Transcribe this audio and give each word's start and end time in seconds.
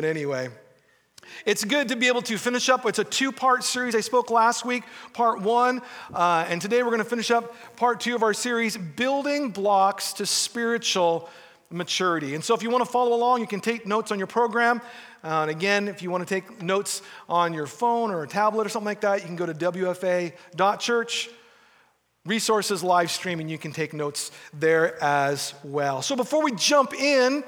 But 0.00 0.06
anyway, 0.10 0.48
it's 1.44 1.64
good 1.64 1.88
to 1.88 1.96
be 1.96 2.06
able 2.06 2.22
to 2.22 2.38
finish 2.38 2.68
up. 2.68 2.86
It's 2.86 3.00
a 3.00 3.04
two 3.04 3.32
part 3.32 3.64
series. 3.64 3.96
I 3.96 4.00
spoke 4.00 4.30
last 4.30 4.64
week, 4.64 4.84
part 5.12 5.40
one, 5.40 5.82
uh, 6.14 6.46
and 6.48 6.62
today 6.62 6.84
we're 6.84 6.90
going 6.90 7.02
to 7.02 7.04
finish 7.04 7.32
up 7.32 7.52
part 7.74 7.98
two 7.98 8.14
of 8.14 8.22
our 8.22 8.32
series, 8.32 8.76
Building 8.76 9.50
Blocks 9.50 10.12
to 10.12 10.24
Spiritual 10.24 11.28
Maturity. 11.70 12.36
And 12.36 12.44
so, 12.44 12.54
if 12.54 12.62
you 12.62 12.70
want 12.70 12.84
to 12.84 12.90
follow 12.92 13.12
along, 13.12 13.40
you 13.40 13.48
can 13.48 13.60
take 13.60 13.88
notes 13.88 14.12
on 14.12 14.18
your 14.18 14.28
program. 14.28 14.80
Uh, 15.24 15.42
and 15.42 15.50
again, 15.50 15.88
if 15.88 16.00
you 16.00 16.12
want 16.12 16.24
to 16.24 16.32
take 16.32 16.62
notes 16.62 17.02
on 17.28 17.52
your 17.52 17.66
phone 17.66 18.12
or 18.12 18.22
a 18.22 18.28
tablet 18.28 18.68
or 18.68 18.70
something 18.70 18.86
like 18.86 19.00
that, 19.00 19.22
you 19.22 19.26
can 19.26 19.34
go 19.34 19.46
to 19.46 19.54
wfa.church. 19.54 21.28
Resources 22.24 22.84
live 22.84 23.10
streaming, 23.10 23.48
you 23.48 23.58
can 23.58 23.72
take 23.72 23.92
notes 23.92 24.30
there 24.52 25.02
as 25.02 25.54
well. 25.64 26.02
So, 26.02 26.14
before 26.14 26.44
we 26.44 26.52
jump 26.52 26.94
in, 26.94 27.42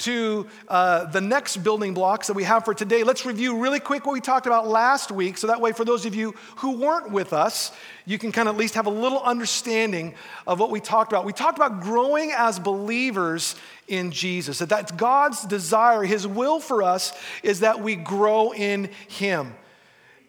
to 0.00 0.46
uh, 0.68 1.04
the 1.06 1.20
next 1.20 1.58
building 1.58 1.94
blocks 1.94 2.26
that 2.26 2.34
we 2.34 2.44
have 2.44 2.64
for 2.64 2.74
today, 2.74 3.04
let's 3.04 3.24
review 3.24 3.58
really 3.58 3.80
quick 3.80 4.04
what 4.04 4.12
we 4.12 4.20
talked 4.20 4.46
about 4.46 4.66
last 4.66 5.10
week. 5.10 5.38
So 5.38 5.46
that 5.46 5.60
way, 5.60 5.72
for 5.72 5.84
those 5.84 6.04
of 6.06 6.14
you 6.14 6.34
who 6.56 6.78
weren't 6.78 7.10
with 7.10 7.32
us, 7.32 7.72
you 8.06 8.18
can 8.18 8.32
kind 8.32 8.48
of 8.48 8.56
at 8.56 8.58
least 8.58 8.74
have 8.74 8.86
a 8.86 8.90
little 8.90 9.22
understanding 9.22 10.14
of 10.46 10.58
what 10.58 10.70
we 10.70 10.80
talked 10.80 11.12
about. 11.12 11.24
We 11.24 11.32
talked 11.32 11.58
about 11.58 11.80
growing 11.80 12.32
as 12.32 12.58
believers 12.58 13.56
in 13.88 14.10
Jesus, 14.10 14.58
that 14.58 14.68
that's 14.68 14.92
God's 14.92 15.44
desire, 15.44 16.04
His 16.04 16.26
will 16.26 16.60
for 16.60 16.82
us 16.82 17.12
is 17.42 17.60
that 17.60 17.80
we 17.80 17.96
grow 17.96 18.52
in 18.52 18.90
Him. 19.08 19.54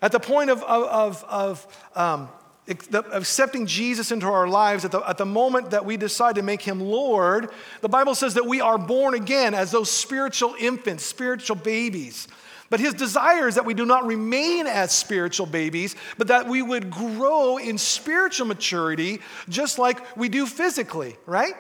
At 0.02 0.12
the 0.12 0.20
point 0.20 0.50
of, 0.50 0.64
of, 0.64 0.84
of, 0.86 1.26
of 1.30 1.88
um, 1.96 2.30
accepting 2.68 3.66
Jesus 3.66 4.12
into 4.12 4.28
our 4.28 4.48
lives, 4.48 4.86
at 4.86 4.92
the, 4.92 5.00
at 5.00 5.18
the 5.18 5.26
moment 5.26 5.72
that 5.72 5.86
we 5.86 5.98
decide 5.98 6.36
to 6.36 6.42
make 6.42 6.62
him 6.62 6.80
Lord, 6.80 7.50
the 7.82 7.90
Bible 7.90 8.16
says 8.16 8.36
that 8.36 8.46
we 8.46 8.62
are 8.62 8.78
born 8.78 9.14
again 9.14 9.54
as 9.54 9.72
those 9.72 9.90
spiritual 9.90 10.56
infants, 10.60 11.04
spiritual 11.04 11.56
babies. 11.56 12.28
But 12.70 12.80
his 12.80 12.94
desire 12.94 13.48
is 13.48 13.56
that 13.56 13.66
we 13.66 13.74
do 13.74 13.86
not 13.86 14.06
remain 14.06 14.66
as 14.66 14.94
spiritual 14.94 15.46
babies, 15.46 15.96
but 16.18 16.28
that 16.28 16.48
we 16.48 16.62
would 16.62 16.90
grow 16.90 17.58
in 17.58 17.78
spiritual 17.78 18.48
maturity 18.48 19.20
just 19.50 19.78
like 19.78 20.16
we 20.16 20.30
do 20.30 20.46
physically, 20.46 21.18
right? 21.26 21.54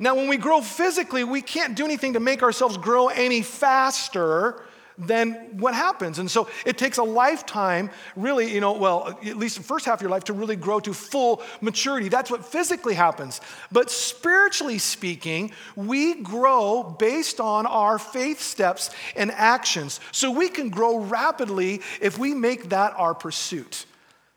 Now, 0.00 0.16
when 0.16 0.28
we 0.28 0.38
grow 0.38 0.62
physically, 0.62 1.22
we 1.22 1.42
can't 1.42 1.76
do 1.76 1.84
anything 1.84 2.14
to 2.14 2.20
make 2.20 2.42
ourselves 2.42 2.78
grow 2.78 3.08
any 3.08 3.42
faster 3.42 4.64
then 5.00 5.34
what 5.58 5.74
happens? 5.74 6.18
And 6.18 6.30
so 6.30 6.48
it 6.66 6.76
takes 6.76 6.98
a 6.98 7.02
lifetime, 7.02 7.90
really, 8.16 8.52
you 8.52 8.60
know, 8.60 8.72
well, 8.72 9.18
at 9.24 9.36
least 9.36 9.56
the 9.56 9.62
first 9.62 9.86
half 9.86 9.98
of 9.98 10.02
your 10.02 10.10
life 10.10 10.24
to 10.24 10.32
really 10.32 10.56
grow 10.56 10.78
to 10.80 10.92
full 10.92 11.42
maturity. 11.60 12.08
That's 12.08 12.30
what 12.30 12.44
physically 12.44 12.94
happens. 12.94 13.40
But 13.72 13.90
spiritually 13.90 14.78
speaking, 14.78 15.52
we 15.74 16.22
grow 16.22 16.82
based 16.98 17.40
on 17.40 17.66
our 17.66 17.98
faith 17.98 18.40
steps 18.40 18.90
and 19.16 19.30
actions. 19.32 20.00
So 20.12 20.30
we 20.30 20.48
can 20.48 20.68
grow 20.68 20.98
rapidly 20.98 21.80
if 22.00 22.18
we 22.18 22.34
make 22.34 22.68
that 22.68 22.92
our 22.96 23.14
pursuit. 23.14 23.86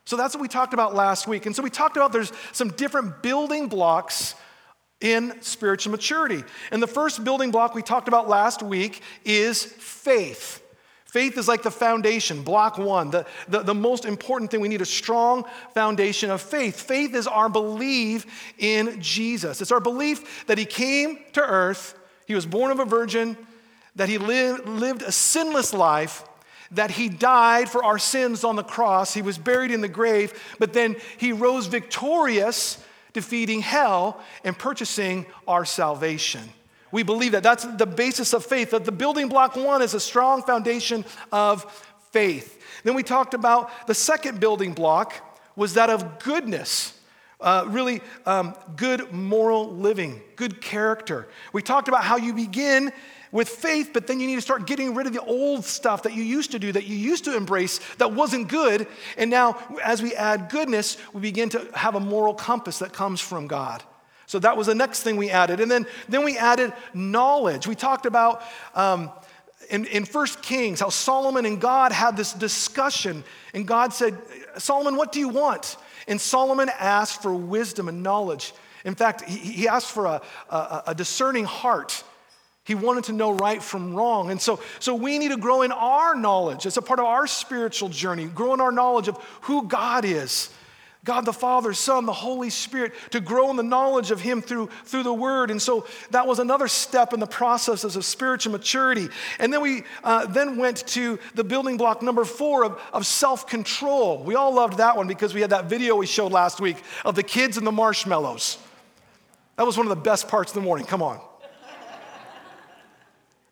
So 0.06 0.18
that's 0.18 0.36
what 0.36 0.42
we 0.42 0.48
talked 0.48 0.74
about 0.74 0.96
last 0.96 1.28
week. 1.28 1.46
And 1.46 1.56
so 1.56 1.64
we 1.64 1.70
talked 1.70 1.96
about 1.96 2.12
there's 2.12 2.32
some 2.52 2.70
different 2.70 3.22
building 3.22 3.68
blocks 3.68 4.36
in 5.04 5.40
spiritual 5.42 5.92
maturity. 5.92 6.44
And 6.72 6.82
the 6.82 6.88
first 6.88 7.24
building 7.24 7.52
block 7.52 7.76
we 7.76 7.84
talked 7.84 8.08
about 8.08 8.28
last 8.28 8.64
week 8.64 9.04
is 9.24 9.64
faith. 9.64 10.62
Faith 11.06 11.38
is 11.38 11.48
like 11.48 11.62
the 11.62 11.70
foundation, 11.70 12.42
block 12.42 12.80
one, 12.80 13.12
the, 13.12 13.28
the, 13.48 13.60
the, 13.60 13.76
most 13.76 14.06
important 14.06 14.50
thing. 14.50 14.62
We 14.62 14.68
need 14.68 14.82
a 14.82 14.86
strong 14.86 15.44
foundation 15.76 16.32
of 16.32 16.42
faith. 16.42 16.82
Faith 16.82 17.14
is 17.14 17.28
our 17.28 17.50
belief 17.50 18.26
in 18.58 19.00
Jesus. 19.00 19.62
It's 19.62 19.72
our 19.72 19.82
belief 19.82 20.48
that 20.48 20.58
He 20.58 20.66
came 20.66 21.20
to 21.34 21.42
earth, 21.42 21.94
He 22.26 22.34
was 22.34 22.48
born 22.48 22.72
of 22.72 22.80
a 22.80 22.86
virgin, 22.86 23.38
that 23.96 24.10
He 24.10 24.18
lived, 24.18 24.68
lived 24.68 25.04
a 25.04 25.12
sinless 25.12 25.72
life, 25.72 26.24
that 26.72 26.90
He 26.90 27.10
died 27.10 27.70
for 27.70 27.84
our 27.84 28.00
sins 28.00 28.44
on 28.44 28.56
the 28.56 28.64
cross, 28.64 29.14
He 29.14 29.22
was 29.22 29.38
buried 29.38 29.70
in 29.70 29.82
the 29.82 29.88
grave, 29.88 30.34
but 30.58 30.74
then 30.74 30.96
He 31.18 31.32
rose 31.32 31.68
victorious 31.68 32.84
defeating 33.14 33.62
hell 33.62 34.20
and 34.44 34.58
purchasing 34.58 35.26
our 35.48 35.66
salvation. 35.66 36.42
We 36.92 37.04
believe 37.04 37.32
that. 37.32 37.44
That's 37.44 37.66
the 37.66 37.86
basis 37.86 38.34
of 38.34 38.46
faith. 38.46 38.72
That 38.72 38.86
the 38.86 38.92
building 38.92 39.28
block 39.30 39.56
one 39.56 39.82
is 39.82 39.94
a 39.94 40.00
strong 40.00 40.44
foundation 40.44 41.06
of 41.32 41.64
faith. 42.12 42.62
Then 42.84 42.94
we 42.94 43.04
talked 43.04 43.34
about 43.34 43.88
the 43.88 43.96
second 43.96 44.40
building 44.40 44.74
block 44.74 45.14
was 45.56 45.74
that 45.76 45.90
of 45.90 46.20
goodness. 46.20 47.00
Uh, 47.42 47.66
really 47.68 48.02
um, 48.26 48.56
good 48.78 49.12
moral 49.12 49.70
living, 49.76 50.22
good 50.36 50.62
character. 50.62 51.28
We 51.52 51.62
talked 51.62 51.88
about 51.90 52.04
how 52.04 52.16
you 52.16 52.34
begin 52.34 52.94
with 53.34 53.50
faith, 53.50 53.90
but 53.94 54.08
then 54.08 54.22
you 54.22 54.28
need 54.28 54.36
to 54.36 54.42
start 54.42 54.68
getting 54.68 54.94
rid 54.94 55.08
of 55.08 55.12
the 55.12 55.22
old 55.22 55.66
stuff 55.66 56.04
that 56.04 56.14
you 56.14 56.24
used 56.24 56.52
to 56.52 56.60
do, 56.60 56.72
that 56.72 56.86
you 56.86 56.96
used 56.96 57.26
to 57.26 57.36
embrace, 57.36 57.80
that 57.98 58.14
wasn't 58.14 58.48
good. 58.48 58.88
And 59.18 59.30
now, 59.30 59.58
as 59.84 60.02
we 60.04 60.14
add 60.14 60.50
goodness, 60.50 60.98
we 61.14 61.20
begin 61.20 61.50
to 61.50 61.68
have 61.74 61.96
a 61.96 62.00
moral 62.00 62.36
compass 62.36 62.80
that 62.80 62.94
comes 62.94 63.20
from 63.20 63.48
God. 63.48 63.84
So 64.28 64.38
that 64.40 64.56
was 64.56 64.68
the 64.68 64.76
next 64.76 65.02
thing 65.02 65.18
we 65.18 65.32
added. 65.32 65.60
And 65.60 65.70
then, 65.70 65.88
then 66.08 66.24
we 66.24 66.38
added 66.38 66.74
knowledge. 66.94 67.68
We 67.68 67.76
talked 67.76 68.06
about 68.06 68.44
um, 68.76 69.12
in, 69.70 69.86
in 69.86 70.06
1 70.06 70.28
Kings 70.44 70.80
how 70.80 70.90
Solomon 70.90 71.46
and 71.46 71.60
God 71.60 71.92
had 71.92 72.16
this 72.16 72.34
discussion. 72.34 73.24
And 73.56 73.68
God 73.68 73.94
said, 73.94 74.16
Solomon, 74.60 74.96
what 74.96 75.12
do 75.12 75.20
you 75.20 75.30
want? 75.30 75.78
And 76.08 76.22
Solomon 76.22 76.70
asked 76.80 77.24
for 77.24 77.34
wisdom 77.34 77.90
and 77.90 78.04
knowledge. 78.04 78.54
In 78.86 78.94
fact, 78.94 79.24
he, 79.24 79.38
he 79.38 79.68
asked 79.68 79.90
for 79.90 80.06
a, 80.06 80.22
a, 80.50 80.84
a 80.88 80.96
discerning 80.96 81.46
heart. 81.46 82.04
He 82.66 82.76
wanted 82.76 83.06
to 83.06 83.14
know 83.14 83.34
right 83.34 83.62
from 83.62 83.94
wrong. 83.94 84.32
And 84.32 84.42
so, 84.42 84.60
so 84.80 84.96
we 84.96 85.20
need 85.20 85.32
to 85.32 85.38
grow 85.38 85.64
in 85.64 85.72
our 85.72 86.16
knowledge. 86.16 86.66
It's 86.66 86.78
a 86.78 86.82
part 86.82 87.00
of 87.00 87.06
our 87.06 87.28
spiritual 87.28 87.90
journey, 87.90 88.26
grow 88.26 88.54
in 88.54 88.62
our 88.62 88.72
knowledge 88.72 89.10
of 89.10 89.18
who 89.42 89.68
God 89.68 90.06
is. 90.06 90.50
God 91.04 91.26
the 91.26 91.34
Father, 91.34 91.74
Son, 91.74 92.06
the 92.06 92.14
Holy 92.14 92.50
Spirit, 92.50 92.94
to 93.12 93.20
grow 93.20 93.50
in 93.50 93.58
the 93.58 93.64
knowledge 93.64 94.10
of 94.12 94.22
Him 94.22 94.42
through, 94.42 94.70
through 94.86 95.04
the 95.04 95.14
Word. 95.14 95.52
And 95.52 95.62
so 95.62 95.86
that 96.12 96.26
was 96.26 96.40
another 96.40 96.70
step 96.70 97.12
in 97.12 97.20
the 97.20 97.28
processes 97.28 97.98
of 97.98 98.06
spiritual 98.06 98.54
maturity. 98.54 99.10
And 99.38 99.52
then 99.52 99.60
we 99.60 99.84
uh, 100.06 100.28
then 100.28 100.56
went 100.58 100.88
to 100.88 101.20
the 101.36 101.44
building 101.44 101.76
block 101.76 102.02
number 102.02 102.24
four 102.24 102.64
of, 102.64 102.80
of 102.94 103.06
self 103.06 103.48
control. 103.48 104.24
We 104.24 104.36
all 104.36 104.54
loved 104.54 104.78
that 104.78 104.96
one 104.96 105.10
because 105.10 105.34
we 105.34 105.42
had 105.42 105.50
that 105.50 105.66
video 105.66 105.98
we 105.98 106.06
showed 106.06 106.32
last 106.32 106.62
week 106.62 106.78
of 107.04 107.16
the 107.16 107.24
kids 107.24 107.58
and 107.58 107.68
the 107.68 107.74
marshmallows. 107.74 108.58
That 109.58 109.66
was 109.66 109.76
one 109.78 109.86
of 109.86 109.90
the 109.90 110.02
best 110.02 110.30
parts 110.30 110.52
of 110.52 110.56
the 110.56 110.62
morning. 110.62 110.86
Come 110.86 111.02
on 111.02 111.20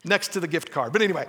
next 0.04 0.28
to 0.32 0.40
the 0.40 0.48
gift 0.48 0.70
card. 0.70 0.92
But 0.92 1.02
anyway, 1.02 1.26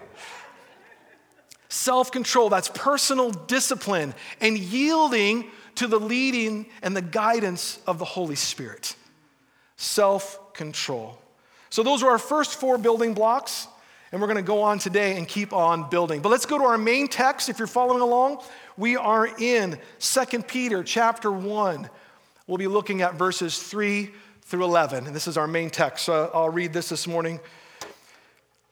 self 1.70 2.12
control, 2.12 2.50
that's 2.50 2.70
personal 2.70 3.32
discipline 3.32 4.14
and 4.42 4.58
yielding 4.58 5.50
to 5.76 5.88
the 5.88 6.00
leading 6.00 6.68
and 6.82 6.96
the 6.96 7.02
guidance 7.02 7.80
of 7.88 8.00
the 8.00 8.06
Holy 8.06 8.36
Spirit. 8.36 8.96
Self 9.78 10.54
control. 10.54 11.18
So, 11.70 11.82
those 11.82 12.04
are 12.04 12.12
our 12.12 12.20
first 12.20 12.60
four 12.60 12.78
building 12.78 13.16
blocks, 13.16 13.68
and 14.12 14.22
we're 14.22 14.28
going 14.28 14.38
to 14.38 14.44
go 14.44 14.62
on 14.62 14.78
today 14.78 15.18
and 15.18 15.28
keep 15.28 15.52
on 15.54 15.90
building. 15.90 16.22
But 16.22 16.30
let's 16.30 16.46
go 16.46 16.60
to 16.60 16.64
our 16.64 16.78
main 16.78 17.08
text. 17.08 17.50
If 17.50 17.58
you're 17.58 17.68
following 17.68 18.02
along, 18.02 18.44
we 18.78 18.96
are 18.96 19.26
in 19.26 19.80
2 20.00 20.44
Peter 20.44 20.84
chapter 20.84 21.32
1. 21.32 21.90
We'll 22.46 22.58
be 22.60 22.68
looking 22.68 23.02
at 23.02 23.16
verses 23.16 23.58
3 23.58 24.12
through 24.44 24.66
11, 24.66 25.08
and 25.08 25.16
this 25.16 25.28
is 25.28 25.36
our 25.36 25.48
main 25.48 25.72
text. 25.72 26.06
So, 26.06 26.30
I'll 26.34 26.50
read 26.50 26.74
this 26.74 26.90
this 26.90 27.08
morning. 27.08 27.40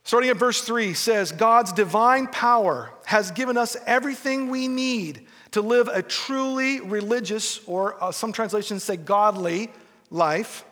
Starting 0.03 0.29
at 0.29 0.37
verse 0.37 0.61
3 0.61 0.93
says, 0.93 1.31
God's 1.31 1.71
divine 1.71 2.27
power 2.27 2.91
has 3.05 3.31
given 3.31 3.57
us 3.57 3.77
everything 3.85 4.49
we 4.49 4.67
need 4.67 5.27
to 5.51 5.61
live 5.61 5.87
a 5.89 6.01
truly 6.01 6.79
religious, 6.81 7.59
or 7.67 8.01
uh, 8.03 8.11
some 8.11 8.31
translations 8.31 8.83
say 8.83 8.97
godly, 8.97 9.69
life 10.09 10.65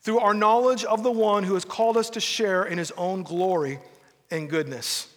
through 0.00 0.18
our 0.18 0.34
knowledge 0.34 0.84
of 0.84 1.02
the 1.02 1.10
one 1.10 1.44
who 1.44 1.54
has 1.54 1.64
called 1.64 1.96
us 1.96 2.10
to 2.10 2.20
share 2.20 2.64
in 2.64 2.78
his 2.78 2.90
own 2.92 3.22
glory 3.22 3.78
and 4.30 4.48
goodness. 4.48 5.12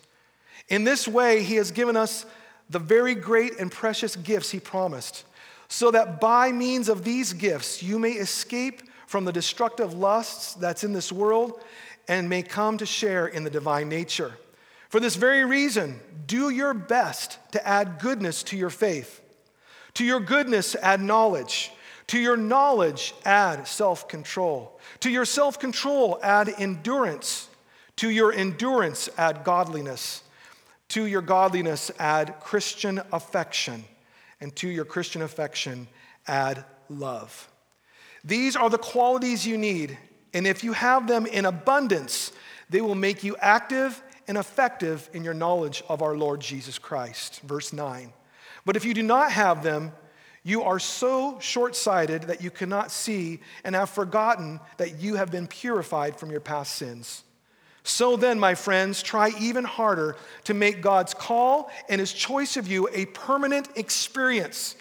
In 0.69 0.83
this 0.83 1.07
way, 1.07 1.43
he 1.43 1.55
has 1.55 1.71
given 1.71 1.97
us 1.97 2.25
the 2.69 2.79
very 2.79 3.15
great 3.15 3.59
and 3.59 3.71
precious 3.71 4.15
gifts 4.15 4.51
he 4.51 4.59
promised, 4.59 5.25
so 5.67 5.91
that 5.91 6.19
by 6.19 6.51
means 6.51 6.89
of 6.89 7.03
these 7.03 7.33
gifts 7.33 7.81
you 7.81 7.99
may 7.99 8.11
escape 8.11 8.81
from 9.07 9.25
the 9.25 9.31
destructive 9.33 9.93
lusts 9.93 10.53
that's 10.53 10.83
in 10.83 10.93
this 10.93 11.11
world 11.11 11.61
and 12.07 12.29
may 12.29 12.43
come 12.43 12.77
to 12.77 12.85
share 12.85 13.27
in 13.27 13.43
the 13.43 13.49
divine 13.49 13.89
nature. 13.89 14.33
For 14.89 14.99
this 14.99 15.15
very 15.15 15.45
reason, 15.45 15.99
do 16.25 16.49
your 16.49 16.73
best 16.73 17.39
to 17.53 17.67
add 17.67 17.99
goodness 17.99 18.43
to 18.43 18.57
your 18.57 18.69
faith. 18.69 19.21
To 19.95 20.05
your 20.05 20.19
goodness, 20.19 20.75
add 20.75 21.01
knowledge. 21.01 21.71
To 22.07 22.19
your 22.19 22.35
knowledge, 22.35 23.13
add 23.23 23.67
self 23.67 24.07
control. 24.07 24.79
To 25.01 25.09
your 25.09 25.25
self 25.25 25.59
control, 25.59 26.19
add 26.21 26.53
endurance. 26.57 27.47
To 27.97 28.09
your 28.09 28.33
endurance, 28.33 29.09
add 29.17 29.43
godliness. 29.43 30.23
To 30.89 31.05
your 31.05 31.21
godliness, 31.21 31.91
add 31.99 32.39
Christian 32.41 33.01
affection. 33.13 33.85
And 34.41 34.53
to 34.57 34.67
your 34.67 34.85
Christian 34.85 35.21
affection, 35.21 35.87
add 36.27 36.65
love. 36.89 37.49
These 38.23 38.55
are 38.55 38.69
the 38.69 38.77
qualities 38.77 39.47
you 39.47 39.57
need 39.57 39.97
and 40.33 40.47
if 40.47 40.63
you 40.63 40.73
have 40.73 41.07
them 41.07 41.25
in 41.25 41.45
abundance, 41.45 42.31
they 42.69 42.81
will 42.81 42.95
make 42.95 43.23
you 43.23 43.35
active 43.39 44.01
and 44.27 44.37
effective 44.37 45.09
in 45.13 45.23
your 45.23 45.33
knowledge 45.33 45.83
of 45.89 46.01
our 46.01 46.15
Lord 46.15 46.39
Jesus 46.39 46.79
Christ. 46.79 47.41
Verse 47.41 47.73
9. 47.73 48.13
But 48.65 48.75
if 48.75 48.85
you 48.85 48.93
do 48.93 49.03
not 49.03 49.31
have 49.31 49.63
them, 49.63 49.91
you 50.43 50.63
are 50.63 50.79
so 50.79 51.39
short 51.39 51.75
sighted 51.75 52.23
that 52.23 52.41
you 52.41 52.49
cannot 52.49 52.91
see 52.91 53.41
and 53.63 53.75
have 53.75 53.89
forgotten 53.89 54.59
that 54.77 54.99
you 54.99 55.15
have 55.15 55.31
been 55.31 55.47
purified 55.47 56.15
from 56.15 56.31
your 56.31 56.39
past 56.39 56.75
sins. 56.75 57.23
So 57.83 58.15
then, 58.15 58.39
my 58.39 58.55
friends, 58.55 59.01
try 59.01 59.31
even 59.39 59.63
harder 59.63 60.15
to 60.45 60.53
make 60.53 60.81
God's 60.81 61.13
call 61.13 61.71
and 61.89 61.99
his 61.99 62.13
choice 62.13 62.57
of 62.57 62.67
you 62.67 62.87
a 62.93 63.05
permanent 63.07 63.69
experience. 63.75 64.75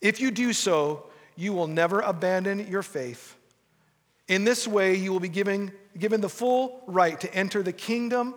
If 0.00 0.20
you 0.20 0.30
do 0.30 0.52
so, 0.52 1.06
you 1.36 1.52
will 1.52 1.66
never 1.66 2.00
abandon 2.00 2.66
your 2.68 2.82
faith. 2.82 3.37
In 4.28 4.44
this 4.44 4.68
way, 4.68 4.94
you 4.94 5.10
will 5.10 5.20
be 5.20 5.28
given, 5.28 5.72
given 5.98 6.20
the 6.20 6.28
full 6.28 6.82
right 6.86 7.18
to 7.20 7.34
enter 7.34 7.62
the 7.62 7.72
kingdom, 7.72 8.34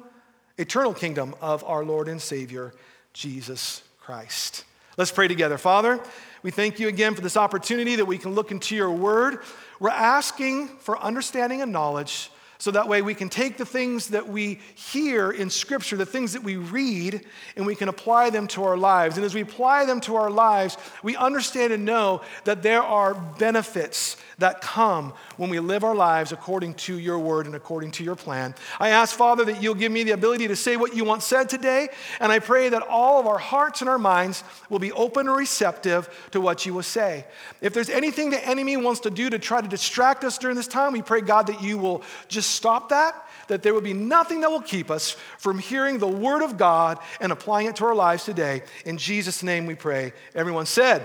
eternal 0.58 0.94
kingdom 0.94 1.36
of 1.42 1.64
our 1.66 1.84
Lord 1.84 2.08
and 2.08 2.22
Savior, 2.22 2.74
Jesus 3.14 3.84
Christ. 4.00 4.64
Let's 4.98 5.12
pray 5.12 5.28
together. 5.28 5.58
Father, 5.58 6.02
we 6.44 6.52
thank 6.52 6.80
you 6.80 6.88
again 6.88 7.14
for 7.14 7.22
this 7.22 7.36
opportunity 7.36 7.98
that 7.98 8.06
we 8.06 8.18
can 8.18 8.34
look 8.34 8.52
into 8.52 8.76
your 8.76 8.92
word. 8.92 9.40
We're 9.80 9.90
asking 9.90 10.70
for 10.80 10.98
understanding 10.98 11.62
and 11.62 11.74
knowledge 11.74 12.31
so 12.62 12.70
that 12.70 12.88
way 12.88 13.02
we 13.02 13.16
can 13.16 13.28
take 13.28 13.58
the 13.58 13.66
things 13.66 14.10
that 14.10 14.30
we 14.30 14.60
hear 14.76 15.32
in 15.32 15.50
Scripture, 15.50 15.98
the 15.98 16.06
things 16.06 16.34
that 16.34 16.44
we 16.44 16.58
read, 16.58 17.26
and 17.56 17.66
we 17.66 17.74
can 17.74 17.90
apply 17.90 18.30
them 18.30 18.46
to 18.50 18.64
our 18.66 18.78
lives. 18.78 19.18
And 19.18 19.26
as 19.26 19.34
we 19.34 19.42
apply 19.42 19.86
them 19.86 20.00
to 20.02 20.16
our 20.16 20.30
lives, 20.30 20.78
we 21.02 21.16
understand 21.16 21.74
and 21.74 21.86
know 21.86 22.22
that 22.44 22.62
there 22.62 22.84
are 22.84 23.16
benefits 23.16 24.16
that 24.38 24.62
come 24.62 25.14
when 25.38 25.50
we 25.50 25.60
live 25.60 25.84
our 25.84 25.96
lives 25.96 26.32
according 26.32 26.76
to 26.76 27.00
your 27.00 27.18
word 27.18 27.48
and 27.48 27.56
according 27.56 27.92
to 27.92 28.04
your 28.04 28.16
plan. 28.16 28.54
I 28.80 28.90
ask, 28.90 29.16
Father, 29.16 29.44
that 29.46 29.64
you'll 29.64 29.74
give 29.74 29.92
me 29.92 30.04
the 30.04 30.12
ability 30.12 30.48
to 30.50 30.56
say 30.56 30.78
what 30.78 30.96
you 30.96 31.04
want 31.04 31.24
said 31.24 31.50
today, 31.50 31.90
and 32.20 32.32
I 32.32 32.38
pray 32.38 32.70
that 32.70 32.84
all 32.84 33.20
of 33.20 33.26
our 33.26 33.40
hearts 33.40 33.82
and 33.82 33.90
our 33.90 33.98
minds 33.98 34.44
will 34.70 34.80
be 34.80 34.92
open 34.92 35.28
and 35.28 35.36
receptive 35.36 36.28
to 36.30 36.40
what 36.40 36.64
you 36.68 36.76
will 36.76 36.84
say. 36.84 37.26
If 37.60 37.74
there's 37.74 37.90
anything 37.90 38.30
the 38.30 38.48
enemy 38.48 38.78
wants 38.78 39.00
to 39.02 39.10
do 39.10 39.32
to 39.32 39.40
try 39.40 39.62
to 39.62 39.68
distract 39.68 40.24
us 40.24 40.38
during 40.38 40.58
this 40.58 40.68
time, 40.68 40.94
we 40.94 41.02
pray, 41.02 41.22
God, 41.22 41.48
that 41.48 41.64
you 41.64 41.80
will 41.80 42.04
just 42.28 42.51
stop 42.52 42.90
that, 42.90 43.28
that 43.48 43.64
there 43.64 43.74
will 43.74 43.82
be 43.82 43.94
nothing 43.94 44.42
that 44.42 44.52
will 44.52 44.62
keep 44.62 44.92
us 44.92 45.12
from 45.38 45.60
hearing 45.60 45.98
the 45.98 46.08
word 46.08 46.44
of 46.44 46.58
God 46.58 47.00
and 47.20 47.32
applying 47.32 47.68
it 47.68 47.76
to 47.78 47.86
our 47.86 47.96
lives 47.96 48.24
today. 48.24 48.64
In 48.86 48.98
Jesus' 48.98 49.44
name 49.44 49.66
we 49.66 49.76
pray. 49.76 50.14
Everyone 50.36 50.66
said, 50.66 51.02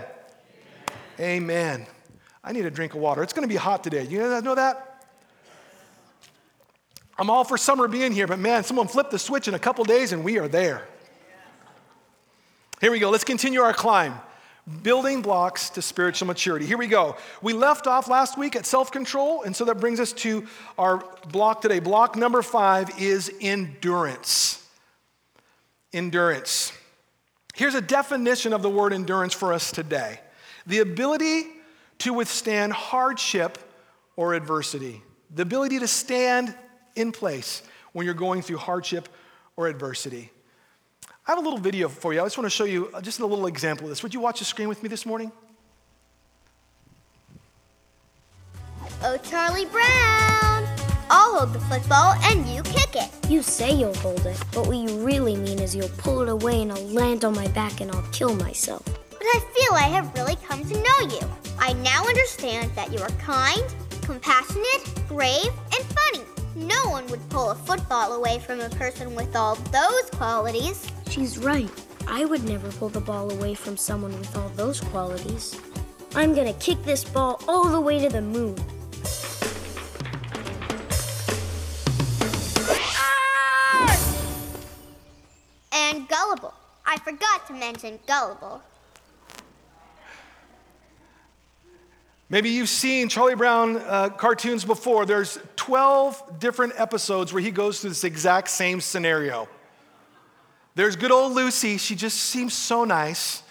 Amen. 1.19 1.81
Amen. 1.81 1.87
I 2.44 2.52
need 2.52 2.64
a 2.64 2.70
drink 2.70 2.94
of 2.94 3.00
water. 3.00 3.22
It's 3.22 3.32
going 3.32 3.48
to 3.48 3.52
be 3.52 3.56
hot 3.56 3.82
today. 3.82 4.04
You 4.04 4.19
know 4.40 4.54
that? 4.54 5.04
I'm 7.19 7.31
all 7.31 7.44
for 7.44 7.56
summer 7.56 7.88
being 7.88 8.12
here, 8.12 8.26
but 8.26 8.38
man, 8.38 8.62
someone 8.62 8.88
flipped 8.88 9.10
the 9.10 9.19
switch 9.19 9.48
in 9.48 9.54
a 9.54 9.58
couple 9.58 9.84
days 9.84 10.12
and 10.12 10.22
we 10.22 10.38
are 10.38 10.48
there. 10.48 10.87
Here 12.81 12.90
we 12.90 12.98
go. 12.98 13.10
Let's 13.10 13.25
continue 13.25 13.62
our 13.62 13.72
climb. 13.72 14.14
Building 14.83 15.23
blocks 15.23 15.71
to 15.71 15.83
spiritual 15.83 16.27
maturity. 16.27 16.67
Here 16.67 16.77
we 16.77 16.89
go. 16.89 17.17
We 17.41 17.53
left 17.53 17.87
off 17.87 18.09
last 18.09 18.37
week 18.37 18.57
at 18.57 18.67
self 18.67 18.91
control, 18.91 19.43
and 19.43 19.55
so 19.55 19.65
that 19.67 19.77
brings 19.77 20.01
us 20.01 20.13
to 20.15 20.47
our 20.77 21.05
block 21.31 21.61
today. 21.61 21.79
Block 21.79 22.17
number 22.17 22.43
five 22.43 23.01
is 23.01 23.33
endurance. 23.41 24.67
Endurance. 25.93 26.73
Here's 27.55 27.77
a 27.77 27.81
definition 27.81 28.53
of 28.53 28.63
the 28.63 28.69
word 28.69 28.93
endurance 28.93 29.33
for 29.33 29.53
us 29.53 29.71
today 29.71 30.21
the 30.67 30.81
ability 30.81 31.47
to 31.99 32.13
withstand 32.13 32.73
hardship 32.73 33.59
or 34.17 34.35
adversity. 34.35 35.01
The 35.35 35.43
ability 35.43 35.79
to 35.79 35.89
stand 35.89 36.55
in 36.97 37.13
place 37.13 37.63
when 37.93 38.05
you're 38.05 38.15
going 38.15 38.43
through 38.43 38.59
hardship 38.59 39.09
or 39.57 39.69
adversity. 39.69 40.31
I 41.26 41.32
have 41.32 41.38
a 41.38 41.43
little 41.43 41.58
video 41.58 41.88
for 41.88 42.14
you. 42.14 42.20
I 42.20 42.25
just 42.25 42.38
want 42.38 42.46
to 42.46 42.50
show 42.50 42.64
you 42.64 42.88
uh, 42.94 43.00
just 43.00 43.19
a 43.19 43.26
little 43.26 43.46
example 43.46 43.87
of 43.87 43.90
this. 43.90 44.00
Would 44.05 44.14
you 44.14 44.20
watch 44.20 44.38
the 44.38 44.44
screen 44.44 44.69
with 44.69 44.81
me 44.84 44.88
this 44.88 45.05
morning? 45.05 45.32
Oh, 49.02 49.17
Charlie 49.25 49.67
Brown! 49.67 50.69
I'll 51.11 51.38
hold 51.38 51.52
the 51.52 51.58
football 51.61 52.14
and 52.23 52.46
you 52.46 52.62
kick 52.62 52.94
it. 52.94 53.11
You 53.28 53.43
say 53.43 53.73
you'll 53.73 53.94
hold 53.94 54.25
it, 54.25 54.40
but 54.52 54.69
what 54.69 54.76
you 54.76 55.05
really 55.05 55.34
mean 55.34 55.58
is 55.58 55.75
you'll 55.75 55.88
pull 55.99 56.20
it 56.20 56.28
away 56.28 56.62
and 56.62 56.70
I'll 56.70 56.87
land 56.88 57.25
on 57.25 57.34
my 57.34 57.49
back 57.49 57.81
and 57.81 57.90
I'll 57.90 58.08
kill 58.12 58.34
myself. 58.37 58.84
But 59.11 59.22
I 59.22 59.40
feel 59.52 59.72
I 59.72 59.88
have 59.88 60.14
really 60.14 60.37
come 60.46 60.64
to 60.64 60.75
know 60.75 61.17
you. 61.17 61.29
I 61.58 61.72
now 61.72 62.05
understand 62.06 62.70
that 62.76 62.93
you 62.93 63.00
are 63.00 63.11
kind, 63.19 63.64
compassionate, 64.02 65.08
brave, 65.08 65.50
and 65.76 65.84
funny. 65.84 66.25
No 66.55 66.90
one 66.90 67.06
would 67.08 67.29
pull 67.31 67.50
a 67.50 67.55
football 67.56 68.12
away 68.12 68.38
from 68.38 68.61
a 68.61 68.70
person 68.70 69.14
with 69.17 69.34
all 69.34 69.56
those 69.56 70.11
qualities. 70.12 70.87
She's 71.17 71.39
right. 71.39 71.71
I 72.07 72.27
would 72.27 72.45
never 72.45 72.71
pull 72.73 72.91
the 72.91 73.01
ball 73.01 73.33
away 73.33 73.55
from 73.55 73.79
someone 73.79 74.13
with 74.19 74.37
all 74.37 74.51
those 74.51 74.81
qualities. 74.81 75.59
I'm 76.15 76.35
gonna 76.35 76.53
kick 76.53 76.83
this 76.85 77.05
ball 77.05 77.41
all 77.49 77.71
the 77.71 77.81
way 77.81 77.99
to 78.01 78.11
the 78.11 78.21
moon. 78.21 78.55
And 85.73 86.07
gullible. 86.07 86.53
I 86.85 86.99
forgot 86.99 87.47
to 87.47 87.55
mention 87.55 87.99
gullible. 88.07 88.61
Maybe 92.29 92.51
you've 92.51 92.69
seen 92.69 93.09
Charlie 93.09 93.37
Brown 93.37 93.79
uh, 93.79 94.11
cartoons 94.11 94.67
before. 94.67 95.07
There's 95.07 95.39
12 95.57 96.41
different 96.41 96.75
episodes 96.77 97.33
where 97.33 97.43
he 97.43 97.51
goes 97.51 97.81
through 97.81 97.91
this 97.91 98.05
exact 98.05 98.51
same 98.51 98.83
scenario. 98.83 99.49
There's 100.76 100.94
good 100.94 101.11
old 101.11 101.32
Lucy. 101.32 101.78
She 101.78 101.96
just 101.96 102.19
seems 102.19 102.52
so 102.52 102.84
nice. 102.84 103.43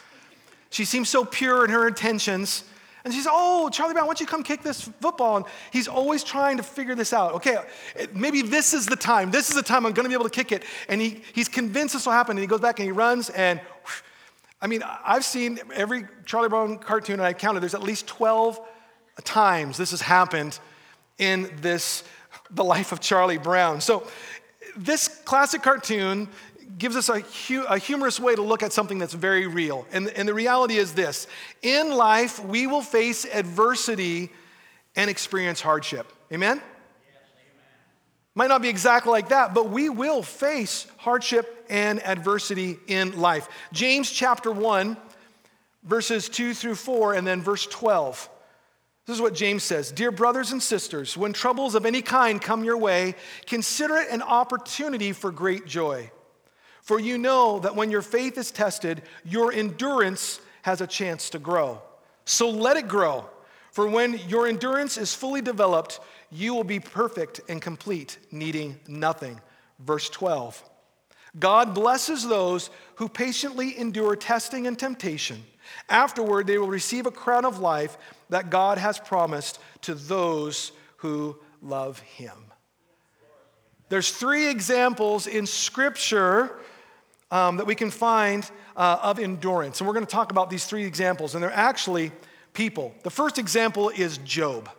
She 0.69 0.86
seems 0.86 1.10
so 1.10 1.25
pure 1.25 1.66
in 1.66 1.72
her 1.72 1.88
intentions. 1.88 2.63
And 3.04 3.12
she's, 3.12 3.27
oh, 3.30 3.68
Charlie 3.69 3.94
Brown, 3.94 4.06
why 4.06 4.10
don't 4.10 4.19
you 4.19 4.27
come 4.27 4.44
kick 4.44 4.62
this 4.62 4.81
football? 4.81 5.38
And 5.38 5.45
he's 5.72 5.88
always 5.88 6.24
trying 6.24 6.57
to 6.57 6.63
figure 6.63 6.94
this 6.94 7.13
out. 7.13 7.33
Okay, 7.33 7.57
maybe 8.13 8.44
this 8.44 8.75
is 8.75 8.86
the 8.86 8.95
time. 8.95 9.31
This 9.31 9.50
is 9.50 9.56
the 9.56 9.63
time 9.63 9.88
I'm 9.88 9.94
going 9.94 10.06
to 10.06 10.10
be 10.10 10.13
able 10.13 10.30
to 10.30 10.30
kick 10.30 10.51
it. 10.51 10.63
And 10.88 11.01
he, 11.01 11.24
he's 11.33 11.50
convinced 11.50 11.95
this 11.95 12.06
will 12.06 12.13
happen. 12.13 12.38
And 12.38 12.42
he 12.42 12.48
goes 12.48 12.62
back 12.62 12.80
and 12.80 12.86
he 12.86 12.92
runs. 12.92 13.31
And 13.31 13.60
whew, 13.60 14.04
I 14.62 14.68
mean, 14.68 14.83
I've 14.83 15.25
seen 15.25 15.60
every 15.74 16.06
Charlie 16.25 16.50
Brown 16.50 16.78
cartoon, 16.78 17.16
and 17.16 17.24
I 17.24 17.33
counted, 17.33 17.62
there's 17.62 17.74
at 17.74 17.83
least 17.83 18.06
12 18.06 18.60
times 19.24 19.78
this 19.78 19.92
has 19.92 20.01
happened 20.01 20.60
in 21.18 21.51
this, 21.62 22.04
the 22.51 22.63
life 22.63 22.92
of 22.92 23.00
Charlie 23.00 23.39
Brown. 23.39 23.81
So, 23.81 24.07
this 24.78 25.07
classic 25.07 25.63
cartoon 25.63 26.28
gives 26.78 26.96
us 26.96 27.10
a, 27.10 27.20
hu- 27.20 27.64
a, 27.66 27.78
humorous 27.78 28.20
way 28.20 28.36
to 28.36 28.42
look 28.42 28.64
at 28.64 28.74
something 28.74 29.00
that's 29.00 29.14
very 29.14 29.48
real. 29.48 29.86
And, 29.92 30.10
and 30.10 30.28
the 30.28 30.34
reality 30.34 30.78
is 30.78 30.94
this 30.94 31.28
in 31.62 31.92
life, 31.92 32.44
we 32.44 32.68
will 32.68 32.81
face 32.81 33.26
adversity 33.26 34.31
and 34.95 35.10
experience 35.10 35.62
hardship. 35.62 36.12
Amen? 36.31 36.62
Might 38.34 38.48
not 38.48 38.62
be 38.62 38.69
exactly 38.69 39.12
like 39.12 39.30
that, 39.30 39.54
but 39.54 39.69
we 39.69 39.90
will 39.90 40.22
face 40.22 40.88
hardship 40.98 41.66
and 41.69 42.06
adversity 42.06 42.78
in 42.88 43.18
life. 43.19 43.48
James 43.72 44.12
chapter 44.12 44.52
1, 44.52 44.98
verses 45.84 46.28
2 46.28 46.54
through 46.54 46.76
4, 46.76 47.14
and 47.14 47.26
then 47.26 47.42
verse 47.42 47.66
12. 47.68 48.30
This 49.06 49.16
is 49.16 49.22
what 49.22 49.36
James 49.36 49.64
says 49.64 49.92
Dear 49.92 50.12
brothers 50.12 50.52
and 50.52 50.62
sisters, 50.62 51.16
when 51.16 51.31
troubles 51.31 51.76
of 51.76 51.86
any 51.86 52.02
kind 52.02 52.42
come 52.42 52.64
your 52.64 52.78
way, 52.78 53.16
consider 53.45 53.98
it 53.98 54.10
an 54.10 54.22
opportunity 54.22 55.14
for 55.14 55.31
great 55.31 55.66
joy. 55.66 56.12
For 56.85 56.99
you 56.99 57.18
know 57.18 57.57
that 57.59 57.75
when 57.75 57.89
your 57.89 58.04
faith 58.04 58.37
is 58.37 58.51
tested, 58.51 59.01
your 59.23 59.51
endurance 59.51 60.39
has 60.61 60.81
a 60.81 60.87
chance 60.87 61.31
to 61.31 61.39
grow. 61.39 61.81
So 62.25 62.47
let 62.47 62.77
it 62.77 62.87
grow. 62.87 63.25
For 63.71 63.87
when 63.87 64.19
your 64.27 64.47
endurance 64.47 64.95
is 64.95 65.11
fully 65.11 65.42
developed, 65.42 65.99
you 66.31 66.54
will 66.54 66.63
be 66.63 66.80
perfect 66.80 67.42
and 67.49 67.59
complete, 67.59 68.19
needing 68.31 68.80
nothing. 68.87 69.42
Verse 69.80 70.09
12 70.09 70.63
God 71.39 71.73
blesses 71.73 72.27
those 72.27 72.69
who 72.95 73.09
patiently 73.09 73.77
endure 73.80 74.15
testing 74.15 74.68
and 74.68 74.77
temptation. 74.77 75.44
Afterward, 75.89 76.45
they 76.45 76.59
will 76.59 76.68
receive 76.68 77.07
a 77.07 77.11
crown 77.11 77.45
of 77.45 77.57
life 77.57 77.97
that 78.30 78.51
God 78.51 78.77
has 78.77 78.99
promised 78.99 79.59
to 79.81 79.95
those 79.95 80.71
who 80.97 81.35
love 81.63 81.99
Him. 81.99 82.37
There's 83.89 84.11
three 84.11 84.47
examples 84.47 85.25
in 85.25 85.47
Scripture 85.47 86.59
um, 87.35 87.57
that 87.57 87.68
we 87.68 87.75
can 87.75 87.92
find 87.92 88.49
uh, 88.77 88.97
of 89.01 89.19
endurance. 89.19 89.81
And 89.81 89.87
we're 89.87 89.94
going 89.94 90.06
to 90.06 90.11
talk 90.11 90.31
about 90.31 90.49
these 90.49 90.65
three 90.65 90.85
examples, 90.85 91.35
and 91.35 91.44
they're 91.44 91.51
actually 91.51 92.13
people. 92.54 92.95
The 93.04 93.09
first 93.09 93.37
example 93.37 93.89
is 93.89 94.19
Job. 94.19 94.69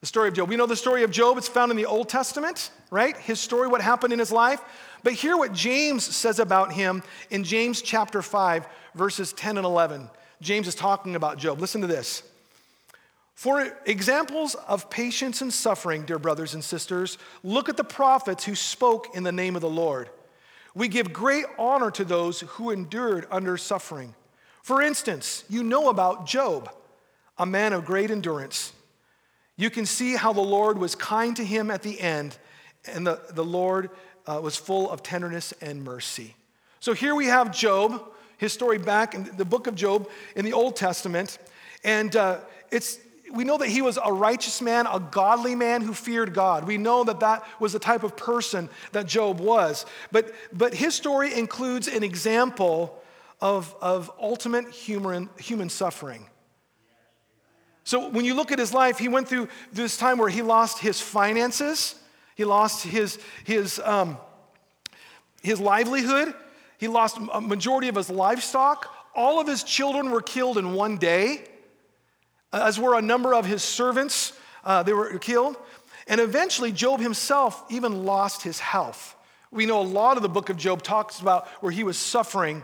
The 0.00 0.06
story 0.06 0.26
of 0.26 0.34
Job. 0.34 0.48
We 0.48 0.56
know 0.56 0.66
the 0.66 0.74
story 0.74 1.04
of 1.04 1.12
Job, 1.12 1.38
it's 1.38 1.46
found 1.46 1.70
in 1.70 1.76
the 1.76 1.86
Old 1.86 2.08
Testament, 2.08 2.72
right? 2.90 3.16
His 3.16 3.38
story, 3.38 3.68
what 3.68 3.80
happened 3.80 4.12
in 4.12 4.18
his 4.18 4.32
life. 4.32 4.60
But 5.04 5.12
hear 5.12 5.36
what 5.36 5.52
James 5.52 6.04
says 6.04 6.40
about 6.40 6.72
him 6.72 7.04
in 7.30 7.44
James 7.44 7.80
chapter 7.80 8.22
5, 8.22 8.66
verses 8.96 9.32
10 9.32 9.56
and 9.56 9.64
11. 9.64 10.10
James 10.40 10.66
is 10.66 10.74
talking 10.74 11.14
about 11.14 11.38
Job. 11.38 11.60
Listen 11.60 11.80
to 11.82 11.86
this. 11.86 12.24
For 13.36 13.72
examples 13.86 14.56
of 14.66 14.90
patience 14.90 15.40
and 15.40 15.52
suffering, 15.52 16.06
dear 16.06 16.18
brothers 16.18 16.54
and 16.54 16.64
sisters, 16.64 17.18
look 17.44 17.68
at 17.68 17.76
the 17.76 17.84
prophets 17.84 18.42
who 18.42 18.56
spoke 18.56 19.14
in 19.14 19.22
the 19.22 19.30
name 19.30 19.54
of 19.54 19.62
the 19.62 19.70
Lord. 19.70 20.10
We 20.74 20.88
give 20.88 21.12
great 21.12 21.44
honor 21.58 21.90
to 21.92 22.04
those 22.04 22.40
who 22.40 22.70
endured 22.70 23.26
under 23.30 23.56
suffering. 23.56 24.14
For 24.62 24.80
instance, 24.80 25.44
you 25.48 25.62
know 25.62 25.88
about 25.88 26.26
Job, 26.26 26.70
a 27.36 27.44
man 27.44 27.72
of 27.72 27.84
great 27.84 28.10
endurance. 28.10 28.72
You 29.56 29.70
can 29.70 29.86
see 29.86 30.16
how 30.16 30.32
the 30.32 30.40
Lord 30.40 30.78
was 30.78 30.94
kind 30.94 31.36
to 31.36 31.44
him 31.44 31.70
at 31.70 31.82
the 31.82 32.00
end, 32.00 32.38
and 32.86 33.06
the, 33.06 33.20
the 33.30 33.44
Lord 33.44 33.90
uh, 34.26 34.40
was 34.42 34.56
full 34.56 34.90
of 34.90 35.02
tenderness 35.02 35.52
and 35.60 35.84
mercy. 35.84 36.34
So 36.80 36.94
here 36.94 37.14
we 37.14 37.26
have 37.26 37.52
Job, 37.52 38.02
his 38.38 38.52
story 38.52 38.78
back 38.78 39.14
in 39.14 39.30
the 39.36 39.44
book 39.44 39.66
of 39.66 39.74
Job 39.74 40.08
in 40.34 40.44
the 40.44 40.52
Old 40.52 40.74
Testament. 40.74 41.38
And 41.84 42.16
uh, 42.16 42.38
it's, 42.70 42.98
we 43.32 43.44
know 43.44 43.56
that 43.58 43.68
he 43.68 43.82
was 43.82 43.98
a 44.04 44.12
righteous 44.12 44.60
man, 44.60 44.86
a 44.86 45.00
godly 45.00 45.54
man 45.54 45.80
who 45.80 45.94
feared 45.94 46.34
God. 46.34 46.66
We 46.66 46.76
know 46.76 47.02
that 47.04 47.20
that 47.20 47.44
was 47.58 47.72
the 47.72 47.78
type 47.78 48.02
of 48.02 48.16
person 48.16 48.68
that 48.92 49.06
Job 49.06 49.40
was. 49.40 49.86
But, 50.10 50.32
but 50.52 50.74
his 50.74 50.94
story 50.94 51.34
includes 51.34 51.88
an 51.88 52.02
example 52.02 53.02
of, 53.40 53.74
of 53.80 54.10
ultimate 54.20 54.68
human, 54.70 55.30
human 55.38 55.70
suffering. 55.70 56.26
So 57.84 58.10
when 58.10 58.24
you 58.24 58.34
look 58.34 58.52
at 58.52 58.58
his 58.58 58.72
life, 58.72 58.98
he 58.98 59.08
went 59.08 59.28
through 59.28 59.48
this 59.72 59.96
time 59.96 60.18
where 60.18 60.28
he 60.28 60.42
lost 60.42 60.78
his 60.78 61.00
finances, 61.00 61.96
he 62.36 62.44
lost 62.44 62.84
his, 62.84 63.18
his, 63.44 63.80
um, 63.84 64.18
his 65.42 65.58
livelihood, 65.58 66.34
he 66.78 66.86
lost 66.86 67.18
a 67.32 67.40
majority 67.40 67.88
of 67.88 67.96
his 67.96 68.10
livestock. 68.10 68.92
All 69.14 69.40
of 69.40 69.46
his 69.46 69.62
children 69.62 70.10
were 70.10 70.22
killed 70.22 70.58
in 70.58 70.74
one 70.74 70.96
day, 70.98 71.44
as 72.52 72.78
were 72.78 72.96
a 72.96 73.02
number 73.02 73.34
of 73.34 73.46
his 73.46 73.62
servants. 73.62 74.32
Uh, 74.64 74.82
they 74.82 74.92
were 74.92 75.18
killed. 75.18 75.56
And 76.06 76.20
eventually, 76.20 76.72
Job 76.72 77.00
himself 77.00 77.64
even 77.70 78.04
lost 78.04 78.42
his 78.42 78.58
health. 78.58 79.14
We 79.50 79.66
know 79.66 79.80
a 79.80 79.82
lot 79.82 80.16
of 80.16 80.22
the 80.22 80.28
book 80.28 80.48
of 80.48 80.56
Job 80.56 80.82
talks 80.82 81.20
about 81.20 81.46
where 81.60 81.70
he 81.70 81.84
was 81.84 81.96
suffering 81.96 82.62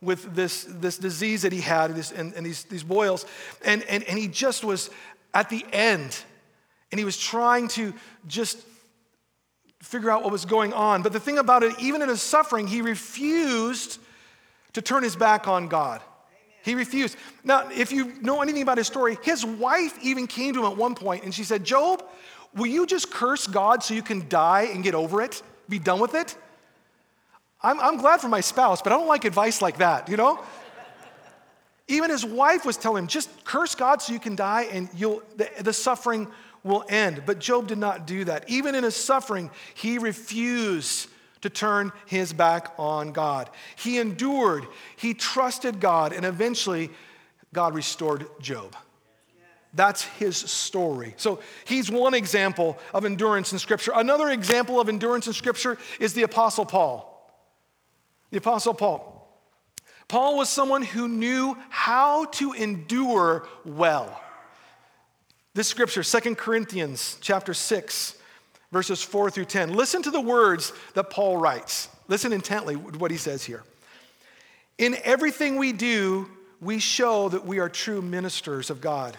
with 0.00 0.34
this, 0.34 0.64
this 0.64 0.96
disease 0.96 1.42
that 1.42 1.52
he 1.52 1.60
had 1.60 1.94
this, 1.94 2.12
and, 2.12 2.32
and 2.34 2.46
these, 2.46 2.64
these 2.64 2.84
boils. 2.84 3.26
And, 3.64 3.82
and, 3.84 4.04
and 4.04 4.18
he 4.18 4.28
just 4.28 4.64
was 4.64 4.90
at 5.34 5.50
the 5.50 5.64
end. 5.72 6.16
And 6.90 6.98
he 6.98 7.04
was 7.04 7.18
trying 7.18 7.68
to 7.68 7.92
just 8.26 8.58
figure 9.82 10.10
out 10.10 10.22
what 10.22 10.32
was 10.32 10.44
going 10.44 10.72
on. 10.72 11.02
But 11.02 11.12
the 11.12 11.20
thing 11.20 11.38
about 11.38 11.62
it, 11.62 11.74
even 11.80 12.02
in 12.02 12.08
his 12.08 12.22
suffering, 12.22 12.66
he 12.66 12.82
refused 12.82 13.98
to 14.74 14.82
turn 14.82 15.02
his 15.02 15.16
back 15.16 15.48
on 15.48 15.68
God. 15.68 16.00
He 16.62 16.74
refused. 16.74 17.16
Now, 17.44 17.68
if 17.70 17.92
you 17.92 18.12
know 18.20 18.42
anything 18.42 18.62
about 18.62 18.78
his 18.78 18.86
story, 18.86 19.16
his 19.22 19.44
wife 19.44 19.96
even 20.02 20.26
came 20.26 20.54
to 20.54 20.60
him 20.60 20.66
at 20.66 20.76
one 20.76 20.94
point 20.94 21.24
and 21.24 21.34
she 21.34 21.44
said, 21.44 21.64
Job, 21.64 22.02
will 22.54 22.66
you 22.66 22.86
just 22.86 23.10
curse 23.10 23.46
God 23.46 23.82
so 23.82 23.94
you 23.94 24.02
can 24.02 24.28
die 24.28 24.68
and 24.72 24.82
get 24.82 24.94
over 24.94 25.22
it? 25.22 25.42
Be 25.68 25.78
done 25.78 26.00
with 26.00 26.14
it? 26.14 26.36
I'm, 27.62 27.80
I'm 27.80 27.96
glad 27.96 28.20
for 28.20 28.28
my 28.28 28.40
spouse, 28.40 28.82
but 28.82 28.92
I 28.92 28.96
don't 28.96 29.08
like 29.08 29.24
advice 29.24 29.60
like 29.62 29.78
that, 29.78 30.08
you 30.08 30.16
know? 30.16 30.42
Even 31.88 32.10
his 32.10 32.24
wife 32.24 32.66
was 32.66 32.76
telling 32.76 33.04
him, 33.04 33.08
just 33.08 33.30
curse 33.44 33.74
God 33.74 34.02
so 34.02 34.12
you 34.12 34.20
can 34.20 34.36
die 34.36 34.68
and 34.70 34.88
you'll, 34.94 35.22
the, 35.36 35.48
the 35.60 35.72
suffering 35.72 36.28
will 36.62 36.84
end. 36.88 37.22
But 37.24 37.38
Job 37.38 37.68
did 37.68 37.78
not 37.78 38.06
do 38.06 38.24
that. 38.24 38.44
Even 38.48 38.74
in 38.74 38.84
his 38.84 38.94
suffering, 38.94 39.50
he 39.74 39.98
refused 39.98 41.08
to 41.42 41.50
turn 41.50 41.92
his 42.06 42.32
back 42.32 42.72
on 42.78 43.12
God. 43.12 43.50
He 43.76 43.98
endured, 43.98 44.66
he 44.96 45.14
trusted 45.14 45.80
God, 45.80 46.12
and 46.12 46.24
eventually 46.24 46.90
God 47.52 47.74
restored 47.74 48.26
Job. 48.40 48.74
That's 49.74 50.02
his 50.02 50.36
story. 50.36 51.14
So 51.18 51.40
he's 51.66 51.90
one 51.90 52.14
example 52.14 52.78
of 52.94 53.04
endurance 53.04 53.52
in 53.52 53.58
Scripture. 53.58 53.92
Another 53.94 54.30
example 54.30 54.80
of 54.80 54.88
endurance 54.88 55.26
in 55.26 55.32
Scripture 55.34 55.78
is 56.00 56.14
the 56.14 56.22
Apostle 56.22 56.64
Paul. 56.64 57.14
The 58.30 58.38
Apostle 58.38 58.74
Paul. 58.74 59.14
Paul 60.08 60.38
was 60.38 60.48
someone 60.48 60.82
who 60.82 61.06
knew 61.06 61.56
how 61.68 62.24
to 62.26 62.54
endure 62.54 63.46
well. 63.66 64.20
This 65.52 65.68
scripture, 65.68 66.02
2 66.02 66.34
Corinthians 66.34 67.18
chapter 67.20 67.52
6, 67.52 68.17
verses 68.72 69.02
4 69.02 69.30
through 69.30 69.46
10. 69.46 69.74
Listen 69.74 70.02
to 70.02 70.10
the 70.10 70.20
words 70.20 70.72
that 70.94 71.10
Paul 71.10 71.36
writes. 71.36 71.88
Listen 72.08 72.32
intently 72.32 72.74
to 72.74 72.98
what 72.98 73.10
he 73.10 73.16
says 73.16 73.44
here. 73.44 73.62
In 74.78 74.96
everything 75.04 75.56
we 75.56 75.72
do, 75.72 76.28
we 76.60 76.78
show 76.78 77.28
that 77.28 77.46
we 77.46 77.58
are 77.58 77.68
true 77.68 78.02
ministers 78.02 78.70
of 78.70 78.80
God. 78.80 79.16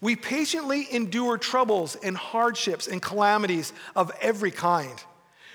We 0.00 0.14
patiently 0.16 0.86
endure 0.92 1.38
troubles 1.38 1.96
and 1.96 2.16
hardships 2.16 2.86
and 2.86 3.02
calamities 3.02 3.72
of 3.96 4.12
every 4.20 4.50
kind. 4.50 5.02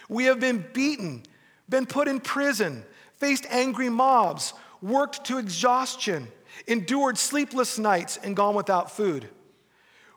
We 0.10 0.26
have 0.26 0.40
been 0.40 0.66
beaten 0.74 1.24
been 1.70 1.86
put 1.86 2.08
in 2.08 2.20
prison, 2.20 2.84
faced 3.18 3.46
angry 3.50 3.90
mobs, 3.90 4.54
worked 4.82 5.26
to 5.26 5.38
exhaustion, 5.38 6.28
endured 6.68 7.18
sleepless 7.18 7.80
nights, 7.80 8.18
and 8.18 8.36
gone 8.36 8.56
without 8.56 8.92
food. 8.92 9.28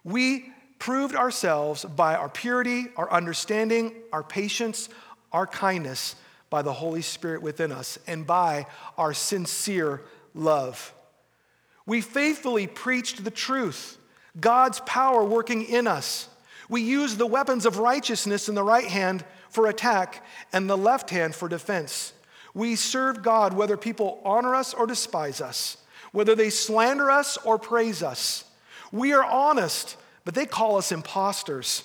We 0.04 0.52
proved 0.78 1.14
ourselves 1.14 1.84
by 1.84 2.14
our 2.14 2.28
purity, 2.28 2.86
our 2.96 3.10
understanding, 3.10 3.94
our 4.12 4.22
patience, 4.22 4.88
our 5.32 5.46
kindness 5.46 6.16
by 6.50 6.62
the 6.62 6.72
Holy 6.72 7.02
Spirit 7.02 7.42
within 7.42 7.72
us, 7.72 7.98
and 8.06 8.26
by 8.26 8.66
our 8.96 9.12
sincere 9.12 10.02
love. 10.34 10.92
We 11.86 12.00
faithfully 12.00 12.66
preached 12.66 13.24
the 13.24 13.30
truth, 13.30 13.98
God's 14.38 14.80
power 14.80 15.24
working 15.24 15.64
in 15.64 15.86
us. 15.86 16.28
We 16.68 16.82
used 16.82 17.18
the 17.18 17.26
weapons 17.26 17.64
of 17.64 17.78
righteousness 17.78 18.48
in 18.48 18.54
the 18.54 18.62
right 18.62 18.86
hand 18.86 19.24
for 19.50 19.66
attack 19.66 20.24
and 20.52 20.68
the 20.68 20.76
left 20.76 21.10
hand 21.10 21.34
for 21.34 21.48
defense. 21.48 22.12
We 22.54 22.74
serve 22.74 23.22
God 23.22 23.52
whether 23.52 23.76
people 23.76 24.20
honor 24.24 24.54
us 24.54 24.74
or 24.74 24.86
despise 24.86 25.40
us, 25.40 25.76
whether 26.12 26.34
they 26.34 26.50
slander 26.50 27.10
us 27.10 27.36
or 27.38 27.58
praise 27.58 28.02
us. 28.02 28.44
We 28.90 29.12
are 29.12 29.24
honest, 29.24 29.96
but 30.26 30.34
they 30.34 30.44
call 30.44 30.76
us 30.76 30.90
impostors. 30.90 31.84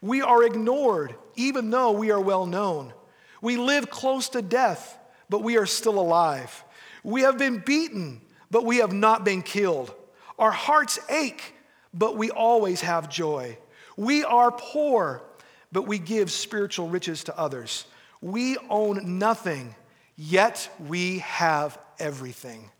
We 0.00 0.22
are 0.22 0.42
ignored, 0.42 1.14
even 1.36 1.68
though 1.68 1.92
we 1.92 2.10
are 2.10 2.20
well 2.20 2.46
known. 2.46 2.94
We 3.42 3.58
live 3.58 3.90
close 3.90 4.30
to 4.30 4.40
death, 4.40 4.98
but 5.28 5.42
we 5.42 5.58
are 5.58 5.66
still 5.66 6.00
alive. 6.00 6.64
We 7.04 7.20
have 7.20 7.36
been 7.36 7.58
beaten, 7.58 8.22
but 8.50 8.64
we 8.64 8.78
have 8.78 8.94
not 8.94 9.26
been 9.26 9.42
killed. 9.42 9.94
Our 10.38 10.50
hearts 10.50 10.98
ache, 11.10 11.54
but 11.92 12.16
we 12.16 12.30
always 12.30 12.80
have 12.80 13.10
joy. 13.10 13.58
We 13.98 14.24
are 14.24 14.50
poor, 14.50 15.22
but 15.70 15.86
we 15.86 15.98
give 15.98 16.30
spiritual 16.30 16.88
riches 16.88 17.24
to 17.24 17.38
others. 17.38 17.84
We 18.22 18.56
own 18.70 19.18
nothing, 19.18 19.74
yet 20.16 20.70
we 20.88 21.18
have 21.18 21.78
everything. 21.98 22.70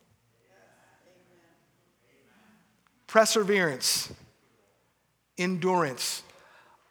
Perseverance, 3.06 4.10
endurance. 5.38 6.22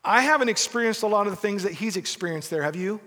I 0.03 0.21
haven't 0.21 0.49
experienced 0.49 1.03
a 1.03 1.07
lot 1.07 1.27
of 1.27 1.33
the 1.33 1.37
things 1.37 1.63
that 1.63 1.73
he's 1.73 1.97
experienced 1.97 2.49
there, 2.49 2.63
have 2.63 2.75
you? 2.75 2.99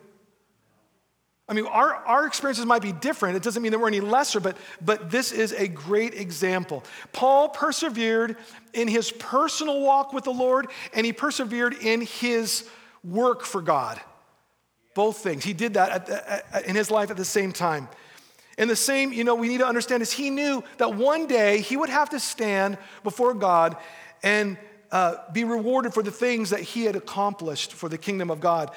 I 1.49 1.55
mean, 1.55 1.67
our, 1.67 1.95
our 1.95 2.27
experiences 2.27 2.67
might 2.67 2.83
be 2.83 2.93
different. 2.93 3.37
It 3.37 3.43
doesn't 3.43 3.63
mean 3.63 3.73
that 3.73 3.79
we're 3.79 3.89
any 3.89 4.01
lesser, 4.01 4.39
but, 4.39 4.59
but 4.83 5.11
this 5.11 5.33
is 5.33 5.53
a 5.53 5.67
great 5.67 6.15
example. 6.15 6.85
Paul 7.13 7.49
persevered 7.49 8.37
in 8.75 8.87
his 8.87 9.11
personal 9.11 9.81
walk 9.81 10.13
with 10.13 10.25
the 10.25 10.31
Lord, 10.31 10.67
and 10.93 11.07
he 11.07 11.13
persevered 11.15 11.73
in 11.73 12.03
his 12.03 12.69
work 13.03 13.45
for 13.45 13.63
God. 13.63 13.99
Both 14.95 15.19
things. 15.19 15.43
He 15.43 15.55
did 15.55 15.75
that 15.75 16.07
the, 16.07 16.31
at, 16.55 16.67
in 16.67 16.77
his 16.77 16.91
life 16.91 17.11
at 17.11 17.17
the 17.17 17.25
same 17.25 17.53
time. 17.53 17.89
And 18.59 18.69
the 18.69 18.77
same, 18.77 19.13
you 19.13 19.25
know, 19.25 19.37
we 19.37 19.49
need 19.49 19.59
to 19.59 19.67
understand 19.67 20.03
is 20.03 20.13
he 20.13 20.29
knew 20.29 20.63
that 20.79 20.97
one 20.97 21.27
day 21.27 21.61
he 21.61 21.77
would 21.77 21.89
have 21.89 22.11
to 22.11 22.21
stand 22.21 22.77
before 23.05 23.33
God 23.33 23.77
and 24.23 24.59
uh, 24.91 25.17
be 25.33 25.45
rewarded 25.45 25.93
for 25.93 26.03
the 26.03 26.11
things 26.11 26.51
that 26.51 26.61
he 26.61 26.85
had 26.85 26.97
accomplished 26.97 27.73
for 27.73 27.89
the 27.89 27.99
kingdom 27.99 28.31
of 28.31 28.41
God. 28.41 28.71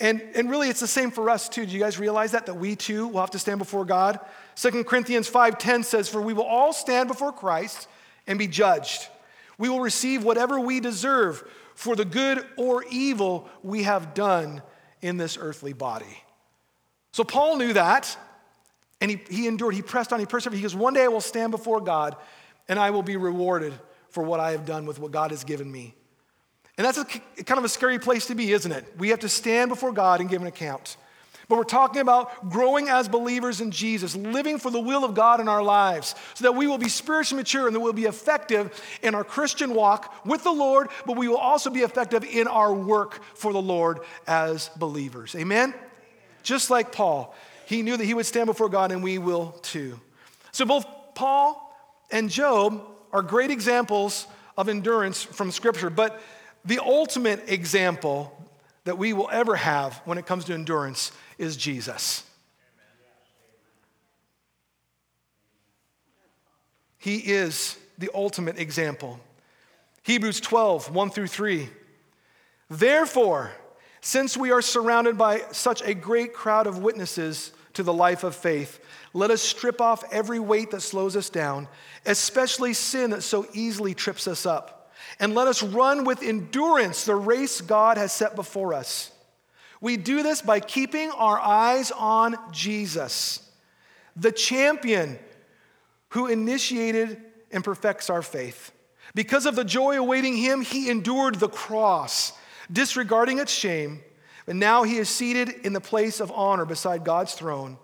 And, 0.00 0.20
and 0.34 0.50
really, 0.50 0.68
it's 0.68 0.80
the 0.80 0.86
same 0.86 1.10
for 1.10 1.30
us 1.30 1.48
too. 1.48 1.64
Do 1.64 1.72
you 1.72 1.80
guys 1.80 1.98
realize 1.98 2.32
that? 2.32 2.46
That 2.46 2.56
we 2.56 2.76
too 2.76 3.08
will 3.08 3.20
have 3.20 3.30
to 3.30 3.38
stand 3.38 3.58
before 3.58 3.84
God? 3.84 4.18
2 4.56 4.84
Corinthians 4.84 5.30
5.10 5.30 5.84
says, 5.84 6.08
For 6.08 6.20
we 6.20 6.32
will 6.32 6.44
all 6.44 6.72
stand 6.72 7.08
before 7.08 7.32
Christ 7.32 7.88
and 8.26 8.38
be 8.38 8.48
judged. 8.48 9.08
We 9.56 9.68
will 9.68 9.80
receive 9.80 10.24
whatever 10.24 10.58
we 10.58 10.80
deserve 10.80 11.44
for 11.74 11.94
the 11.96 12.04
good 12.04 12.44
or 12.56 12.84
evil 12.90 13.48
we 13.62 13.84
have 13.84 14.14
done 14.14 14.62
in 15.00 15.16
this 15.16 15.38
earthly 15.40 15.72
body. 15.72 16.22
So 17.12 17.22
Paul 17.22 17.56
knew 17.56 17.72
that, 17.74 18.16
and 19.00 19.10
he, 19.10 19.20
he 19.30 19.46
endured, 19.46 19.74
he 19.74 19.82
pressed 19.82 20.12
on, 20.12 20.18
he 20.18 20.26
persevered. 20.26 20.56
He 20.56 20.62
goes, 20.62 20.74
One 20.74 20.94
day 20.94 21.04
I 21.04 21.08
will 21.08 21.20
stand 21.20 21.52
before 21.52 21.80
God, 21.80 22.16
and 22.68 22.78
I 22.78 22.90
will 22.90 23.02
be 23.02 23.16
rewarded 23.16 23.72
for 24.14 24.22
what 24.22 24.38
I 24.38 24.52
have 24.52 24.64
done 24.64 24.86
with 24.86 25.00
what 25.00 25.10
God 25.10 25.32
has 25.32 25.42
given 25.42 25.70
me. 25.70 25.92
And 26.78 26.84
that's 26.84 26.98
a, 26.98 27.04
kind 27.04 27.58
of 27.58 27.64
a 27.64 27.68
scary 27.68 27.98
place 27.98 28.26
to 28.26 28.36
be, 28.36 28.52
isn't 28.52 28.70
it? 28.70 28.84
We 28.96 29.08
have 29.08 29.20
to 29.20 29.28
stand 29.28 29.70
before 29.70 29.92
God 29.92 30.20
and 30.20 30.30
give 30.30 30.40
an 30.40 30.46
account. 30.46 30.96
But 31.48 31.58
we're 31.58 31.64
talking 31.64 32.00
about 32.00 32.48
growing 32.48 32.88
as 32.88 33.08
believers 33.08 33.60
in 33.60 33.72
Jesus, 33.72 34.14
living 34.14 34.58
for 34.58 34.70
the 34.70 34.80
will 34.80 35.04
of 35.04 35.14
God 35.14 35.40
in 35.40 35.48
our 35.48 35.64
lives, 35.64 36.14
so 36.34 36.44
that 36.44 36.54
we 36.54 36.68
will 36.68 36.78
be 36.78 36.88
spiritually 36.88 37.40
mature 37.40 37.66
and 37.66 37.74
that 37.74 37.80
we'll 37.80 37.92
be 37.92 38.04
effective 38.04 38.80
in 39.02 39.16
our 39.16 39.24
Christian 39.24 39.74
walk 39.74 40.24
with 40.24 40.44
the 40.44 40.52
Lord, 40.52 40.88
but 41.06 41.16
we 41.16 41.26
will 41.26 41.36
also 41.36 41.68
be 41.68 41.80
effective 41.80 42.22
in 42.22 42.46
our 42.46 42.72
work 42.72 43.20
for 43.34 43.52
the 43.52 43.60
Lord 43.60 43.98
as 44.28 44.70
believers. 44.76 45.34
Amen? 45.34 45.74
Just 46.44 46.70
like 46.70 46.92
Paul, 46.92 47.34
he 47.66 47.82
knew 47.82 47.96
that 47.96 48.04
he 48.04 48.14
would 48.14 48.26
stand 48.26 48.46
before 48.46 48.68
God, 48.68 48.92
and 48.92 49.02
we 49.02 49.18
will 49.18 49.50
too. 49.62 50.00
So 50.52 50.64
both 50.64 50.86
Paul 51.16 51.60
and 52.12 52.30
Job 52.30 52.93
are 53.14 53.22
great 53.22 53.50
examples 53.50 54.26
of 54.58 54.68
endurance 54.68 55.22
from 55.22 55.52
Scripture, 55.52 55.88
but 55.88 56.20
the 56.64 56.80
ultimate 56.80 57.44
example 57.48 58.36
that 58.82 58.98
we 58.98 59.12
will 59.12 59.30
ever 59.32 59.56
have 59.56 60.02
when 60.04 60.18
it 60.18 60.26
comes 60.26 60.44
to 60.46 60.52
endurance 60.52 61.12
is 61.38 61.56
Jesus. 61.56 62.24
He 66.98 67.18
is 67.18 67.78
the 67.98 68.10
ultimate 68.14 68.58
example. 68.58 69.20
Hebrews 70.02 70.40
12, 70.40 70.94
1 70.94 71.10
through 71.10 71.26
3. 71.28 71.68
Therefore, 72.68 73.52
since 74.00 74.36
we 74.36 74.50
are 74.50 74.62
surrounded 74.62 75.16
by 75.16 75.42
such 75.52 75.82
a 75.82 75.94
great 75.94 76.34
crowd 76.34 76.66
of 76.66 76.78
witnesses 76.78 77.52
to 77.74 77.82
the 77.82 77.92
life 77.92 78.24
of 78.24 78.34
faith, 78.34 78.80
let 79.14 79.30
us 79.30 79.40
strip 79.40 79.80
off 79.80 80.04
every 80.12 80.40
weight 80.40 80.72
that 80.72 80.80
slows 80.80 81.16
us 81.16 81.30
down, 81.30 81.68
especially 82.04 82.74
sin 82.74 83.10
that 83.10 83.22
so 83.22 83.46
easily 83.54 83.94
trips 83.94 84.26
us 84.26 84.44
up. 84.44 84.92
And 85.20 85.34
let 85.34 85.46
us 85.46 85.62
run 85.62 86.04
with 86.04 86.22
endurance 86.22 87.04
the 87.04 87.14
race 87.14 87.60
God 87.60 87.96
has 87.96 88.12
set 88.12 88.34
before 88.34 88.74
us. 88.74 89.12
We 89.80 89.96
do 89.96 90.24
this 90.24 90.42
by 90.42 90.58
keeping 90.58 91.10
our 91.12 91.38
eyes 91.38 91.92
on 91.92 92.36
Jesus, 92.50 93.48
the 94.16 94.32
champion 94.32 95.18
who 96.08 96.26
initiated 96.26 97.20
and 97.52 97.62
perfects 97.62 98.10
our 98.10 98.22
faith. 98.22 98.72
Because 99.14 99.46
of 99.46 99.54
the 99.54 99.64
joy 99.64 99.96
awaiting 99.96 100.36
him, 100.36 100.62
he 100.62 100.90
endured 100.90 101.36
the 101.36 101.48
cross, 101.48 102.32
disregarding 102.72 103.38
its 103.38 103.52
shame, 103.52 104.02
and 104.48 104.58
now 104.58 104.82
he 104.82 104.96
is 104.96 105.08
seated 105.08 105.50
in 105.64 105.72
the 105.72 105.80
place 105.80 106.18
of 106.18 106.32
honor 106.32 106.64
beside 106.64 107.04
God's 107.04 107.34
throne. 107.34 107.78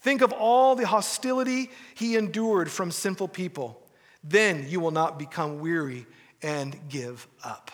Think 0.00 0.22
of 0.22 0.32
all 0.32 0.74
the 0.74 0.86
hostility 0.86 1.70
he 1.94 2.16
endured 2.16 2.70
from 2.70 2.90
sinful 2.90 3.28
people. 3.28 3.82
Then 4.22 4.66
you 4.68 4.80
will 4.80 4.90
not 4.90 5.18
become 5.18 5.60
weary 5.60 6.06
and 6.42 6.76
give 6.88 7.26
up. 7.42 7.70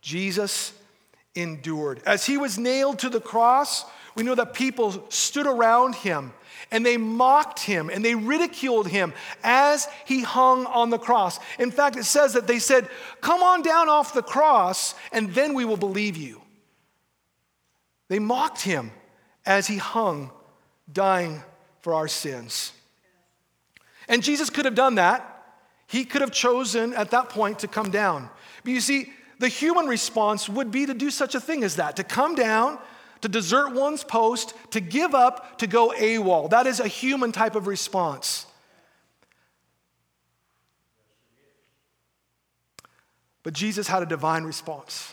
Jesus 0.00 0.72
endured. 1.34 2.02
As 2.06 2.26
he 2.26 2.36
was 2.36 2.58
nailed 2.58 2.98
to 3.00 3.08
the 3.08 3.20
cross, 3.20 3.84
we 4.14 4.22
know 4.22 4.34
that 4.34 4.54
people 4.54 5.04
stood 5.10 5.46
around 5.46 5.94
him 5.94 6.32
and 6.70 6.84
they 6.84 6.96
mocked 6.96 7.60
him 7.60 7.88
and 7.88 8.04
they 8.04 8.14
ridiculed 8.14 8.88
him 8.88 9.14
as 9.42 9.88
he 10.04 10.22
hung 10.22 10.66
on 10.66 10.90
the 10.90 10.98
cross. 10.98 11.38
In 11.58 11.70
fact, 11.70 11.96
it 11.96 12.04
says 12.04 12.34
that 12.34 12.46
they 12.46 12.58
said, 12.58 12.88
Come 13.20 13.42
on 13.42 13.62
down 13.62 13.88
off 13.88 14.14
the 14.14 14.22
cross 14.22 14.94
and 15.12 15.32
then 15.34 15.54
we 15.54 15.64
will 15.64 15.76
believe 15.76 16.16
you. 16.16 16.42
They 18.08 18.18
mocked 18.18 18.62
him 18.62 18.90
as 19.46 19.66
he 19.66 19.76
hung, 19.76 20.30
dying 20.92 21.42
for 21.80 21.94
our 21.94 22.08
sins. 22.08 22.72
And 24.08 24.22
Jesus 24.22 24.50
could 24.50 24.64
have 24.64 24.74
done 24.74 24.96
that. 24.96 25.34
He 25.86 26.04
could 26.04 26.20
have 26.20 26.32
chosen 26.32 26.92
at 26.94 27.10
that 27.10 27.28
point 27.28 27.60
to 27.60 27.68
come 27.68 27.90
down. 27.90 28.28
But 28.62 28.72
you 28.72 28.80
see, 28.80 29.12
the 29.38 29.48
human 29.48 29.86
response 29.86 30.48
would 30.48 30.70
be 30.70 30.86
to 30.86 30.94
do 30.94 31.10
such 31.10 31.34
a 31.34 31.40
thing 31.40 31.62
as 31.62 31.76
that, 31.76 31.96
to 31.96 32.04
come 32.04 32.34
down, 32.34 32.78
to 33.20 33.28
desert 33.28 33.72
one's 33.72 34.04
post, 34.04 34.54
to 34.70 34.80
give 34.80 35.14
up, 35.14 35.58
to 35.58 35.66
go 35.66 35.92
AWOL. 35.96 36.50
That 36.50 36.66
is 36.66 36.80
a 36.80 36.88
human 36.88 37.32
type 37.32 37.54
of 37.54 37.66
response. 37.66 38.46
But 43.42 43.54
Jesus 43.54 43.88
had 43.88 44.02
a 44.02 44.06
divine 44.06 44.44
response. 44.44 45.12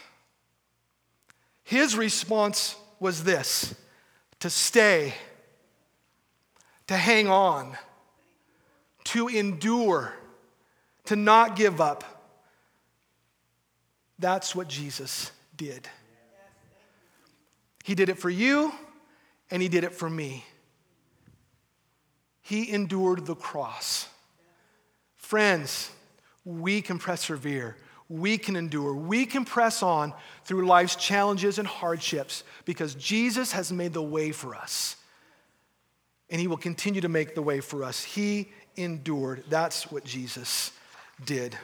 His 1.63 1.95
response 1.95 2.75
was 2.99 3.23
this 3.23 3.73
to 4.39 4.49
stay, 4.49 5.13
to 6.87 6.95
hang 6.95 7.27
on, 7.27 7.77
to 9.05 9.27
endure, 9.27 10.13
to 11.05 11.15
not 11.15 11.55
give 11.55 11.81
up 11.81 12.15
that's 14.19 14.55
what 14.55 14.67
Jesus 14.67 15.31
did. 15.55 15.87
He 17.83 17.95
did 17.95 18.09
it 18.09 18.17
for 18.17 18.29
you, 18.29 18.73
and 19.51 19.61
He 19.61 19.67
did 19.67 19.83
it 19.83 19.93
for 19.93 20.09
me. 20.09 20.43
He 22.41 22.71
endured 22.71 23.25
the 23.25 23.35
cross. 23.35 24.07
Friends, 25.17 25.91
we 26.43 26.81
can 26.81 26.99
persevere. 26.99 27.75
We 28.07 28.37
can 28.37 28.55
endure. 28.55 28.93
We 28.93 29.25
can 29.25 29.45
press 29.45 29.81
on 29.81 30.13
through 30.43 30.67
life's 30.67 30.95
challenges 30.95 31.57
and 31.57 31.67
hardships 31.67 32.43
because 32.63 32.93
Jesus 32.95 33.51
has 33.51 33.71
made 33.71 33.93
the 33.93 34.01
way 34.01 34.31
for 34.31 34.53
us. 34.55 34.95
And 36.29 36.41
He 36.41 36.47
will 36.47 36.57
continue 36.57 37.01
to 37.01 37.09
make 37.09 37.35
the 37.35 37.41
way 37.41 37.59
for 37.59 37.83
us. 37.83 38.03
He 38.03 38.49
endured. 38.75 39.43
That's 39.49 39.91
what 39.91 40.03
Jesus 40.03 40.71
did. 41.23 41.57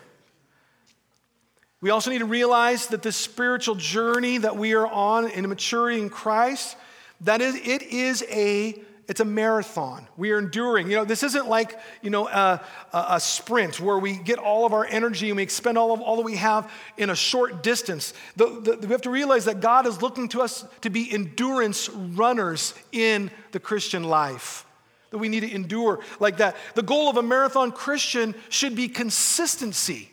We 1.81 1.89
also 1.89 2.11
need 2.11 2.19
to 2.19 2.25
realize 2.25 2.87
that 2.87 3.01
this 3.01 3.15
spiritual 3.15 3.75
journey 3.75 4.37
that 4.37 4.55
we 4.55 4.73
are 4.73 4.85
on 4.85 5.29
in 5.29 5.49
maturity 5.49 5.99
in 5.99 6.09
Christ, 6.09 6.77
that 7.21 7.41
is, 7.41 7.55
it 7.55 7.81
is 7.81 8.23
a 8.29 8.79
it's 9.07 9.19
a 9.19 9.25
marathon. 9.25 10.07
We 10.15 10.31
are 10.31 10.39
enduring. 10.39 10.89
You 10.89 10.97
know, 10.97 11.05
this 11.05 11.23
isn't 11.23 11.47
like, 11.47 11.77
you 12.01 12.09
know, 12.09 12.27
a, 12.27 12.61
a, 12.93 13.19
sprint 13.19 13.79
where 13.79 13.97
we 13.97 14.15
get 14.15 14.39
all 14.39 14.65
of 14.65 14.73
our 14.73 14.85
energy 14.85 15.29
and 15.29 15.37
we 15.37 15.43
expend 15.43 15.77
all 15.77 15.91
of 15.91 16.01
all 16.01 16.15
that 16.17 16.21
we 16.21 16.37
have 16.37 16.71
in 16.97 17.09
a 17.09 17.15
short 17.15 17.63
distance. 17.63 18.13
The, 18.35 18.45
the, 18.61 18.87
we 18.87 18.91
have 18.93 19.01
to 19.01 19.09
realize 19.09 19.45
that 19.45 19.59
God 19.59 19.85
is 19.85 20.01
looking 20.01 20.29
to 20.29 20.41
us 20.41 20.65
to 20.81 20.89
be 20.89 21.11
endurance 21.11 21.89
runners 21.89 22.73
in 22.91 23.31
the 23.51 23.59
Christian 23.59 24.03
life. 24.03 24.65
That 25.09 25.17
we 25.17 25.27
need 25.27 25.41
to 25.41 25.51
endure 25.51 25.99
like 26.19 26.37
that. 26.37 26.55
The 26.75 26.83
goal 26.83 27.09
of 27.09 27.17
a 27.17 27.23
marathon 27.23 27.71
Christian 27.71 28.33
should 28.49 28.75
be 28.75 28.87
consistency. 28.87 30.09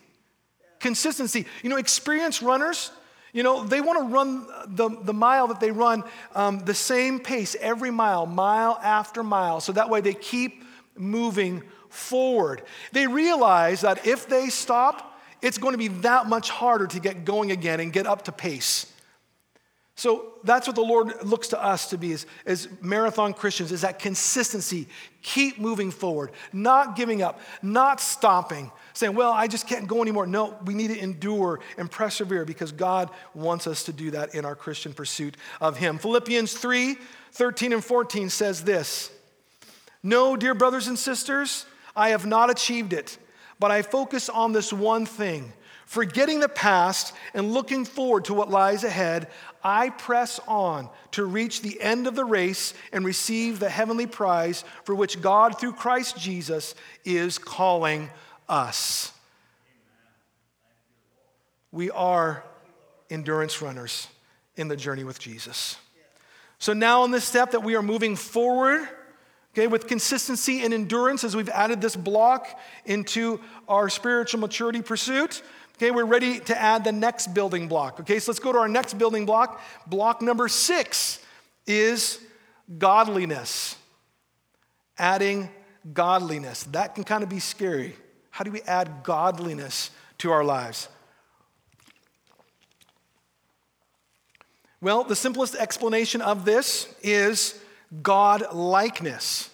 Consistency. 0.81 1.47
You 1.63 1.71
know, 1.71 1.77
experienced 1.77 2.43
runners, 2.43 2.91
you 3.33 3.43
know, 3.43 3.65
they 3.65 3.81
want 3.81 3.99
to 3.99 4.15
run 4.15 4.47
the, 4.67 4.89
the 5.03 5.13
mile 5.13 5.49
that 5.49 5.61
they 5.61 5.71
run 5.71 6.05
um, 6.35 6.61
the 6.61 6.75
same 6.75 7.21
pace 7.21 7.57
every 7.61 7.91
mile, 7.91 8.27
mile 8.27 8.79
after 8.83 9.23
mile, 9.23 9.61
so 9.61 9.73
that 9.73 9.91
way 9.91 10.01
they 10.01 10.15
keep 10.15 10.65
moving 10.97 11.63
forward. 11.89 12.63
They 12.93 13.07
realize 13.07 13.83
that 13.83 14.07
if 14.07 14.29
they 14.29 14.49
stop, 14.49 15.21
it's 15.41 15.59
going 15.59 15.73
to 15.73 15.79
be 15.79 15.89
that 15.89 16.27
much 16.27 16.51
harder 16.51 16.87
to 16.89 17.01
get 17.01 17.25
going 17.25 17.53
again 17.53 17.81
and 17.81 17.93
get 17.93 18.07
up 18.07 18.23
to 18.23 18.33
pace. 18.33 18.93
So 19.99 20.35
that's 20.45 20.69
what 20.69 20.77
the 20.77 20.83
Lord 20.83 21.25
looks 21.25 21.49
to 21.49 21.61
us 21.61 21.91
to 21.91 21.99
be 21.99 22.13
as, 22.13 22.25
as, 22.47 22.69
marathon 22.81 23.35
Christians 23.35 23.73
is 23.73 23.81
that 23.81 23.99
consistency. 23.99 24.87
Keep 25.23 25.59
moving 25.59 25.91
forward, 25.91 26.31
not 26.53 26.95
giving 26.95 27.21
up, 27.21 27.41
not 27.63 28.01
stopping, 28.01 28.71
saying, 28.93 29.17
Well, 29.17 29.33
I 29.33 29.49
just 29.49 29.67
can't 29.67 29.89
go 29.89 30.01
anymore. 30.01 30.25
No, 30.25 30.57
we 30.65 30.75
need 30.75 30.91
to 30.91 30.99
endure 31.03 31.59
and 31.77 31.91
persevere 31.91 32.45
because 32.45 32.71
God 32.71 33.11
wants 33.35 33.67
us 33.67 33.83
to 33.85 33.93
do 33.93 34.13
that 34.13 34.37
in 34.37 34.45
our 34.45 34.55
Christian 34.55 34.93
pursuit 34.93 35.37
of 35.61 35.77
Him. 35.77 35.99
Philippians 35.99 36.55
3 36.55 36.97
13 37.33 37.73
and 37.73 37.85
14 37.85 38.31
says 38.31 38.63
this 38.63 39.11
No, 40.05 40.37
dear 40.37 40.55
brothers 40.55 40.87
and 40.87 40.97
sisters, 40.97 41.67
I 41.97 42.11
have 42.11 42.25
not 42.25 42.51
achieved 42.51 42.93
it, 42.93 43.19
but 43.59 43.73
I 43.73 43.83
focus 43.83 44.29
on 44.29 44.53
this 44.53 44.73
one 44.73 45.07
thing 45.07 45.53
Forgetting 45.89 46.41
the 46.41 46.51
past 46.51 47.15
and 47.33 47.55
looking 47.55 47.87
forward 47.87 48.27
to 48.27 48.35
what 48.35 48.51
lies 48.51 48.85
ahead, 48.85 49.27
I 49.63 49.91
press 49.91 50.41
on 50.47 50.89
to 51.13 51.25
reach 51.25 51.63
the 51.63 51.81
end 51.81 52.07
of 52.07 52.15
the 52.15 52.25
race 52.25 52.75
and 52.93 53.05
receive 53.05 53.59
the 53.59 53.69
heavenly 53.69 54.07
prize 54.07 54.65
for 54.85 54.95
which 54.95 55.21
God, 55.21 55.59
through 55.59 55.73
Christ 55.73 56.19
Jesus, 56.19 56.75
is 57.05 57.39
calling 57.39 58.11
us. 58.49 59.13
We 61.73 61.91
are 61.91 62.45
endurance 63.11 63.61
runners 63.61 64.09
in 64.57 64.69
the 64.69 64.77
journey 64.77 65.05
with 65.05 65.19
Jesus. 65.19 65.77
So 66.59 66.73
now, 66.73 67.05
in 67.05 67.11
this 67.11 67.25
step 67.25 67.53
that 67.53 67.63
we 67.63 67.77
are 67.77 67.83
moving 67.83 68.17
forward, 68.17 68.89
okay, 69.55 69.67
with 69.67 69.87
consistency 69.87 70.63
and 70.65 70.75
endurance, 70.75 71.23
as 71.23 71.37
we've 71.37 71.49
added 71.49 71.81
this 71.81 71.95
block 71.95 72.59
into 72.85 73.41
our 73.69 73.89
spiritual 73.89 74.41
maturity 74.41 74.83
pursuit, 74.83 75.43
Okay, 75.79 75.93
we're 75.93 76.05
ready 76.05 76.41
to 76.41 76.61
add 76.61 76.83
the 76.83 76.91
next 76.91 77.33
building 77.35 77.69
block. 77.69 78.01
Okay, 78.01 78.19
so 78.19 78.33
let's 78.33 78.41
go 78.41 78.51
to 78.51 78.59
our 78.59 78.67
next 78.67 78.99
building 78.99 79.25
block. 79.25 79.63
Block 79.87 80.21
number 80.21 80.49
six 80.49 81.21
is 81.69 82.19
godliness. 82.79 83.77
Adding 84.99 85.49
godliness. 85.93 86.65
That 86.65 86.97
can 86.97 87.05
kind 87.05 87.23
of 87.23 87.29
be 87.29 87.39
scary. 87.39 87.95
How 88.31 88.43
do 88.43 88.51
we 88.51 88.61
add 88.63 89.05
godliness 89.05 89.93
to 90.19 90.33
our 90.33 90.43
lives? 90.43 90.89
Well, 94.81 95.05
the 95.05 95.15
simplest 95.15 95.55
explanation 95.55 96.21
of 96.23 96.45
this 96.45 96.93
is 97.05 97.57
God 98.03 98.53
likeness. 98.53 99.49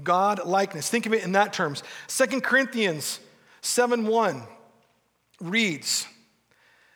God 0.00 0.46
likeness. 0.46 0.88
Think 0.88 1.06
of 1.06 1.14
it 1.14 1.24
in 1.24 1.32
that 1.32 1.52
terms. 1.52 1.82
2 2.06 2.40
Corinthians 2.42 3.18
7 3.60 4.06
1 4.06 4.42
reads, 5.40 6.06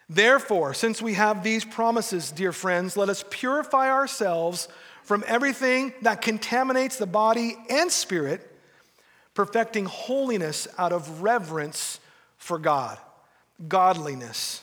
Therefore, 0.09 0.73
since 0.73 1.03
we 1.03 1.15
have 1.15 1.43
these 1.43 1.65
promises, 1.65 2.31
dear 2.33 2.53
friends, 2.53 2.97
let 2.97 3.09
us 3.09 3.25
purify 3.29 3.91
ourselves 3.91 4.69
from 5.03 5.23
everything 5.27 5.93
that 6.03 6.23
contaminates 6.23 6.97
the 6.97 7.07
body 7.07 7.57
and 7.69 7.91
spirit, 7.91 8.51
perfecting 9.35 9.85
holiness 9.85 10.67
out 10.79 10.93
of 10.93 11.23
reverence 11.23 12.01
for 12.39 12.59
God, 12.59 12.99
godliness. 13.69 14.63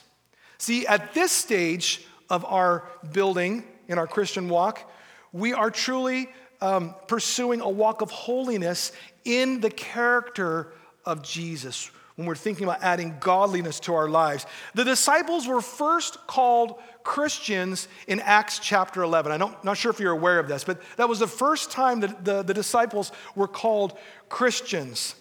See, 0.58 0.88
at 0.88 1.14
this 1.14 1.32
stage 1.32 2.06
of 2.30 2.44
our 2.46 2.90
building 3.12 3.64
in 3.88 4.00
our 4.00 4.08
Christian 4.08 4.50
walk, 4.50 4.92
we 5.32 5.54
are 5.54 5.70
truly 5.70 6.30
um, 6.62 6.96
pursuing 7.08 7.62
a 7.62 7.70
walk 7.70 8.02
of 8.02 8.10
holiness 8.10 8.92
in 9.26 9.62
the 9.62 9.70
character 9.70 10.74
of 11.06 11.22
Jesus 11.22 11.92
when 12.16 12.28
we're 12.28 12.36
thinking 12.36 12.64
about 12.64 12.82
adding 12.82 13.18
godliness 13.20 13.80
to 13.82 13.94
our 13.94 14.08
lives. 14.08 14.46
The 14.74 14.86
disciples 14.86 15.48
were 15.48 15.62
first 15.62 16.26
called 16.28 16.80
Christians 17.04 17.88
in 18.08 18.22
Acts 18.22 18.60
chapter 18.60 19.04
11. 19.04 19.32
I'm 19.32 19.56
not 19.64 19.78
sure 19.78 19.92
if 19.92 20.00
you're 20.00 20.14
aware 20.14 20.40
of 20.40 20.48
this, 20.48 20.64
but 20.64 20.82
that 20.98 21.10
was 21.10 21.20
the 21.20 21.28
first 21.28 21.72
time 21.72 22.00
that 22.02 22.24
the, 22.24 22.42
the 22.42 22.54
disciples 22.54 23.12
were 23.36 23.48
called 23.48 23.98
Christians. 24.30 25.16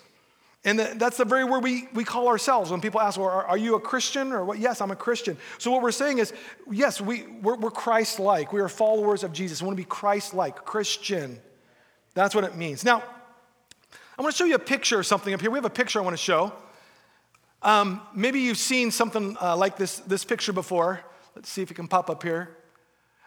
And 0.66 0.78
that's 0.78 1.18
the 1.18 1.26
very 1.26 1.44
word 1.44 1.62
we, 1.62 1.88
we 1.92 2.04
call 2.04 2.26
ourselves. 2.28 2.70
When 2.70 2.80
people 2.80 3.00
ask, 3.00 3.18
well, 3.18 3.28
are, 3.28 3.44
are 3.44 3.58
you 3.58 3.74
a 3.74 3.80
Christian? 3.80 4.32
Or 4.32 4.46
what? 4.46 4.58
Yes, 4.58 4.80
I'm 4.80 4.90
a 4.90 4.96
Christian. 4.96 5.36
So 5.58 5.70
what 5.70 5.82
we're 5.82 5.92
saying 5.92 6.18
is, 6.18 6.32
yes, 6.70 7.02
we, 7.02 7.24
we're, 7.42 7.56
we're 7.56 7.70
Christ 7.70 8.18
like. 8.18 8.50
We 8.50 8.62
are 8.62 8.68
followers 8.70 9.24
of 9.24 9.32
Jesus. 9.34 9.60
We 9.60 9.66
want 9.66 9.76
to 9.76 9.82
be 9.82 9.88
Christ 9.88 10.32
like, 10.32 10.64
Christian. 10.64 11.38
That's 12.14 12.34
what 12.34 12.44
it 12.44 12.56
means. 12.56 12.82
Now, 12.82 13.02
I 14.16 14.22
want 14.22 14.34
to 14.34 14.38
show 14.38 14.46
you 14.46 14.54
a 14.54 14.60
picture 14.60 15.00
of 15.00 15.06
something 15.06 15.34
up 15.34 15.40
here. 15.42 15.50
We 15.50 15.58
have 15.58 15.66
a 15.66 15.70
picture 15.70 15.98
I 15.98 16.02
want 16.02 16.14
to 16.14 16.22
show. 16.22 16.54
Um, 17.64 18.02
maybe 18.14 18.40
you've 18.40 18.58
seen 18.58 18.90
something 18.90 19.38
uh, 19.40 19.56
like 19.56 19.78
this, 19.78 19.98
this 20.00 20.22
picture 20.22 20.52
before. 20.52 21.00
Let's 21.34 21.48
see 21.48 21.62
if 21.62 21.70
it 21.70 21.74
can 21.74 21.88
pop 21.88 22.10
up 22.10 22.22
here. 22.22 22.56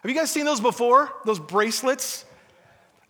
Have 0.02 0.10
you 0.10 0.16
guys 0.16 0.30
seen 0.30 0.44
those 0.44 0.60
before? 0.60 1.12
Those 1.24 1.40
bracelets? 1.40 2.24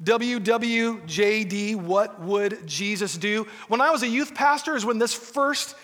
WWJD, 0.02 1.76
what 1.76 2.18
would 2.20 2.66
Jesus 2.66 3.18
do? 3.18 3.46
When 3.66 3.80
I 3.82 3.90
was 3.90 4.02
a 4.02 4.08
youth 4.08 4.34
pastor, 4.34 4.74
is 4.74 4.86
when 4.86 4.98
this 4.98 5.12
first 5.12 5.74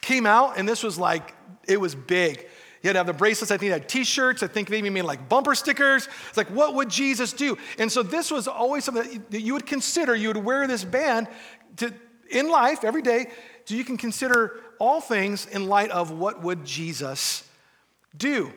came 0.00 0.24
out, 0.24 0.56
and 0.56 0.66
this 0.66 0.82
was 0.82 0.98
like, 0.98 1.34
it 1.68 1.78
was 1.78 1.94
big. 1.94 2.46
You 2.82 2.88
had 2.88 2.92
to 2.92 2.98
have 3.00 3.06
the 3.06 3.12
bracelets. 3.12 3.50
I 3.50 3.58
think 3.58 3.70
they 3.70 3.78
had 3.78 3.88
t-shirts. 3.88 4.42
I 4.42 4.46
think 4.46 4.68
they 4.68 4.78
even 4.78 4.94
made 4.94 5.02
like 5.02 5.28
bumper 5.28 5.54
stickers. 5.54 6.08
It's 6.28 6.36
like, 6.36 6.48
what 6.48 6.74
would 6.74 6.88
Jesus 6.88 7.32
do? 7.32 7.58
And 7.78 7.90
so 7.90 8.02
this 8.02 8.30
was 8.30 8.48
always 8.48 8.84
something 8.84 9.24
that 9.30 9.40
you 9.40 9.52
would 9.54 9.66
consider. 9.66 10.14
You 10.14 10.28
would 10.28 10.38
wear 10.38 10.66
this 10.66 10.84
band 10.84 11.28
to, 11.78 11.92
in 12.30 12.48
life 12.48 12.84
every 12.84 13.02
day, 13.02 13.26
so 13.66 13.74
you 13.74 13.84
can 13.84 13.98
consider 13.98 14.60
all 14.78 15.00
things 15.00 15.46
in 15.46 15.66
light 15.66 15.90
of 15.90 16.10
what 16.10 16.42
would 16.42 16.64
Jesus 16.64 17.46
do. 18.16 18.52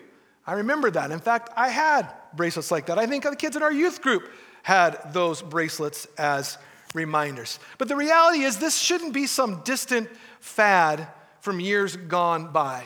I 0.47 0.53
remember 0.53 0.89
that. 0.91 1.11
In 1.11 1.19
fact, 1.19 1.49
I 1.57 1.69
had 1.69 2.07
bracelets 2.33 2.71
like 2.71 2.85
that. 2.85 2.97
I 2.97 3.05
think 3.07 3.23
the 3.23 3.35
kids 3.35 3.55
in 3.55 3.63
our 3.63 3.71
youth 3.71 4.01
group 4.01 4.29
had 4.63 5.13
those 5.13 5.41
bracelets 5.41 6.07
as 6.17 6.57
reminders. 6.93 7.59
But 7.77 7.87
the 7.87 7.95
reality 7.95 8.43
is, 8.43 8.57
this 8.57 8.77
shouldn't 8.77 9.13
be 9.13 9.27
some 9.27 9.61
distant 9.63 10.09
fad 10.39 11.07
from 11.41 11.59
years 11.59 11.95
gone 11.95 12.51
by. 12.51 12.83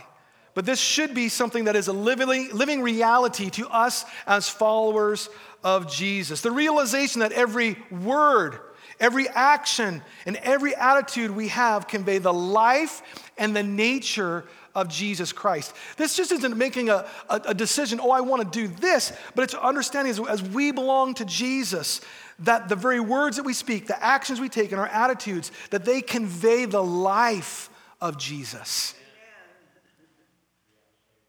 But 0.54 0.66
this 0.66 0.80
should 0.80 1.16
be 1.16 1.30
something 1.30 1.66
that 1.66 1.76
is 1.76 1.88
a 1.88 1.94
living, 1.94 2.82
reality 2.82 3.50
to 3.52 3.68
us 3.68 4.06
as 4.28 4.48
followers 4.48 5.30
of 5.64 5.92
Jesus. 5.92 6.42
The 6.42 6.52
realization 6.52 7.22
that 7.22 7.32
every 7.32 7.78
word, 7.90 8.60
every 9.00 9.28
action, 9.30 10.02
and 10.26 10.36
every 10.38 10.76
attitude 10.76 11.32
we 11.32 11.50
have 11.50 11.88
convey 11.88 12.18
the 12.18 12.34
life 12.34 13.02
and 13.38 13.56
the 13.56 13.64
nature 13.64 14.46
of 14.76 14.90
Jesus 14.90 15.32
Christ. 15.32 15.74
This 15.98 16.16
just 16.16 16.32
isn't 16.32 16.58
making 16.58 16.90
a, 16.90 17.06
a, 17.30 17.42
a 17.48 17.54
decision, 17.54 18.00
oh, 18.02 18.12
I 18.12 18.22
want 18.22 18.52
to 18.52 18.60
do 18.60 18.68
this, 18.68 19.14
but 19.36 19.44
it's 19.44 19.54
understanding 19.54 20.12
as, 20.12 20.20
as 20.20 20.42
we 20.42 20.72
belong 20.72 21.14
to 21.16 21.26
Jesus 21.26 22.02
that 22.40 22.70
the 22.70 22.76
very 22.76 23.00
words 23.00 23.38
that 23.38 23.44
we 23.44 23.54
speak, 23.54 23.88
the 23.88 24.04
actions 24.04 24.40
we 24.40 24.50
take, 24.50 24.72
and 24.72 24.82
our 24.82 24.88
attitudes, 24.88 25.52
that 25.70 25.86
they 25.86 26.02
convey 26.02 26.66
the 26.66 26.84
life 26.84 27.70
of 28.02 28.18
Jesus. 28.18 28.96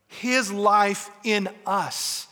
His 0.09 0.50
life 0.50 1.11
in 1.24 1.48
us. 1.66 2.27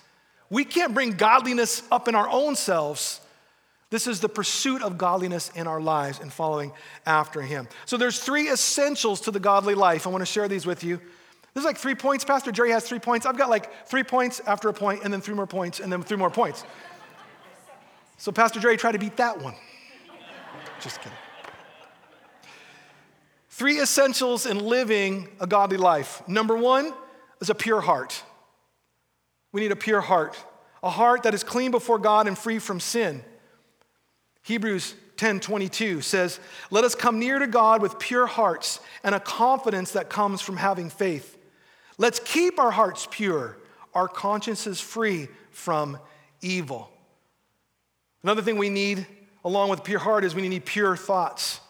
We 0.49 0.65
can't 0.65 0.95
bring 0.95 1.13
godliness 1.13 1.83
up 1.91 2.09
in 2.09 2.15
our 2.15 2.29
own 2.29 2.57
selves. 2.57 3.21
This 3.93 4.07
is 4.07 4.21
the 4.21 4.29
pursuit 4.31 4.83
of 4.83 4.97
godliness 4.97 5.51
in 5.55 5.67
our 5.67 5.79
lives 5.79 6.19
and 6.19 6.33
following 6.33 6.73
after 7.05 7.43
Him. 7.43 7.69
So 7.85 7.99
there's 7.99 8.19
three 8.19 8.51
essentials 8.51 9.21
to 9.21 9.31
the 9.31 9.39
godly 9.39 9.75
life. 9.75 10.07
I 10.07 10.11
want 10.11 10.23
to 10.23 10.27
share 10.27 10.49
these 10.49 10.65
with 10.65 10.83
you. 10.83 10.99
There's 11.53 11.67
like 11.67 11.77
three 11.77 11.95
points. 11.95 12.25
Pastor 12.25 12.53
Jerry 12.53 12.71
has 12.71 12.89
three 12.89 12.99
points. 12.99 13.27
I've 13.27 13.37
got 13.37 13.51
like 13.51 13.87
three 13.87 14.03
points 14.03 14.41
after 14.47 14.71
a 14.71 14.73
point, 14.73 15.03
and 15.05 15.13
then 15.13 15.21
three 15.21 15.35
more 15.35 15.47
points, 15.47 15.79
and 15.79 15.93
then 15.93 16.03
three 16.03 16.17
more 16.17 16.31
points. 16.31 16.65
So 18.17 18.33
Pastor 18.33 18.61
Jerry 18.61 18.79
tried 18.79 18.93
to 18.93 18.99
beat 18.99 19.19
that 19.19 19.43
one. 19.43 19.55
Just 20.81 20.99
kidding. 21.03 21.19
Three 23.51 23.79
essentials 23.79 24.47
in 24.47 24.59
living 24.59 25.29
a 25.39 25.47
godly 25.47 25.77
life. 25.77 26.27
Number 26.27 26.57
one 26.57 26.95
is 27.43 27.51
a 27.51 27.55
pure 27.55 27.83
heart. 27.83 28.23
We 29.53 29.61
need 29.61 29.71
a 29.71 29.77
pure 29.77 30.01
heart, 30.01 30.43
a 30.83 30.89
heart 30.89 31.25
that 31.25 31.35
is 31.35 31.45
clean 31.45 31.71
before 31.71 31.99
God 31.99 32.27
and 32.27 32.39
free 32.39 32.59
from 32.59 32.81
sin. 32.81 33.23
Hebrews 34.43 34.95
10:22 35.17 36.03
says, 36.03 36.41
"Let 36.71 36.85
us 36.85 36.95
come 36.95 37.19
near 37.19 37.39
to 37.39 37.47
God 37.47 37.81
with 37.81 37.99
pure 37.99 38.27
hearts 38.27 38.81
and 39.05 39.15
a 39.15 39.21
confidence 39.21 39.93
that 39.93 40.11
comes 40.11 40.41
from 40.41 40.57
having 40.57 40.91
faith. 40.91 41.37
Let's 41.97 42.19
keep 42.19 42.59
our 42.59 42.73
hearts 42.73 43.07
pure, 43.11 43.57
our 43.95 44.09
consciences 44.09 44.81
free 44.81 45.29
from 45.51 45.99
evil." 46.41 46.91
Another 48.23 48.43
thing 48.43 48.57
we 48.59 48.71
need 48.71 49.07
along 49.45 49.69
with 49.69 49.85
pure 49.85 49.99
heart 49.99 50.25
is 50.25 50.35
we 50.35 50.49
need 50.49 50.65
pure 50.65 50.97
thoughts. 50.97 51.61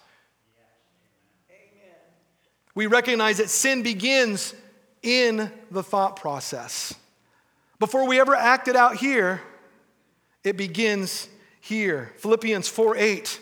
We 2.74 2.86
recognize 2.86 3.36
that 3.36 3.50
sin 3.50 3.82
begins 3.82 4.54
in 5.02 5.52
the 5.70 5.82
thought 5.82 6.16
process. 6.16 6.94
Before 7.78 8.06
we 8.06 8.18
ever 8.18 8.34
act 8.34 8.68
it 8.68 8.76
out 8.76 8.96
here, 8.96 9.42
it 10.42 10.56
begins 10.56 11.28
here. 11.62 12.12
Philippians 12.18 12.68
4 12.68 12.96
8. 12.96 13.40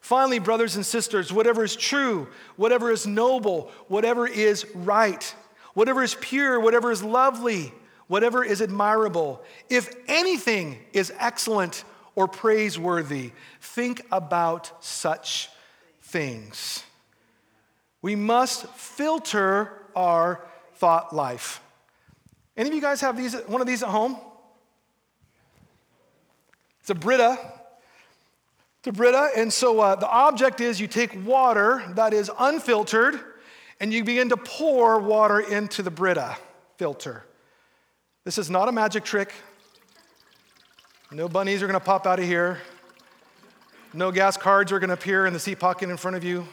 Finally, 0.00 0.38
brothers 0.38 0.76
and 0.76 0.84
sisters, 0.84 1.32
whatever 1.32 1.64
is 1.64 1.74
true, 1.74 2.28
whatever 2.56 2.90
is 2.90 3.06
noble, 3.06 3.70
whatever 3.88 4.26
is 4.26 4.66
right, 4.74 5.34
whatever 5.74 6.02
is 6.02 6.16
pure, 6.20 6.60
whatever 6.60 6.90
is 6.90 7.02
lovely, 7.02 7.72
whatever 8.08 8.44
is 8.44 8.60
admirable, 8.60 9.42
if 9.70 9.94
anything 10.06 10.78
is 10.92 11.12
excellent 11.18 11.84
or 12.14 12.28
praiseworthy, 12.28 13.32
think 13.60 14.04
about 14.12 14.84
such 14.84 15.48
things. 16.02 16.84
We 18.02 18.16
must 18.16 18.66
filter 18.70 19.72
our 19.96 20.44
thought 20.74 21.14
life. 21.14 21.62
Any 22.56 22.68
of 22.68 22.74
you 22.74 22.82
guys 22.82 23.00
have 23.00 23.16
these, 23.16 23.34
one 23.46 23.60
of 23.60 23.66
these 23.66 23.82
at 23.82 23.88
home? 23.88 24.18
It's 26.80 26.90
a 26.90 26.94
Brita 26.94 27.38
to 28.82 28.92
Brita. 28.92 29.30
And 29.36 29.52
so 29.52 29.80
uh, 29.80 29.94
the 29.94 30.08
object 30.08 30.60
is 30.60 30.80
you 30.80 30.86
take 30.86 31.24
water 31.24 31.82
that 31.94 32.12
is 32.12 32.30
unfiltered 32.38 33.20
and 33.80 33.92
you 33.92 34.04
begin 34.04 34.28
to 34.28 34.36
pour 34.36 34.98
water 35.00 35.40
into 35.40 35.82
the 35.82 35.90
Brita 35.90 36.36
filter. 36.76 37.24
This 38.24 38.38
is 38.38 38.50
not 38.50 38.68
a 38.68 38.72
magic 38.72 39.04
trick. 39.04 39.32
No 41.10 41.28
bunnies 41.28 41.62
are 41.62 41.66
going 41.66 41.78
to 41.78 41.84
pop 41.84 42.06
out 42.06 42.18
of 42.18 42.24
here. 42.24 42.58
No 43.92 44.10
gas 44.10 44.36
cards 44.36 44.72
are 44.72 44.78
going 44.78 44.88
to 44.88 44.94
appear 44.94 45.26
in 45.26 45.32
the 45.32 45.38
seat 45.38 45.58
pocket 45.58 45.90
in 45.90 45.96
front 45.96 46.16
of 46.16 46.24
you. 46.24 46.46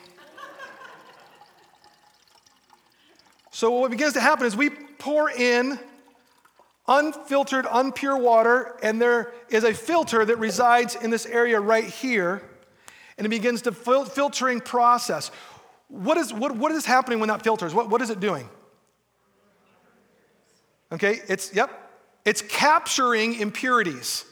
So, 3.52 3.72
what 3.72 3.92
begins 3.92 4.14
to 4.14 4.22
happen 4.22 4.46
is 4.46 4.56
we 4.56 4.70
pour 4.70 5.30
in 5.30 5.80
unfiltered, 6.90 7.66
unpure 7.66 8.20
water, 8.20 8.76
and 8.84 9.00
there 9.00 9.32
is 9.50 9.64
a 9.64 9.74
filter 9.74 10.26
that 10.26 10.38
resides 10.38 10.96
in 10.96 11.12
this 11.12 11.26
area 11.28 11.60
right 11.60 11.86
here, 11.86 12.42
and 13.18 13.26
it 13.26 13.30
begins 13.30 13.62
the 13.62 13.72
fil- 13.72 14.06
filtering 14.06 14.60
process. 14.60 15.32
What 15.88 16.18
is, 16.18 16.34
what, 16.34 16.56
what 16.56 16.72
is 16.72 16.86
happening 16.86 17.20
when 17.20 17.30
that 17.30 17.44
filters? 17.44 17.74
What, 17.74 17.90
what 17.90 18.02
is 18.02 18.10
it 18.10 18.20
doing? 18.20 18.50
Okay, 20.92 21.22
it's, 21.28 21.54
yep, 21.54 21.70
it's 22.26 22.42
capturing 22.42 23.40
impurities. 23.40 24.26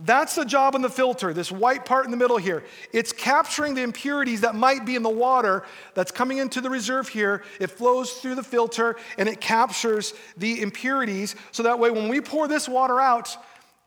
That's 0.00 0.36
the 0.36 0.44
job 0.44 0.76
in 0.76 0.82
the 0.82 0.88
filter, 0.88 1.32
this 1.32 1.50
white 1.50 1.84
part 1.84 2.04
in 2.04 2.12
the 2.12 2.16
middle 2.16 2.36
here. 2.36 2.62
It's 2.92 3.12
capturing 3.12 3.74
the 3.74 3.82
impurities 3.82 4.42
that 4.42 4.54
might 4.54 4.86
be 4.86 4.94
in 4.94 5.02
the 5.02 5.08
water 5.08 5.64
that's 5.94 6.12
coming 6.12 6.38
into 6.38 6.60
the 6.60 6.70
reserve 6.70 7.08
here. 7.08 7.42
It 7.58 7.72
flows 7.72 8.12
through 8.12 8.36
the 8.36 8.44
filter 8.44 8.94
and 9.18 9.28
it 9.28 9.40
captures 9.40 10.14
the 10.36 10.62
impurities 10.62 11.34
so 11.50 11.64
that 11.64 11.80
way 11.80 11.90
when 11.90 12.08
we 12.08 12.20
pour 12.20 12.46
this 12.46 12.68
water 12.68 13.00
out, 13.00 13.36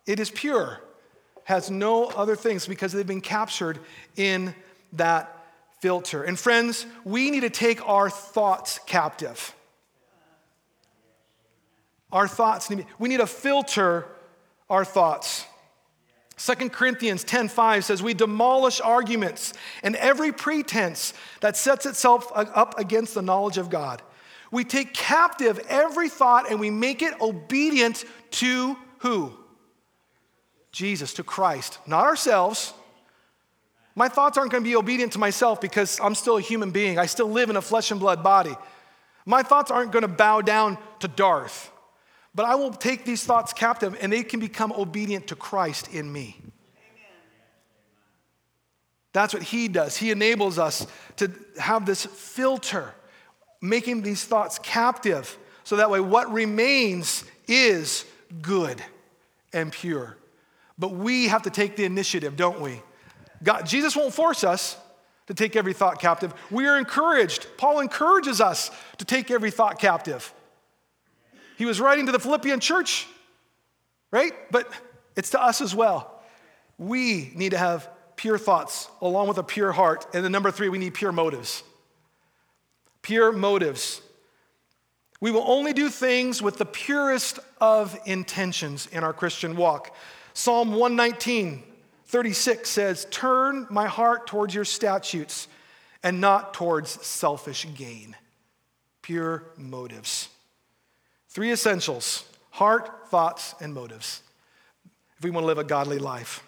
it 0.06 0.20
is 0.20 0.30
pure, 0.30 0.82
has 1.46 1.72
no 1.72 2.08
other 2.08 2.36
things 2.36 2.68
because 2.68 2.92
they've 2.92 3.08
been 3.08 3.22
captured 3.22 3.80
in 4.18 4.54
that 4.94 5.38
filter. 5.80 6.24
And 6.24 6.38
friends, 6.38 6.86
we 7.06 7.32
need 7.32 7.42
to 7.42 7.50
take 7.50 7.88
our 7.88 8.10
thoughts 8.10 8.82
captive. 8.86 9.56
Our 12.12 12.28
thoughts, 12.28 12.70
need, 12.70 12.86
we 13.00 13.08
need 13.08 13.18
to 13.22 13.28
filter 13.28 14.06
our 14.70 14.84
thoughts. 14.84 15.46
2 16.42 16.72
Corinthians 16.72 17.24
10:5 17.24 17.84
says 17.84 18.02
we 18.02 18.16
demolish 18.16 18.82
arguments 18.82 19.54
and 19.84 19.96
every 19.98 20.32
pretense 20.32 21.14
that 21.42 21.56
sets 21.56 21.86
itself 21.86 22.32
up 22.34 22.80
against 22.80 23.14
the 23.14 23.22
knowledge 23.22 23.60
of 23.60 23.70
God. 23.70 24.02
We 24.50 24.64
take 24.64 24.92
captive 24.92 25.60
every 25.70 26.10
thought 26.10 26.50
and 26.50 26.60
we 26.60 26.72
make 26.72 27.04
it 27.04 27.14
obedient 27.22 28.06
to 28.32 28.76
who? 29.00 29.34
Jesus, 30.72 31.14
to 31.16 31.24
Christ, 31.24 31.78
not 31.86 32.06
ourselves. 32.06 32.74
My 33.94 34.10
thoughts 34.10 34.36
aren't 34.36 34.52
going 34.52 34.64
to 34.64 34.70
be 34.70 34.76
obedient 34.76 35.14
to 35.14 35.20
myself 35.20 35.62
because 35.62 36.00
I'm 36.02 36.16
still 36.16 36.38
a 36.38 36.42
human 36.42 36.72
being. 36.72 36.98
I 36.98 37.06
still 37.06 37.30
live 37.30 37.52
in 37.52 37.56
a 37.56 37.62
flesh 37.62 37.92
and 37.92 38.00
blood 38.00 38.24
body. 38.24 38.58
My 39.28 39.44
thoughts 39.44 39.70
aren't 39.70 39.92
going 39.92 40.02
to 40.02 40.08
bow 40.08 40.42
down 40.42 40.80
to 41.02 41.08
Darth. 41.08 41.71
But 42.34 42.46
I 42.46 42.56
will 42.56 42.72
take 42.72 43.04
these 43.04 43.24
thoughts 43.24 43.54
captive 43.54 43.98
and 44.02 44.12
they 44.12 44.24
can 44.24 44.40
become 44.40 44.72
obedient 44.72 45.28
to 45.28 45.36
Christ 45.36 45.94
in 45.94 46.12
me. 46.12 46.40
That's 49.14 49.34
what 49.34 49.44
he 49.44 49.68
does. 49.68 49.98
He 49.98 50.12
enables 50.12 50.58
us 50.58 50.88
to 51.18 51.30
have 51.60 51.86
this 51.86 52.06
filter, 52.06 52.94
making 53.62 54.04
these 54.04 54.24
thoughts 54.24 54.58
captive, 54.60 55.38
so 55.66 55.76
that 55.76 55.90
way 55.90 56.00
what 56.00 56.32
remains 56.32 57.26
is 57.48 58.06
good 58.42 58.82
and 59.52 59.72
pure. 59.72 60.18
But 60.80 60.92
we 60.94 61.28
have 61.28 61.42
to 61.44 61.50
take 61.50 61.76
the 61.76 61.84
initiative, 61.84 62.38
don't 62.38 62.62
we? 62.62 62.82
God, 63.44 63.66
Jesus 63.66 63.96
won't 63.96 64.14
force 64.14 64.44
us 64.44 64.78
to 65.28 65.34
take 65.34 65.56
every 65.56 65.74
thought 65.74 66.00
captive. 66.00 66.34
We 66.50 66.66
are 66.68 66.78
encouraged. 66.78 67.48
Paul 67.58 67.82
encourages 67.82 68.40
us 68.40 68.72
to 68.98 69.06
take 69.06 69.30
every 69.30 69.52
thought 69.52 69.78
captive. 69.78 70.34
He 71.62 71.66
was 71.66 71.80
writing 71.80 72.08
to 72.08 72.12
the 72.12 72.18
Philippian 72.18 72.60
church, 72.60 73.08
right? 74.10 74.32
But 74.50 74.68
it's 75.16 75.30
to 75.30 75.40
us 75.40 75.62
as 75.62 75.76
well. 75.76 76.20
We 76.80 77.32
need 77.36 77.52
to 77.52 77.58
have 77.60 77.88
pure 78.16 78.40
thoughts 78.40 78.90
along 79.00 79.28
with 79.28 79.38
a 79.38 79.44
pure 79.44 79.72
heart. 79.72 80.08
And 80.12 80.26
then 80.26 80.32
number 80.32 80.50
three, 80.50 80.70
we 80.70 80.80
need 80.80 80.96
pure 80.96 81.12
motives. 81.12 81.62
Pure 83.04 83.34
motives. 83.34 84.02
We 85.20 85.30
will 85.30 85.44
only 85.46 85.72
do 85.72 85.90
things 85.90 86.42
with 86.42 86.58
the 86.58 86.66
purest 86.66 87.38
of 87.60 87.96
intentions 88.06 88.88
in 88.92 89.04
our 89.04 89.14
Christian 89.14 89.56
walk. 89.56 89.96
Psalm 90.34 90.72
119, 90.72 91.62
36 92.08 92.68
says, 92.68 93.06
Turn 93.12 93.68
my 93.70 93.86
heart 93.86 94.26
towards 94.26 94.56
your 94.56 94.66
statutes 94.66 95.48
and 96.02 96.20
not 96.20 96.56
towards 96.56 96.90
selfish 97.06 97.68
gain. 97.76 98.16
Pure 99.04 99.44
motives. 99.58 100.30
Three 101.32 101.52
essentials 101.52 102.26
heart, 102.52 103.08
thoughts, 103.10 103.56
and 103.62 103.74
motives 103.74 104.22
if 105.18 105.24
we 105.24 105.30
want 105.30 105.44
to 105.44 105.48
live 105.48 105.58
a 105.58 105.64
godly 105.64 105.98
life. 105.98 106.44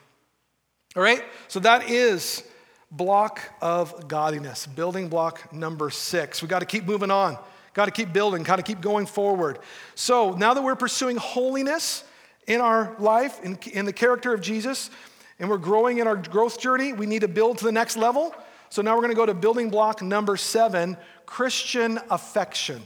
All 0.96 1.02
right? 1.02 1.24
So 1.48 1.60
that 1.62 1.90
is 1.90 2.44
block 2.92 3.42
of 3.62 4.08
godliness, 4.08 4.68
building 4.68 5.08
block 5.08 5.54
number 5.54 5.90
six. 5.90 6.42
We 6.42 6.50
got 6.50 6.60
to 6.60 6.66
keep 6.66 6.84
moving 6.84 7.10
on, 7.10 7.38
got 7.74 7.86
to 7.86 7.92
keep 7.92 8.12
building, 8.12 8.44
got 8.44 8.58
to 8.58 8.64
keep 8.64 8.82
going 8.82 9.06
forward. 9.06 9.60
So 9.96 10.32
now 10.34 10.54
that 10.54 10.62
we're 10.62 10.76
pursuing 10.76 11.16
holiness 11.16 12.04
in 12.46 12.60
our 12.60 12.96
life, 13.00 13.42
in, 13.42 13.58
in 13.72 13.86
the 13.86 13.94
character 13.94 14.34
of 14.34 14.42
Jesus, 14.42 14.92
and 15.40 15.50
we're 15.50 15.58
growing 15.58 16.00
in 16.00 16.08
our 16.08 16.18
growth 16.18 16.60
journey, 16.60 16.92
we 16.92 17.06
need 17.06 17.22
to 17.22 17.28
build 17.30 17.58
to 17.60 17.66
the 17.66 17.72
next 17.72 17.96
level. 17.96 18.36
So 18.70 18.82
now 18.82 18.96
we're 18.96 19.02
going 19.02 19.12
to 19.12 19.16
go 19.16 19.26
to 19.26 19.34
building 19.34 19.70
block 19.70 20.02
number 20.02 20.36
seven 20.36 20.98
Christian 21.26 22.00
affection. 22.10 22.82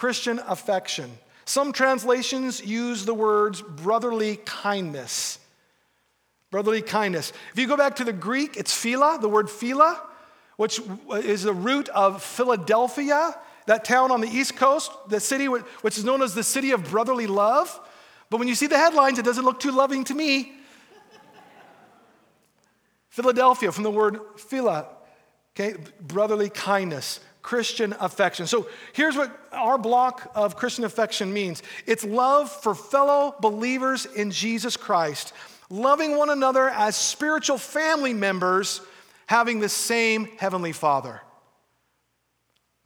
Christian 0.00 0.40
affection. 0.46 1.10
Some 1.44 1.74
translations 1.74 2.64
use 2.64 3.04
the 3.04 3.12
words 3.12 3.60
brotherly 3.60 4.36
kindness. 4.46 5.38
Brotherly 6.50 6.80
kindness. 6.80 7.34
If 7.52 7.58
you 7.58 7.66
go 7.66 7.76
back 7.76 7.96
to 7.96 8.04
the 8.04 8.12
Greek, 8.14 8.56
it's 8.56 8.74
phila, 8.74 9.18
the 9.20 9.28
word 9.28 9.50
phila, 9.50 10.02
which 10.56 10.80
is 11.16 11.42
the 11.42 11.52
root 11.52 11.90
of 11.90 12.22
Philadelphia, 12.22 13.36
that 13.66 13.84
town 13.84 14.10
on 14.10 14.22
the 14.22 14.26
East 14.26 14.56
Coast, 14.56 14.90
the 15.10 15.20
city 15.20 15.48
which 15.48 15.98
is 15.98 16.04
known 16.04 16.22
as 16.22 16.32
the 16.32 16.44
city 16.44 16.70
of 16.70 16.88
brotherly 16.88 17.26
love. 17.26 17.78
But 18.30 18.38
when 18.38 18.48
you 18.48 18.54
see 18.54 18.68
the 18.68 18.78
headlines, 18.78 19.18
it 19.18 19.26
doesn't 19.26 19.44
look 19.44 19.60
too 19.60 19.70
loving 19.70 20.04
to 20.04 20.14
me. 20.14 20.54
Philadelphia, 23.10 23.70
from 23.70 23.84
the 23.84 23.90
word 23.90 24.18
phila, 24.38 24.86
okay, 25.54 25.74
brotherly 26.00 26.48
kindness. 26.48 27.20
Christian 27.42 27.94
affection. 28.00 28.46
So 28.46 28.68
here's 28.92 29.16
what 29.16 29.36
our 29.52 29.78
block 29.78 30.30
of 30.34 30.56
Christian 30.56 30.84
affection 30.84 31.32
means 31.32 31.62
it's 31.86 32.04
love 32.04 32.50
for 32.50 32.74
fellow 32.74 33.34
believers 33.40 34.06
in 34.06 34.30
Jesus 34.30 34.76
Christ, 34.76 35.32
loving 35.70 36.16
one 36.16 36.30
another 36.30 36.68
as 36.68 36.96
spiritual 36.96 37.58
family 37.58 38.12
members, 38.12 38.80
having 39.26 39.60
the 39.60 39.68
same 39.68 40.26
Heavenly 40.36 40.72
Father. 40.72 41.20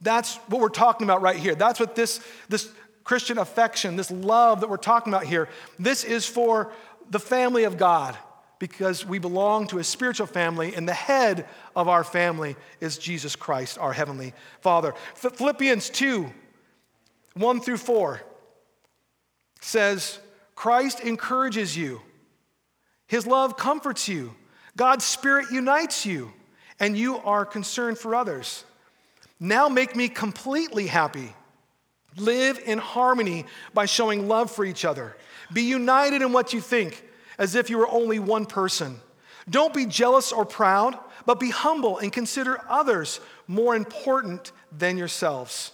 That's 0.01 0.35
what 0.47 0.61
we're 0.61 0.69
talking 0.69 1.05
about 1.05 1.21
right 1.21 1.37
here. 1.37 1.55
That's 1.55 1.79
what 1.79 1.95
this, 1.95 2.21
this 2.47 2.69
Christian 3.03 3.37
affection, 3.37 3.95
this 3.95 4.11
love 4.11 4.61
that 4.61 4.69
we're 4.69 4.77
talking 4.77 5.13
about 5.13 5.25
here, 5.25 5.49
this 5.79 6.03
is 6.03 6.25
for 6.25 6.71
the 7.09 7.19
family 7.19 7.65
of 7.65 7.77
God 7.77 8.17
because 8.59 9.05
we 9.05 9.19
belong 9.19 9.67
to 9.67 9.79
a 9.79 9.83
spiritual 9.83 10.27
family, 10.27 10.75
and 10.75 10.87
the 10.87 10.93
head 10.93 11.47
of 11.75 11.87
our 11.87 12.03
family 12.03 12.55
is 12.79 12.97
Jesus 12.97 13.35
Christ, 13.35 13.77
our 13.77 13.93
Heavenly 13.93 14.33
Father. 14.61 14.93
Philippians 15.15 15.89
2 15.89 16.31
1 17.33 17.59
through 17.59 17.77
4 17.77 18.21
says, 19.59 20.19
Christ 20.55 21.01
encourages 21.01 21.75
you, 21.75 22.01
His 23.07 23.27
love 23.27 23.57
comforts 23.57 24.07
you, 24.07 24.33
God's 24.77 25.03
Spirit 25.03 25.51
unites 25.51 26.05
you, 26.05 26.31
and 26.79 26.97
you 26.97 27.17
are 27.17 27.45
concerned 27.45 27.97
for 27.97 28.15
others. 28.15 28.63
Now 29.39 29.67
make 29.67 29.95
me 29.95 30.07
completely 30.07 30.87
happy. 30.87 31.33
Live 32.17 32.59
in 32.65 32.77
harmony 32.77 33.45
by 33.73 33.85
showing 33.85 34.29
love 34.29 34.49
for 34.49 34.63
each 34.63 34.85
other. 34.85 35.17
Be 35.51 35.63
united 35.63 36.21
in 36.21 36.31
what 36.31 36.53
you 36.53 36.61
think 36.61 37.03
as 37.37 37.55
if 37.55 37.69
you 37.69 37.77
were 37.77 37.89
only 37.89 38.19
one 38.19 38.45
person. 38.45 38.99
Don't 39.49 39.73
be 39.73 39.85
jealous 39.85 40.31
or 40.31 40.45
proud, 40.45 40.97
but 41.25 41.39
be 41.39 41.49
humble 41.49 41.97
and 41.99 42.11
consider 42.11 42.59
others 42.67 43.19
more 43.47 43.75
important 43.75 44.51
than 44.71 44.97
yourselves. 44.97 45.71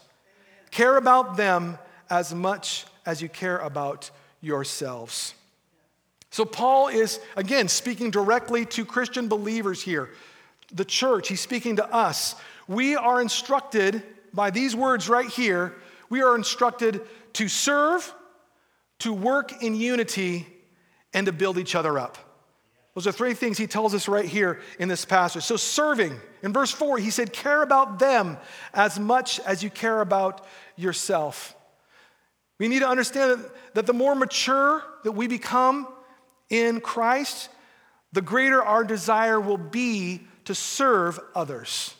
Care 0.71 0.97
about 0.97 1.37
them 1.37 1.77
as 2.09 2.33
much 2.33 2.85
as 3.05 3.21
you 3.21 3.29
care 3.29 3.57
about 3.57 4.11
yourselves. 4.41 5.33
So, 6.29 6.45
Paul 6.45 6.87
is, 6.87 7.19
again, 7.35 7.67
speaking 7.67 8.09
directly 8.09 8.65
to 8.67 8.85
Christian 8.85 9.27
believers 9.27 9.81
here. 9.81 10.09
The 10.71 10.85
church, 10.85 11.27
he's 11.27 11.41
speaking 11.41 11.75
to 11.77 11.93
us. 11.93 12.35
We 12.67 12.95
are 12.95 13.21
instructed 13.21 14.03
by 14.33 14.49
these 14.49 14.75
words 14.75 15.09
right 15.09 15.27
here, 15.27 15.75
we 16.09 16.21
are 16.21 16.35
instructed 16.35 17.01
to 17.33 17.47
serve, 17.47 18.13
to 18.99 19.13
work 19.13 19.61
in 19.61 19.75
unity, 19.75 20.47
and 21.13 21.25
to 21.25 21.31
build 21.31 21.57
each 21.57 21.75
other 21.75 21.99
up. 21.99 22.17
Those 22.93 23.07
are 23.07 23.11
three 23.11 23.33
things 23.33 23.57
he 23.57 23.67
tells 23.67 23.93
us 23.93 24.07
right 24.07 24.25
here 24.25 24.59
in 24.77 24.89
this 24.89 25.05
passage. 25.05 25.43
So, 25.43 25.55
serving, 25.55 26.19
in 26.43 26.51
verse 26.51 26.71
4, 26.71 26.97
he 26.97 27.09
said, 27.09 27.31
care 27.31 27.61
about 27.61 27.99
them 27.99 28.37
as 28.73 28.99
much 28.99 29.39
as 29.41 29.63
you 29.63 29.69
care 29.69 30.01
about 30.01 30.45
yourself. 30.75 31.55
We 32.59 32.67
need 32.67 32.79
to 32.79 32.89
understand 32.89 33.45
that 33.73 33.85
the 33.85 33.93
more 33.93 34.13
mature 34.13 34.83
that 35.03 35.13
we 35.13 35.27
become 35.27 35.87
in 36.49 36.81
Christ, 36.81 37.49
the 38.11 38.21
greater 38.21 38.61
our 38.61 38.83
desire 38.83 39.39
will 39.39 39.57
be 39.57 40.27
to 40.45 40.53
serve 40.53 41.19
others. 41.33 41.95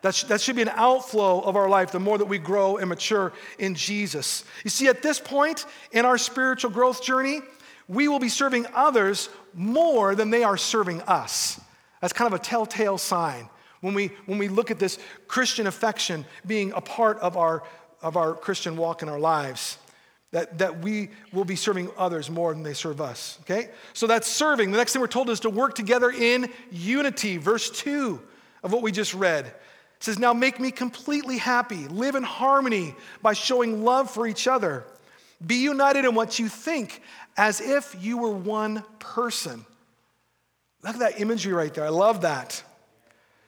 That, 0.00 0.14
sh- 0.14 0.24
that 0.24 0.40
should 0.40 0.56
be 0.56 0.62
an 0.62 0.70
outflow 0.70 1.40
of 1.40 1.54
our 1.54 1.68
life 1.68 1.92
the 1.92 2.00
more 2.00 2.18
that 2.18 2.24
we 2.24 2.38
grow 2.38 2.78
and 2.78 2.88
mature 2.88 3.32
in 3.58 3.74
Jesus. 3.74 4.44
You 4.64 4.70
see, 4.70 4.88
at 4.88 5.02
this 5.02 5.20
point 5.20 5.64
in 5.92 6.04
our 6.04 6.18
spiritual 6.18 6.70
growth 6.70 7.02
journey, 7.02 7.40
we 7.88 8.08
will 8.08 8.18
be 8.18 8.28
serving 8.28 8.66
others 8.74 9.28
more 9.54 10.14
than 10.14 10.30
they 10.30 10.44
are 10.44 10.56
serving 10.56 11.02
us. 11.02 11.60
That's 12.00 12.12
kind 12.12 12.32
of 12.32 12.38
a 12.38 12.42
telltale 12.42 12.98
sign 12.98 13.48
when 13.80 13.94
we, 13.94 14.08
when 14.26 14.38
we 14.38 14.48
look 14.48 14.70
at 14.70 14.78
this 14.78 14.98
Christian 15.26 15.66
affection 15.66 16.24
being 16.46 16.72
a 16.72 16.80
part 16.80 17.18
of 17.18 17.36
our, 17.36 17.62
of 18.00 18.16
our 18.16 18.34
Christian 18.34 18.76
walk 18.76 19.02
in 19.02 19.08
our 19.08 19.20
lives. 19.20 19.78
that, 20.30 20.58
that 20.58 20.80
we 20.80 21.10
will 21.32 21.44
be 21.44 21.56
serving 21.56 21.90
others 21.96 22.30
more 22.30 22.54
than 22.54 22.62
they 22.62 22.72
serve 22.72 23.00
us. 23.00 23.38
Okay? 23.42 23.68
So 23.92 24.06
that's 24.06 24.26
serving. 24.26 24.70
The 24.70 24.78
next 24.78 24.94
thing 24.94 25.00
we're 25.00 25.08
told 25.08 25.28
is 25.28 25.40
to 25.40 25.50
work 25.50 25.74
together 25.74 26.10
in 26.10 26.50
unity. 26.70 27.36
Verse 27.36 27.70
2 27.70 28.20
of 28.62 28.72
what 28.72 28.82
we 28.82 28.92
just 28.92 29.12
read 29.14 29.46
it 29.46 30.04
says, 30.04 30.18
Now 30.18 30.32
make 30.32 30.58
me 30.58 30.70
completely 30.70 31.38
happy. 31.38 31.86
Live 31.88 32.14
in 32.14 32.22
harmony 32.22 32.94
by 33.22 33.34
showing 33.34 33.84
love 33.84 34.10
for 34.10 34.26
each 34.26 34.48
other. 34.48 34.84
Be 35.44 35.56
united 35.56 36.04
in 36.04 36.14
what 36.14 36.38
you 36.38 36.48
think, 36.48 37.02
as 37.36 37.60
if 37.60 37.96
you 38.00 38.18
were 38.18 38.30
one 38.30 38.84
person. 38.98 39.64
Look 40.82 40.94
at 40.94 41.00
that 41.00 41.20
imagery 41.20 41.52
right 41.52 41.72
there. 41.72 41.84
I 41.84 41.90
love 41.90 42.22
that. 42.22 42.62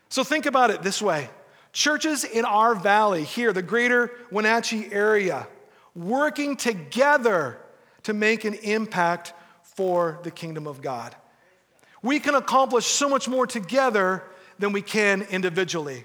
So 0.08 0.22
think 0.22 0.46
about 0.46 0.70
it 0.70 0.82
this 0.82 1.02
way 1.02 1.28
churches 1.72 2.24
in 2.24 2.44
our 2.44 2.74
valley 2.74 3.24
here, 3.24 3.52
the 3.52 3.62
greater 3.62 4.12
Wenatchee 4.30 4.92
area, 4.92 5.46
working 5.94 6.56
together 6.56 7.58
to 8.04 8.12
make 8.12 8.44
an 8.44 8.54
impact 8.54 9.32
for 9.62 10.20
the 10.22 10.30
kingdom 10.30 10.66
of 10.66 10.80
God. 10.80 11.14
We 12.00 12.20
can 12.20 12.34
accomplish 12.34 12.86
so 12.86 13.08
much 13.08 13.28
more 13.28 13.46
together 13.46 14.22
than 14.58 14.72
we 14.72 14.82
can 14.82 15.22
individually. 15.22 16.04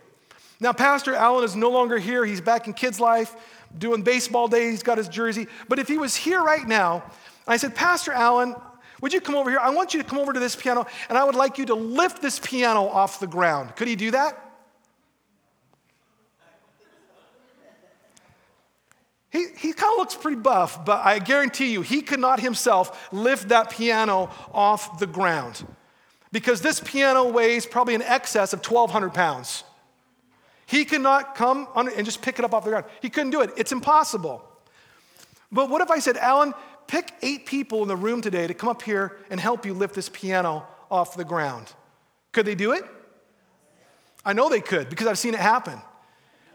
Now, 0.59 0.73
Pastor 0.73 1.13
Allen 1.13 1.43
is 1.43 1.55
no 1.55 1.69
longer 1.69 1.97
here. 1.99 2.25
He's 2.25 2.41
back 2.41 2.67
in 2.67 2.73
kids' 2.73 2.99
life 2.99 3.35
doing 3.77 4.01
baseball 4.01 4.47
day. 4.47 4.71
He's 4.71 4.83
got 4.83 4.97
his 4.97 5.07
jersey. 5.07 5.47
But 5.67 5.79
if 5.79 5.87
he 5.87 5.97
was 5.97 6.15
here 6.15 6.41
right 6.41 6.67
now, 6.67 7.03
I 7.47 7.57
said, 7.57 7.75
Pastor 7.75 8.11
Allen, 8.11 8.55
would 9.01 9.13
you 9.13 9.21
come 9.21 9.35
over 9.35 9.49
here? 9.49 9.59
I 9.59 9.69
want 9.69 9.93
you 9.93 10.01
to 10.01 10.07
come 10.07 10.19
over 10.19 10.33
to 10.33 10.39
this 10.39 10.55
piano, 10.55 10.85
and 11.07 11.17
I 11.17 11.23
would 11.23 11.35
like 11.35 11.57
you 11.57 11.65
to 11.67 11.75
lift 11.75 12.21
this 12.21 12.39
piano 12.39 12.87
off 12.87 13.19
the 13.19 13.27
ground. 13.27 13.75
Could 13.75 13.87
he 13.87 13.95
do 13.95 14.11
that? 14.11 14.45
He, 19.31 19.45
he 19.55 19.73
kind 19.73 19.93
of 19.93 19.99
looks 19.99 20.15
pretty 20.15 20.37
buff, 20.37 20.83
but 20.85 21.05
I 21.05 21.19
guarantee 21.19 21.71
you, 21.71 21.81
he 21.83 22.01
could 22.01 22.19
not 22.19 22.39
himself 22.39 23.13
lift 23.13 23.49
that 23.49 23.69
piano 23.69 24.31
off 24.51 24.99
the 24.99 25.05
ground 25.05 25.65
because 26.31 26.61
this 26.61 26.79
piano 26.79 27.29
weighs 27.29 27.65
probably 27.65 27.93
in 27.93 28.01
excess 28.01 28.53
of 28.53 28.65
1,200 28.65 29.13
pounds. 29.13 29.63
He 30.69 30.85
could 30.85 31.01
not 31.01 31.33
come 31.33 31.67
and 31.75 32.05
just 32.05 32.21
pick 32.21 32.37
it 32.37 32.45
up 32.45 32.53
off 32.53 32.63
the 32.63 32.69
ground. 32.69 32.85
He 33.01 33.09
couldn't 33.09 33.31
do 33.31 33.41
it. 33.41 33.49
It's 33.57 33.71
impossible. 33.71 34.47
But 35.51 35.67
what 35.67 35.81
if 35.81 35.89
I 35.89 35.97
said, 35.97 36.15
Alan, 36.15 36.53
pick 36.85 37.11
eight 37.23 37.47
people 37.47 37.81
in 37.81 37.87
the 37.87 37.95
room 37.95 38.21
today 38.21 38.45
to 38.45 38.53
come 38.53 38.69
up 38.69 38.83
here 38.83 39.17
and 39.31 39.39
help 39.39 39.65
you 39.65 39.73
lift 39.73 39.95
this 39.95 40.09
piano 40.09 40.67
off 40.91 41.15
the 41.17 41.25
ground? 41.25 41.73
Could 42.33 42.45
they 42.45 42.53
do 42.53 42.73
it? 42.73 42.83
I 44.23 44.33
know 44.33 44.47
they 44.47 44.61
could 44.61 44.91
because 44.91 45.07
I've 45.07 45.17
seen 45.17 45.33
it 45.33 45.39
happen. 45.39 45.81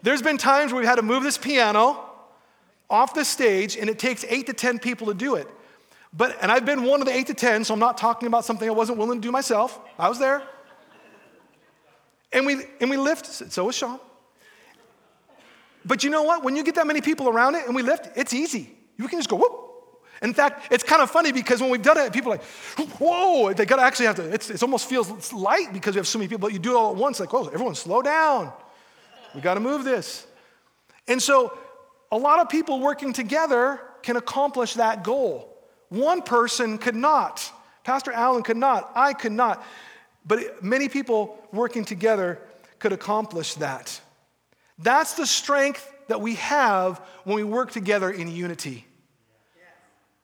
There's 0.02 0.22
been 0.22 0.38
times 0.38 0.72
where 0.72 0.78
we've 0.78 0.88
had 0.88 0.96
to 0.96 1.02
move 1.02 1.24
this 1.24 1.36
piano 1.36 1.98
off 2.88 3.14
the 3.14 3.24
stage, 3.24 3.76
and 3.76 3.90
it 3.90 3.98
takes 3.98 4.24
eight 4.28 4.46
to 4.46 4.52
10 4.52 4.78
people 4.78 5.08
to 5.08 5.14
do 5.14 5.34
it. 5.34 5.48
But, 6.12 6.38
and 6.40 6.52
I've 6.52 6.64
been 6.64 6.84
one 6.84 7.00
of 7.00 7.08
the 7.08 7.12
eight 7.12 7.26
to 7.26 7.34
10, 7.34 7.64
so 7.64 7.74
I'm 7.74 7.80
not 7.80 7.98
talking 7.98 8.28
about 8.28 8.44
something 8.44 8.68
I 8.68 8.72
wasn't 8.72 8.98
willing 8.98 9.20
to 9.20 9.26
do 9.26 9.32
myself. 9.32 9.80
I 9.98 10.08
was 10.08 10.20
there. 10.20 10.44
And 12.34 12.44
we, 12.44 12.64
and 12.80 12.90
we 12.90 12.96
lift, 12.96 13.26
so 13.26 13.64
was 13.64 13.76
Sean. 13.76 13.98
But 15.84 16.02
you 16.02 16.10
know 16.10 16.24
what? 16.24 16.42
When 16.42 16.56
you 16.56 16.64
get 16.64 16.74
that 16.74 16.86
many 16.86 17.00
people 17.00 17.28
around 17.28 17.54
it 17.54 17.66
and 17.66 17.74
we 17.74 17.82
lift, 17.82 18.10
it's 18.16 18.34
easy. 18.34 18.76
You 18.98 19.06
can 19.08 19.18
just 19.18 19.30
go 19.30 19.36
whoop. 19.36 19.60
In 20.20 20.34
fact, 20.34 20.72
it's 20.72 20.82
kind 20.82 21.02
of 21.02 21.10
funny 21.10 21.32
because 21.32 21.60
when 21.60 21.70
we've 21.70 21.82
done 21.82 21.98
it, 21.98 22.12
people 22.12 22.32
are 22.32 22.36
like, 22.36 22.88
whoa, 22.98 23.52
they 23.52 23.66
gotta 23.66 23.82
actually 23.82 24.06
have 24.06 24.16
to, 24.16 24.32
it's, 24.32 24.50
it 24.50 24.62
almost 24.62 24.88
feels 24.88 25.32
light 25.32 25.72
because 25.72 25.94
we 25.94 25.98
have 25.98 26.08
so 26.08 26.18
many 26.18 26.28
people, 26.28 26.48
but 26.48 26.52
you 26.52 26.58
do 26.58 26.72
it 26.72 26.76
all 26.76 26.90
at 26.90 26.96
once, 26.96 27.20
like, 27.20 27.32
oh, 27.34 27.46
everyone 27.48 27.74
slow 27.74 28.02
down. 28.02 28.52
We 29.34 29.40
gotta 29.40 29.60
move 29.60 29.84
this. 29.84 30.26
And 31.06 31.22
so 31.22 31.56
a 32.10 32.16
lot 32.16 32.40
of 32.40 32.48
people 32.48 32.80
working 32.80 33.12
together 33.12 33.80
can 34.02 34.16
accomplish 34.16 34.74
that 34.74 35.04
goal. 35.04 35.56
One 35.88 36.22
person 36.22 36.78
could 36.78 36.96
not. 36.96 37.52
Pastor 37.84 38.12
Allen 38.12 38.42
could 38.42 38.56
not. 38.56 38.90
I 38.94 39.12
could 39.12 39.32
not. 39.32 39.64
But 40.26 40.62
many 40.62 40.88
people 40.88 41.38
working 41.52 41.84
together 41.84 42.40
could 42.78 42.92
accomplish 42.92 43.54
that. 43.54 44.00
That's 44.78 45.14
the 45.14 45.26
strength 45.26 45.90
that 46.08 46.20
we 46.20 46.34
have 46.36 46.98
when 47.24 47.36
we 47.36 47.44
work 47.44 47.70
together 47.70 48.10
in 48.10 48.28
unity. 48.28 48.86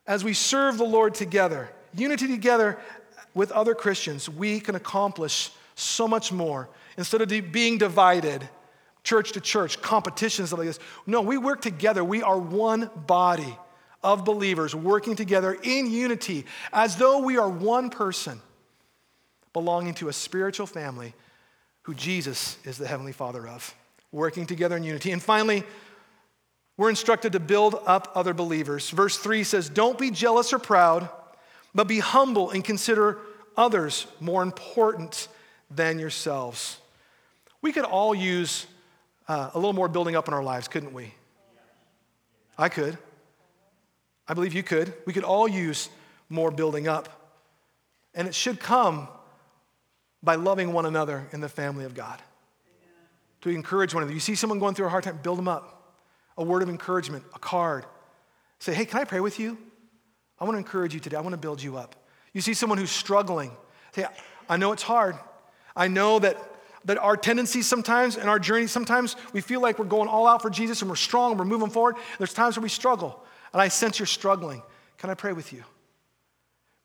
As 0.07 0.25
we 0.25 0.35
serve 0.35 0.79
the 0.79 0.85
Lord 0.85 1.15
together, 1.15 1.71
unity 1.95 2.27
together 2.27 2.79
with 3.35 3.53
other 3.53 3.75
Christians, 3.75 4.29
we 4.29 4.59
can 4.61 4.75
accomplish 4.75 5.51
so 5.75 6.09
much 6.09 6.33
more. 6.33 6.69
Instead 6.97 7.23
of 7.23 7.53
being 7.53 7.79
divided, 7.79 8.49
church 9.05 9.33
to 9.33 9.41
church, 9.41 9.81
competitions 9.81 10.53
like 10.53 10.67
this. 10.67 10.79
No, 11.07 11.21
we 11.21 11.39
work 11.39 11.63
together. 11.63 12.03
We 12.03 12.23
are 12.23 12.39
one 12.39 12.91
body 13.07 13.57
of 14.03 14.25
believers 14.25 14.75
working 14.75 15.15
together 15.15 15.57
in 15.63 15.91
unity 15.91 16.47
as 16.73 16.97
though 16.97 17.19
we 17.21 17.39
are 17.39 17.49
one 17.49 17.91
person 17.91 18.41
belonging 19.53 19.95
to 19.95 20.09
a 20.09 20.13
spiritual 20.13 20.67
family 20.67 21.15
who 21.83 21.95
Jesus 21.95 22.59
is 22.65 22.79
the 22.79 22.87
Heavenly 22.87 23.13
Father 23.13 23.47
of, 23.49 23.75
working 24.13 24.47
together 24.47 24.77
in 24.77 24.85
unity. 24.85 25.13
And 25.13 25.23
finally, 25.23 25.65
we're 26.77 26.91
instructed 26.91 27.33
to 27.33 27.41
build 27.41 27.77
up 27.87 28.13
other 28.15 28.33
believers. 28.33 28.91
Verse 28.91 29.17
3 29.17 29.45
says, 29.45 29.69
Don't 29.69 29.99
be 29.99 30.11
jealous 30.11 30.53
or 30.53 30.59
proud, 30.59 31.09
but 31.75 31.89
be 31.89 31.99
humble 31.99 32.51
and 32.51 32.65
consider 32.65 33.19
others 33.57 34.07
more 34.21 34.43
important 34.43 35.29
than 35.71 35.99
yourselves. 35.99 36.79
We 37.63 37.73
could 37.73 37.85
all 37.85 38.15
use 38.15 38.67
uh, 39.29 39.51
a 39.53 39.59
little 39.59 39.73
more 39.73 39.89
building 39.89 40.17
up 40.17 40.29
in 40.29 40.35
our 40.35 40.43
lives, 40.43 40.69
couldn't 40.69 40.93
we? 40.93 41.15
I 42.57 42.69
could. 42.69 42.97
I 44.27 44.35
believe 44.35 44.55
you 44.55 44.63
could. 44.63 44.93
We 45.07 45.13
could 45.13 45.25
all 45.25 45.49
use 45.49 45.89
more 46.29 46.51
building 46.51 46.89
up. 46.89 47.09
And 48.15 48.27
it 48.29 48.35
should 48.35 48.61
come 48.61 49.09
by 50.23 50.35
loving 50.35 50.73
one 50.73 50.87
another 50.87 51.27
in 51.33 51.41
the 51.41 51.49
family 51.49 51.85
of 51.85 51.95
God. 51.95 52.21
To 53.43 53.49
encourage 53.49 53.95
one 53.95 54.03
another. 54.03 54.15
You 54.15 54.21
see 54.21 54.35
someone 54.35 54.59
going 54.59 54.75
through 54.75 54.87
a 54.87 54.91
hard 54.91 55.05
time, 55.05 55.19
build 55.23 55.39
them 55.39 55.49
up. 55.49 55.95
A 56.37 56.45
word 56.45 56.63
of 56.63 56.69
encouragement, 56.69 57.25
a 57.35 57.39
card. 57.39 57.85
Say, 58.59 58.75
hey, 58.75 58.85
can 58.85 59.01
I 59.01 59.05
pray 59.05 59.21
with 59.21 59.39
you? 59.39 59.59
I 60.39 60.45
want 60.45 60.55
to 60.55 60.59
encourage 60.59 60.95
you 60.95 61.01
today. 61.01 61.17
I 61.17 61.21
want 61.21 61.33
to 61.33 61.39
build 61.39 61.63
you 61.63 61.77
up. 61.77 61.97
You 62.33 62.41
see 62.41 62.55
someone 62.55 62.79
who's 62.79 62.91
struggling. 62.91 63.51
Say, 63.95 64.07
I 64.49 64.57
know 64.57 64.73
it's 64.73 64.83
hard. 64.83 65.17
I 65.75 65.89
know 65.89 66.19
that 66.19 66.37
that 66.85 66.99
our 66.99 67.17
tendencies 67.17 67.67
sometimes 67.67 68.17
and 68.17 68.29
our 68.29 68.39
journey, 68.39 68.67
sometimes 68.67 69.17
we 69.33 69.41
feel 69.41 69.61
like 69.61 69.79
we're 69.79 69.85
going 69.85 70.09
all 70.09 70.27
out 70.27 70.43
for 70.43 70.51
Jesus 70.51 70.81
and 70.81 70.91
we're 70.91 70.97
strong, 70.97 71.33
and 71.33 71.39
we're 71.39 71.47
moving 71.47 71.71
forward. 71.71 71.97
There's 72.19 72.33
times 72.33 72.57
where 72.57 72.63
we 72.63 72.69
struggle, 72.69 73.23
and 73.53 73.61
I 73.61 73.69
sense 73.69 73.99
you're 73.99 74.07
struggling. 74.07 74.63
Can 74.99 75.11
I 75.11 75.15
pray 75.15 75.33
with 75.33 75.53
you? 75.53 75.65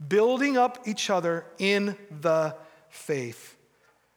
Building 0.05 0.57
up 0.57 0.85
each 0.85 1.09
other 1.09 1.45
in 1.57 1.95
the 2.21 2.55
faith. 2.95 3.55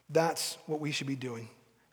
That's 0.09 0.57
what 0.67 0.81
we 0.81 0.93
should 0.93 1.07
be 1.07 1.17
doing. 1.17 1.49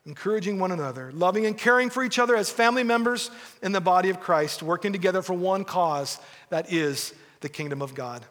Encouraging 0.06 0.60
one 0.60 0.72
another, 0.72 1.12
loving 1.14 1.46
and 1.46 1.58
caring 1.58 1.90
for 1.90 2.04
each 2.04 2.20
other 2.20 2.36
as 2.36 2.50
family 2.50 2.84
members 2.84 3.32
in 3.64 3.72
the 3.72 3.82
body 3.82 4.10
of 4.10 4.20
Christ, 4.20 4.62
working 4.62 4.94
together 4.94 5.22
for 5.22 5.34
one 5.34 5.66
cause 5.66 6.20
that 6.50 6.72
is 6.72 7.14
the 7.42 7.50
kingdom 7.50 7.82
of 7.82 7.96
God. 7.96 8.24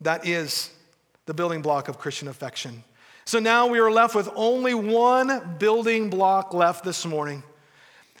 That 0.00 0.26
is 0.26 0.70
the 1.26 1.34
building 1.34 1.62
block 1.62 1.88
of 1.88 1.98
Christian 1.98 2.28
affection. 2.28 2.82
So 3.24 3.38
now 3.38 3.66
we 3.66 3.78
are 3.78 3.90
left 3.90 4.14
with 4.14 4.28
only 4.34 4.74
one 4.74 5.56
building 5.58 6.10
block 6.10 6.54
left 6.54 6.84
this 6.84 7.04
morning. 7.04 7.42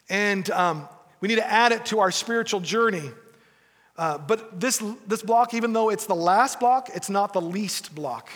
And 0.08 0.48
um, 0.50 0.88
we 1.20 1.28
need 1.28 1.36
to 1.36 1.50
add 1.50 1.72
it 1.72 1.86
to 1.86 2.00
our 2.00 2.10
spiritual 2.10 2.60
journey. 2.60 3.10
Uh, 3.96 4.18
but 4.18 4.60
this, 4.60 4.82
this 5.06 5.22
block, 5.22 5.54
even 5.54 5.72
though 5.72 5.88
it's 5.90 6.06
the 6.06 6.14
last 6.14 6.60
block, 6.60 6.90
it's 6.94 7.10
not 7.10 7.32
the 7.32 7.40
least 7.40 7.94
block. 7.94 8.30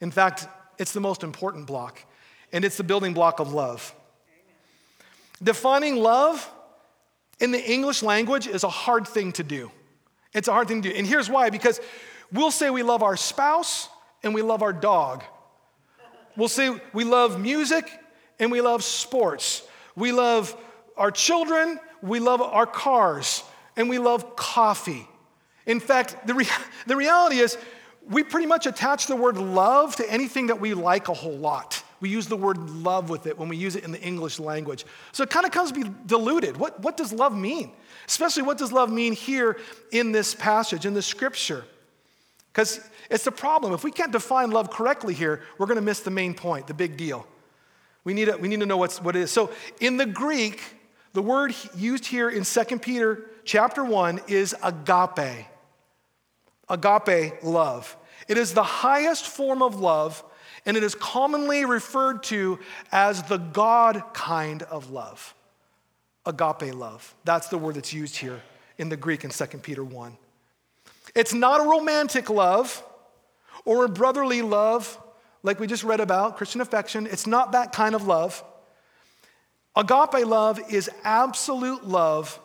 In 0.00 0.10
fact, 0.10 0.48
it's 0.78 0.92
the 0.92 1.00
most 1.00 1.22
important 1.22 1.66
block, 1.66 2.02
and 2.52 2.64
it's 2.64 2.76
the 2.76 2.84
building 2.84 3.14
block 3.14 3.40
of 3.40 3.52
love. 3.52 3.94
Defining 5.42 5.96
love 5.96 6.50
in 7.40 7.50
the 7.50 7.70
English 7.70 8.02
language 8.02 8.46
is 8.46 8.64
a 8.64 8.68
hard 8.68 9.06
thing 9.06 9.32
to 9.32 9.42
do. 9.42 9.70
It's 10.32 10.48
a 10.48 10.52
hard 10.52 10.68
thing 10.68 10.82
to 10.82 10.90
do. 10.90 10.94
And 10.94 11.06
here's 11.06 11.28
why 11.28 11.50
because 11.50 11.80
we'll 12.32 12.50
say 12.50 12.70
we 12.70 12.82
love 12.82 13.02
our 13.02 13.16
spouse 13.16 13.88
and 14.22 14.34
we 14.34 14.42
love 14.42 14.62
our 14.62 14.72
dog, 14.72 15.22
We'll 16.36 16.48
say 16.48 16.70
we 16.92 17.04
love 17.04 17.40
music 17.40 17.90
and 18.38 18.52
we 18.52 18.60
love 18.60 18.84
sports. 18.84 19.66
We 19.96 20.12
love 20.12 20.54
our 20.96 21.10
children, 21.10 21.80
we 22.02 22.20
love 22.20 22.42
our 22.42 22.66
cars, 22.66 23.42
and 23.76 23.88
we 23.88 23.98
love 23.98 24.36
coffee. 24.36 25.08
In 25.64 25.80
fact, 25.80 26.26
the, 26.26 26.34
re- 26.34 26.48
the 26.86 26.96
reality 26.96 27.38
is 27.38 27.56
we 28.08 28.22
pretty 28.22 28.46
much 28.46 28.66
attach 28.66 29.06
the 29.06 29.16
word 29.16 29.36
love 29.36 29.96
to 29.96 30.10
anything 30.10 30.48
that 30.48 30.60
we 30.60 30.74
like 30.74 31.08
a 31.08 31.14
whole 31.14 31.36
lot. 31.36 31.82
We 32.00 32.08
use 32.08 32.26
the 32.26 32.36
word 32.36 32.58
love 32.58 33.08
with 33.08 33.26
it 33.26 33.38
when 33.38 33.48
we 33.48 33.56
use 33.56 33.74
it 33.74 33.84
in 33.84 33.90
the 33.90 34.00
English 34.00 34.38
language. 34.38 34.84
So 35.12 35.22
it 35.22 35.30
kind 35.30 35.46
of 35.46 35.52
comes 35.52 35.72
to 35.72 35.82
be 35.82 35.90
diluted. 36.06 36.56
What, 36.56 36.80
what 36.80 36.96
does 36.96 37.12
love 37.12 37.36
mean? 37.36 37.72
Especially, 38.06 38.42
what 38.42 38.58
does 38.58 38.70
love 38.70 38.90
mean 38.92 39.14
here 39.14 39.58
in 39.92 40.12
this 40.12 40.34
passage, 40.34 40.86
in 40.86 40.94
the 40.94 41.02
scripture? 41.02 41.64
Because 42.52 42.80
it's 43.10 43.24
the 43.24 43.32
problem. 43.32 43.72
If 43.72 43.82
we 43.82 43.90
can't 43.90 44.12
define 44.12 44.50
love 44.50 44.70
correctly 44.70 45.14
here, 45.14 45.42
we're 45.58 45.66
going 45.66 45.76
to 45.76 45.82
miss 45.82 46.00
the 46.00 46.10
main 46.10 46.34
point, 46.34 46.66
the 46.66 46.74
big 46.74 46.96
deal. 46.96 47.26
We 48.04 48.14
need, 48.14 48.26
to, 48.26 48.36
we 48.36 48.48
need 48.48 48.60
to 48.60 48.66
know 48.66 48.76
what's, 48.76 49.02
what 49.02 49.16
it 49.16 49.22
is. 49.22 49.30
So, 49.30 49.50
in 49.80 49.96
the 49.96 50.06
Greek, 50.06 50.62
The 51.16 51.22
word 51.22 51.54
used 51.74 52.04
here 52.04 52.28
in 52.28 52.44
2 52.44 52.78
Peter 52.78 53.30
chapter 53.46 53.82
1 53.82 54.20
is 54.28 54.54
agape. 54.62 55.46
Agape 56.68 57.42
love. 57.42 57.96
It 58.28 58.38
is 58.38 58.54
the 58.54 58.62
highest 58.62 59.26
form 59.26 59.62
of 59.62 59.76
love, 59.80 60.22
and 60.64 60.76
it 60.76 60.82
is 60.82 60.94
commonly 60.94 61.64
referred 61.64 62.22
to 62.24 62.58
as 62.90 63.22
the 63.24 63.38
God 63.38 64.02
kind 64.12 64.62
of 64.64 64.90
love. 64.90 65.34
Agape 66.24 66.74
love. 66.74 67.14
That's 67.24 67.48
the 67.48 67.58
word 67.58 67.76
that's 67.76 67.92
used 67.92 68.16
here 68.16 68.42
in 68.78 68.88
the 68.88 68.96
Greek 68.96 69.24
in 69.24 69.30
2 69.30 69.46
Peter 69.58 69.84
1. 69.84 70.16
It's 71.14 71.32
not 71.32 71.60
a 71.60 71.68
romantic 71.68 72.28
love 72.28 72.82
or 73.64 73.84
a 73.84 73.88
brotherly 73.88 74.42
love 74.42 75.00
like 75.42 75.60
we 75.60 75.68
just 75.68 75.84
read 75.84 76.00
about, 76.00 76.36
Christian 76.36 76.60
affection. 76.60 77.06
It's 77.06 77.26
not 77.26 77.52
that 77.52 77.72
kind 77.72 77.94
of 77.94 78.06
love. 78.06 78.42
Agape 79.76 80.26
love 80.26 80.60
is 80.72 80.90
absolute 81.04 81.86
love 81.86 82.40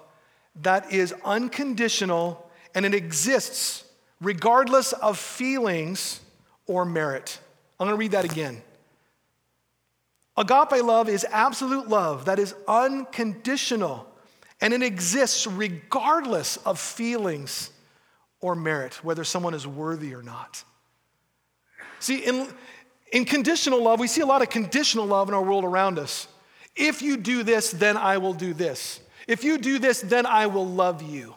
that 0.61 0.91
is 0.91 1.13
unconditional 1.25 2.47
and 2.75 2.85
it 2.85 2.93
exists 2.93 3.85
regardless 4.21 4.93
of 4.93 5.17
feelings 5.17 6.21
or 6.67 6.85
merit. 6.85 7.39
I'm 7.79 7.87
going 7.87 7.95
to 7.95 7.99
read 7.99 8.11
that 8.11 8.25
again. 8.25 8.61
Agape 10.37 10.83
love 10.83 11.09
is 11.09 11.25
absolute 11.29 11.89
love 11.89 12.25
that 12.25 12.39
is 12.39 12.55
unconditional 12.67 14.07
and 14.61 14.73
it 14.73 14.83
exists 14.83 15.45
regardless 15.47 16.57
of 16.57 16.79
feelings 16.79 17.71
or 18.39 18.55
merit, 18.55 19.03
whether 19.03 19.23
someone 19.23 19.53
is 19.53 19.67
worthy 19.67 20.13
or 20.13 20.21
not. 20.21 20.63
See, 21.99 22.19
in, 22.19 22.47
in 23.11 23.25
conditional 23.25 23.83
love, 23.83 23.99
we 23.99 24.07
see 24.07 24.21
a 24.21 24.25
lot 24.25 24.41
of 24.41 24.49
conditional 24.49 25.05
love 25.05 25.27
in 25.27 25.35
our 25.35 25.43
world 25.43 25.63
around 25.63 25.99
us. 25.99 26.27
If 26.75 27.01
you 27.01 27.17
do 27.17 27.43
this, 27.43 27.71
then 27.71 27.97
I 27.97 28.17
will 28.17 28.33
do 28.33 28.53
this. 28.53 28.99
If 29.27 29.43
you 29.43 29.57
do 29.57 29.79
this, 29.79 30.01
then 30.01 30.25
I 30.25 30.47
will 30.47 30.67
love 30.67 31.01
you. 31.01 31.35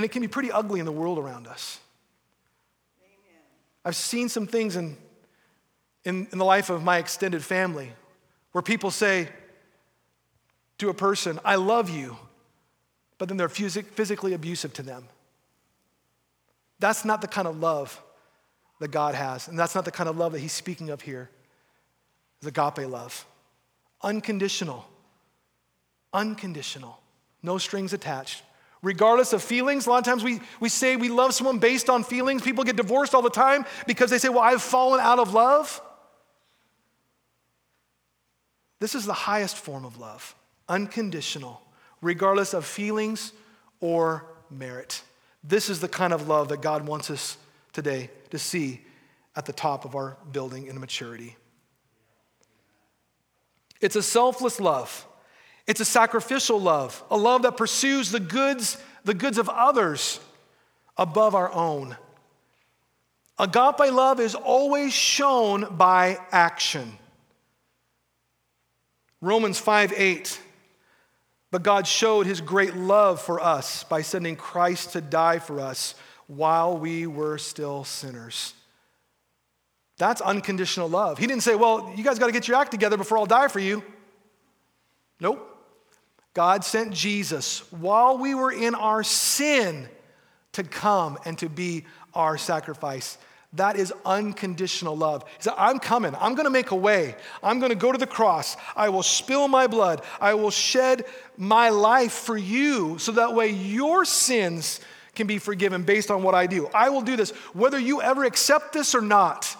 And 0.00 0.04
it 0.06 0.12
can 0.12 0.22
be 0.22 0.28
pretty 0.28 0.50
ugly 0.50 0.80
in 0.80 0.86
the 0.86 0.92
world 0.92 1.18
around 1.18 1.46
us. 1.46 1.78
Amen. 3.02 3.42
I've 3.84 3.94
seen 3.94 4.30
some 4.30 4.46
things 4.46 4.74
in, 4.74 4.96
in, 6.06 6.26
in 6.32 6.38
the 6.38 6.44
life 6.46 6.70
of 6.70 6.82
my 6.82 6.96
extended 6.96 7.44
family 7.44 7.92
where 8.52 8.62
people 8.62 8.90
say 8.90 9.28
to 10.78 10.88
a 10.88 10.94
person, 10.94 11.38
I 11.44 11.56
love 11.56 11.90
you, 11.90 12.16
but 13.18 13.28
then 13.28 13.36
they're 13.36 13.50
physically 13.50 14.32
abusive 14.32 14.72
to 14.72 14.82
them. 14.82 15.04
That's 16.78 17.04
not 17.04 17.20
the 17.20 17.28
kind 17.28 17.46
of 17.46 17.58
love 17.58 18.00
that 18.78 18.90
God 18.90 19.14
has, 19.14 19.48
and 19.48 19.58
that's 19.58 19.74
not 19.74 19.84
the 19.84 19.90
kind 19.90 20.08
of 20.08 20.16
love 20.16 20.32
that 20.32 20.38
He's 20.38 20.54
speaking 20.54 20.88
of 20.88 21.02
here. 21.02 21.28
It's 22.38 22.46
agape 22.46 22.88
love. 22.88 23.26
Unconditional. 24.02 24.88
Unconditional. 26.14 26.98
No 27.42 27.58
strings 27.58 27.92
attached 27.92 28.44
regardless 28.82 29.32
of 29.32 29.42
feelings. 29.42 29.86
A 29.86 29.90
lot 29.90 29.98
of 29.98 30.04
times 30.04 30.24
we, 30.24 30.40
we 30.58 30.68
say 30.68 30.96
we 30.96 31.08
love 31.08 31.34
someone 31.34 31.58
based 31.58 31.90
on 31.90 32.04
feelings. 32.04 32.42
People 32.42 32.64
get 32.64 32.76
divorced 32.76 33.14
all 33.14 33.22
the 33.22 33.30
time 33.30 33.64
because 33.86 34.10
they 34.10 34.18
say, 34.18 34.28
Well, 34.28 34.40
I've 34.40 34.62
fallen 34.62 35.00
out 35.00 35.18
of 35.18 35.34
love. 35.34 35.80
This 38.78 38.94
is 38.94 39.04
the 39.04 39.12
highest 39.12 39.56
form 39.56 39.84
of 39.84 39.98
love, 39.98 40.34
unconditional, 40.68 41.60
regardless 42.00 42.54
of 42.54 42.64
feelings 42.64 43.32
or 43.80 44.24
merit. 44.50 45.02
This 45.44 45.68
is 45.68 45.80
the 45.80 45.88
kind 45.88 46.12
of 46.12 46.28
love 46.28 46.48
that 46.48 46.62
God 46.62 46.86
wants 46.86 47.10
us 47.10 47.36
today 47.72 48.10
to 48.30 48.38
see 48.38 48.80
at 49.36 49.46
the 49.46 49.52
top 49.52 49.84
of 49.84 49.94
our 49.94 50.16
building 50.32 50.66
in 50.66 50.80
maturity. 50.80 51.36
It's 53.80 53.96
a 53.96 54.02
selfless 54.02 54.60
love. 54.60 55.06
It's 55.70 55.78
a 55.78 55.84
sacrificial 55.84 56.60
love, 56.60 57.00
a 57.12 57.16
love 57.16 57.42
that 57.42 57.56
pursues 57.56 58.10
the 58.10 58.18
goods, 58.18 58.76
the 59.04 59.14
goods 59.14 59.38
of 59.38 59.48
others 59.48 60.18
above 60.96 61.36
our 61.36 61.52
own. 61.52 61.96
Agape 63.38 63.92
love 63.92 64.18
is 64.18 64.34
always 64.34 64.92
shown 64.92 65.76
by 65.76 66.18
action. 66.32 66.98
Romans 69.20 69.60
5 69.60 69.92
8. 69.96 70.40
But 71.52 71.62
God 71.62 71.86
showed 71.86 72.26
his 72.26 72.40
great 72.40 72.74
love 72.74 73.22
for 73.22 73.40
us 73.40 73.84
by 73.84 74.02
sending 74.02 74.34
Christ 74.34 74.94
to 74.94 75.00
die 75.00 75.38
for 75.38 75.60
us 75.60 75.94
while 76.26 76.76
we 76.76 77.06
were 77.06 77.38
still 77.38 77.84
sinners. 77.84 78.54
That's 79.98 80.20
unconditional 80.20 80.88
love. 80.88 81.18
He 81.18 81.28
didn't 81.28 81.44
say, 81.44 81.54
Well, 81.54 81.92
you 81.94 82.02
guys 82.02 82.18
got 82.18 82.26
to 82.26 82.32
get 82.32 82.48
your 82.48 82.56
act 82.56 82.72
together 82.72 82.96
before 82.96 83.18
I'll 83.18 83.26
die 83.26 83.46
for 83.46 83.60
you. 83.60 83.84
Nope. 85.20 85.46
God 86.40 86.64
sent 86.64 86.94
Jesus 86.94 87.70
while 87.70 88.16
we 88.16 88.34
were 88.34 88.50
in 88.50 88.74
our 88.74 89.04
sin 89.04 89.86
to 90.52 90.62
come 90.62 91.18
and 91.26 91.36
to 91.36 91.50
be 91.50 91.84
our 92.14 92.38
sacrifice. 92.38 93.18
That 93.52 93.76
is 93.76 93.92
unconditional 94.06 94.96
love. 94.96 95.22
He 95.36 95.42
said, 95.42 95.52
I'm 95.58 95.78
coming. 95.78 96.14
I'm 96.18 96.34
going 96.36 96.46
to 96.46 96.50
make 96.50 96.70
a 96.70 96.76
way. 96.76 97.14
I'm 97.42 97.58
going 97.58 97.72
to 97.72 97.76
go 97.76 97.92
to 97.92 97.98
the 97.98 98.06
cross. 98.06 98.56
I 98.74 98.88
will 98.88 99.02
spill 99.02 99.48
my 99.48 99.66
blood. 99.66 100.02
I 100.18 100.32
will 100.32 100.50
shed 100.50 101.04
my 101.36 101.68
life 101.68 102.12
for 102.12 102.38
you 102.38 102.96
so 102.96 103.12
that 103.12 103.34
way 103.34 103.48
your 103.48 104.06
sins 104.06 104.80
can 105.14 105.26
be 105.26 105.36
forgiven 105.36 105.82
based 105.82 106.10
on 106.10 106.22
what 106.22 106.34
I 106.34 106.46
do. 106.46 106.68
I 106.72 106.88
will 106.88 107.02
do 107.02 107.16
this. 107.16 107.32
Whether 107.52 107.78
you 107.78 108.00
ever 108.00 108.24
accept 108.24 108.72
this 108.72 108.94
or 108.94 109.02
not, 109.02 109.54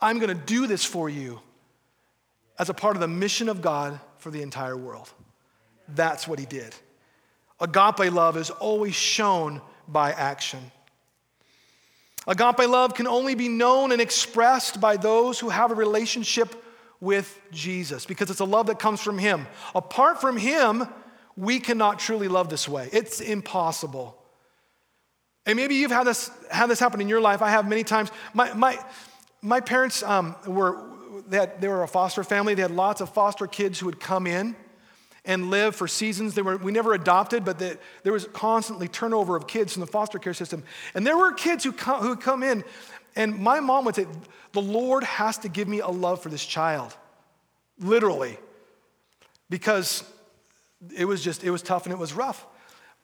I'm 0.00 0.18
going 0.18 0.36
to 0.36 0.46
do 0.46 0.66
this 0.66 0.84
for 0.84 1.08
you 1.08 1.38
as 2.58 2.70
a 2.70 2.74
part 2.74 2.96
of 2.96 3.00
the 3.00 3.06
mission 3.06 3.48
of 3.48 3.62
God 3.62 4.00
for 4.18 4.32
the 4.32 4.42
entire 4.42 4.76
world. 4.76 5.12
That's 5.88 6.26
what 6.26 6.38
he 6.38 6.46
did. 6.46 6.74
Agape 7.60 8.12
love 8.12 8.36
is 8.36 8.50
always 8.50 8.94
shown 8.94 9.60
by 9.88 10.12
action. 10.12 10.60
Agape 12.26 12.68
love 12.68 12.94
can 12.94 13.06
only 13.06 13.34
be 13.34 13.48
known 13.48 13.92
and 13.92 14.00
expressed 14.00 14.80
by 14.80 14.96
those 14.96 15.38
who 15.38 15.48
have 15.48 15.70
a 15.70 15.74
relationship 15.74 16.62
with 17.00 17.40
Jesus 17.52 18.04
because 18.04 18.30
it's 18.30 18.40
a 18.40 18.44
love 18.44 18.66
that 18.66 18.78
comes 18.78 19.00
from 19.00 19.18
Him. 19.18 19.46
Apart 19.74 20.20
from 20.20 20.36
Him, 20.36 20.88
we 21.36 21.60
cannot 21.60 21.98
truly 21.98 22.28
love 22.28 22.48
this 22.48 22.68
way. 22.68 22.88
It's 22.92 23.20
impossible. 23.20 24.18
And 25.44 25.56
maybe 25.56 25.76
you've 25.76 25.92
had 25.92 26.04
this, 26.04 26.30
had 26.50 26.66
this 26.66 26.80
happen 26.80 27.00
in 27.00 27.08
your 27.08 27.20
life. 27.20 27.42
I 27.42 27.50
have 27.50 27.68
many 27.68 27.84
times. 27.84 28.10
My, 28.34 28.52
my, 28.54 28.78
my 29.40 29.60
parents 29.60 30.02
um, 30.02 30.34
were, 30.46 30.82
they, 31.28 31.36
had, 31.36 31.60
they 31.60 31.68
were 31.68 31.84
a 31.84 31.88
foster 31.88 32.24
family. 32.24 32.54
They 32.54 32.62
had 32.62 32.72
lots 32.72 33.00
of 33.00 33.10
foster 33.10 33.46
kids 33.46 33.78
who 33.78 33.86
would 33.86 34.00
come 34.00 34.26
in 34.26 34.56
and 35.26 35.50
live 35.50 35.76
for 35.76 35.86
seasons. 35.86 36.34
They 36.34 36.42
were, 36.42 36.56
we 36.56 36.72
never 36.72 36.94
adopted, 36.94 37.44
but 37.44 37.58
the, 37.58 37.78
there 38.04 38.12
was 38.12 38.26
constantly 38.32 38.88
turnover 38.88 39.36
of 39.36 39.46
kids 39.46 39.76
in 39.76 39.80
the 39.80 39.86
foster 39.86 40.18
care 40.18 40.32
system. 40.32 40.62
And 40.94 41.06
there 41.06 41.16
were 41.16 41.32
kids 41.32 41.64
who, 41.64 41.72
come, 41.72 42.00
who 42.00 42.16
come 42.16 42.42
in, 42.42 42.64
and 43.16 43.38
my 43.38 43.60
mom 43.60 43.84
would 43.84 43.96
say, 43.96 44.06
The 44.52 44.62
Lord 44.62 45.04
has 45.04 45.38
to 45.38 45.48
give 45.48 45.68
me 45.68 45.80
a 45.80 45.88
love 45.88 46.22
for 46.22 46.28
this 46.28 46.44
child. 46.44 46.96
Literally. 47.78 48.38
Because 49.50 50.04
it 50.96 51.04
was 51.04 51.22
just, 51.22 51.44
it 51.44 51.50
was 51.50 51.62
tough 51.62 51.84
and 51.84 51.92
it 51.92 51.98
was 51.98 52.12
rough. 52.12 52.46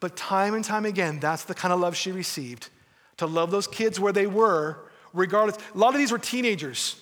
But 0.00 0.16
time 0.16 0.54
and 0.54 0.64
time 0.64 0.84
again, 0.84 1.20
that's 1.20 1.44
the 1.44 1.54
kind 1.54 1.72
of 1.72 1.80
love 1.80 1.96
she 1.96 2.12
received 2.12 2.68
to 3.18 3.26
love 3.26 3.50
those 3.50 3.66
kids 3.66 4.00
where 4.00 4.12
they 4.12 4.26
were, 4.26 4.78
regardless. 5.12 5.56
A 5.74 5.78
lot 5.78 5.94
of 5.94 5.98
these 5.98 6.10
were 6.10 6.18
teenagers. 6.18 7.00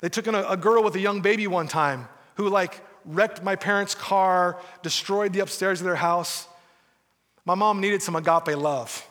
They 0.00 0.08
took 0.08 0.26
in 0.26 0.34
a, 0.34 0.42
a 0.42 0.56
girl 0.56 0.82
with 0.82 0.94
a 0.94 1.00
young 1.00 1.22
baby 1.22 1.46
one 1.46 1.68
time 1.68 2.08
who, 2.34 2.48
like, 2.48 2.82
wrecked 3.06 3.42
my 3.42 3.56
parents' 3.56 3.94
car, 3.94 4.60
destroyed 4.82 5.32
the 5.32 5.40
upstairs 5.40 5.80
of 5.80 5.84
their 5.84 5.94
house. 5.94 6.46
My 7.44 7.54
mom 7.54 7.80
needed 7.80 8.02
some 8.02 8.16
agape 8.16 8.56
love. 8.56 9.06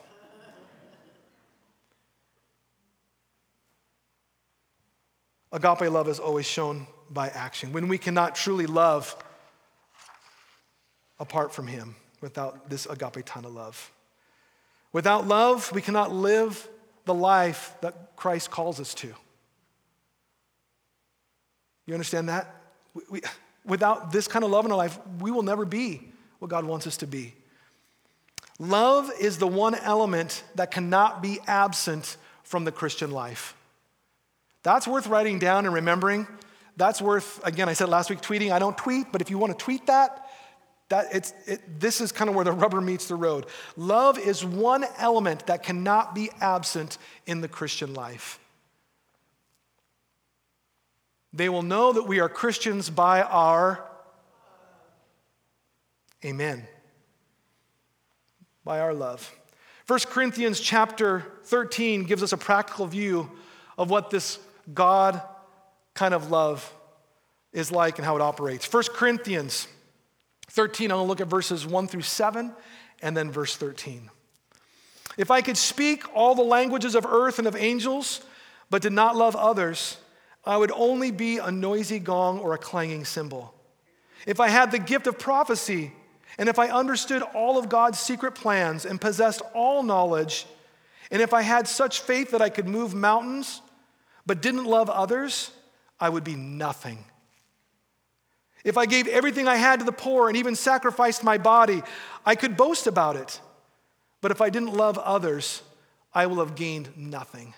Agape 5.52 5.90
love 5.90 6.10
is 6.10 6.20
always 6.20 6.46
shown 6.46 6.86
by 7.10 7.30
action. 7.30 7.72
When 7.72 7.88
we 7.88 7.98
cannot 7.98 8.36
truly 8.36 8.66
love 8.66 9.16
apart 11.18 11.54
from 11.54 11.68
Him 11.68 11.96
without 12.20 12.70
this 12.70 12.86
agape 12.86 13.26
ton 13.26 13.46
of 13.46 13.54
love. 13.54 13.92
Without 14.92 15.28
love, 15.28 15.72
we 15.72 15.82
cannot 15.82 16.14
live 16.14 16.68
the 17.06 17.14
life 17.14 17.76
that 17.82 18.16
Christ 18.16 18.52
calls 18.52 18.80
us 18.80 18.94
to. 18.96 19.14
You 21.86 21.94
understand 21.94 22.30
that? 22.30 22.54
We, 22.94 23.02
we, 23.10 23.22
without 23.66 24.12
this 24.12 24.28
kind 24.28 24.46
of 24.46 24.52
love 24.52 24.66
in 24.66 24.72
our 24.72 24.78
life, 24.78 25.00
we 25.20 25.32
will 25.32 25.44
never 25.44 25.66
be 25.66 26.12
what 26.40 26.50
God 26.50 26.66
wants 26.66 26.88
us 26.88 26.98
to 26.98 27.08
be. 27.08 27.34
Love 28.60 29.12
is 29.20 29.38
the 29.38 29.48
one 29.48 29.76
element 29.76 30.44
that 30.56 30.72
cannot 30.72 31.22
be 31.22 31.40
absent 31.48 32.18
from 32.44 32.64
the 32.64 32.72
Christian 32.72 33.12
life. 33.12 33.56
That's 34.64 34.88
worth 34.88 35.08
writing 35.08 35.40
down 35.40 35.66
and 35.66 35.74
remembering. 35.74 36.28
That's 36.78 37.02
worth, 37.02 37.46
again, 37.46 37.70
I 37.70 37.74
said 37.74 37.90
last 37.90 38.10
week 38.10 38.22
tweeting. 38.22 38.52
I 38.52 38.60
don't 38.60 38.78
tweet, 38.78 39.12
but 39.12 39.22
if 39.22 39.30
you 39.30 39.38
want 39.38 39.58
to 39.58 39.64
tweet 39.64 39.88
that, 39.88 40.30
that 40.90 41.08
it's, 41.14 41.34
it, 41.46 41.80
this 41.80 42.02
is 42.02 42.12
kind 42.12 42.30
of 42.30 42.36
where 42.36 42.46
the 42.46 42.52
rubber 42.64 42.82
meets 42.82 43.08
the 43.08 43.16
road. 43.16 43.46
Love 43.76 44.18
is 44.18 44.46
one 44.46 44.86
element 44.98 45.48
that 45.48 45.64
cannot 45.64 46.16
be 46.16 46.30
absent 46.40 46.98
in 47.26 47.42
the 47.42 47.48
Christian 47.48 47.94
life. 47.94 48.40
They 51.36 51.50
will 51.50 51.64
know 51.64 51.92
that 51.92 52.04
we 52.04 52.22
are 52.22 52.30
Christians 52.30 52.90
by 52.90 53.22
our 53.22 53.86
Amen. 56.24 56.68
By 58.64 58.80
our 58.80 58.96
love. 58.96 59.32
1 59.86 60.00
Corinthians 60.08 60.60
chapter 60.60 61.24
13 61.44 62.06
gives 62.06 62.24
us 62.24 62.34
a 62.34 62.38
practical 62.38 62.88
view 62.88 63.30
of 63.78 63.92
what 63.92 64.10
this 64.10 64.40
God 64.74 65.22
kind 65.94 66.16
of 66.16 66.32
love 66.32 66.74
is 67.54 67.72
like 67.72 68.00
and 68.00 68.06
how 68.06 68.16
it 68.16 68.24
operates. 68.24 68.72
1 68.72 68.84
Corinthians 68.94 69.68
13, 70.50 70.90
I'm 70.90 70.98
going 70.98 71.06
to 71.06 71.10
look 71.10 71.22
at 71.22 71.28
verses 71.28 71.68
1 71.68 71.88
through 71.88 72.02
7 72.02 72.52
and 73.04 73.16
then 73.16 73.30
verse 73.30 73.56
13. 73.56 74.10
If 75.18 75.30
I 75.30 75.42
could 75.42 75.58
speak 75.58 76.06
all 76.16 76.34
the 76.34 76.42
languages 76.42 76.96
of 76.96 77.06
earth 77.06 77.38
and 77.38 77.48
of 77.48 77.56
angels, 77.56 78.22
but 78.72 78.82
did 78.82 78.94
not 78.94 79.16
love 79.16 79.36
others, 79.36 79.98
I 80.46 80.58
would 80.58 80.72
only 80.72 81.12
be 81.12 81.38
a 81.38 81.52
noisy 81.52 82.00
gong 82.00 82.40
or 82.40 82.54
a 82.54 82.58
clanging 82.58 83.06
cymbal. 83.06 83.54
If 84.26 84.40
I 84.40 84.48
had 84.48 84.72
the 84.72 84.80
gift 84.80 85.08
of 85.08 85.18
prophecy, 85.18 85.92
and 86.38 86.50
if 86.50 86.60
I 86.60 86.70
understood 86.70 87.22
all 87.22 87.58
of 87.58 87.70
God's 87.70 88.00
secret 88.00 88.34
plans 88.34 88.86
and 88.86 89.00
possessed 89.00 89.42
all 89.54 89.84
knowledge, 89.84 90.46
and 91.12 91.22
if 91.22 91.34
I 91.34 91.42
had 91.42 91.68
such 91.68 92.02
faith 92.02 92.32
that 92.32 92.42
I 92.42 92.50
could 92.50 92.68
move 92.68 92.94
mountains, 92.94 93.62
but 94.26 94.42
didn't 94.42 94.66
love 94.66 94.90
others, 94.90 95.52
I 96.00 96.10
would 96.10 96.24
be 96.24 96.36
nothing. 96.36 97.04
If 98.64 98.78
I 98.78 98.88
gave 98.88 99.08
everything 99.08 99.48
I 99.48 99.58
had 99.58 99.80
to 99.80 99.86
the 99.86 99.92
poor 99.92 100.28
and 100.28 100.36
even 100.36 100.56
sacrificed 100.56 101.24
my 101.24 101.38
body, 101.38 101.84
I 102.26 102.36
could 102.36 102.58
boast 102.58 102.88
about 102.88 103.16
it. 103.16 103.40
But 104.22 104.32
if 104.32 104.42
I 104.42 104.50
didn't 104.50 104.74
love 104.74 104.98
others, 104.98 105.62
I 106.14 106.26
will 106.26 106.38
have 106.38 106.56
gained 106.56 106.90
nothing. 106.98 107.54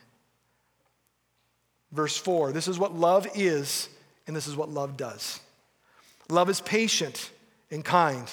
Verse 1.91 2.17
4 2.17 2.51
this 2.51 2.67
is 2.67 2.77
what 2.79 2.93
love 2.93 3.27
is, 3.35 3.89
and 4.25 4.35
this 4.35 4.47
is 4.47 4.55
what 4.55 4.69
love 4.69 4.97
does. 4.97 5.39
Love 6.29 6.49
is 6.49 6.61
patient 6.61 7.31
and 7.71 7.83
kind. 7.83 8.29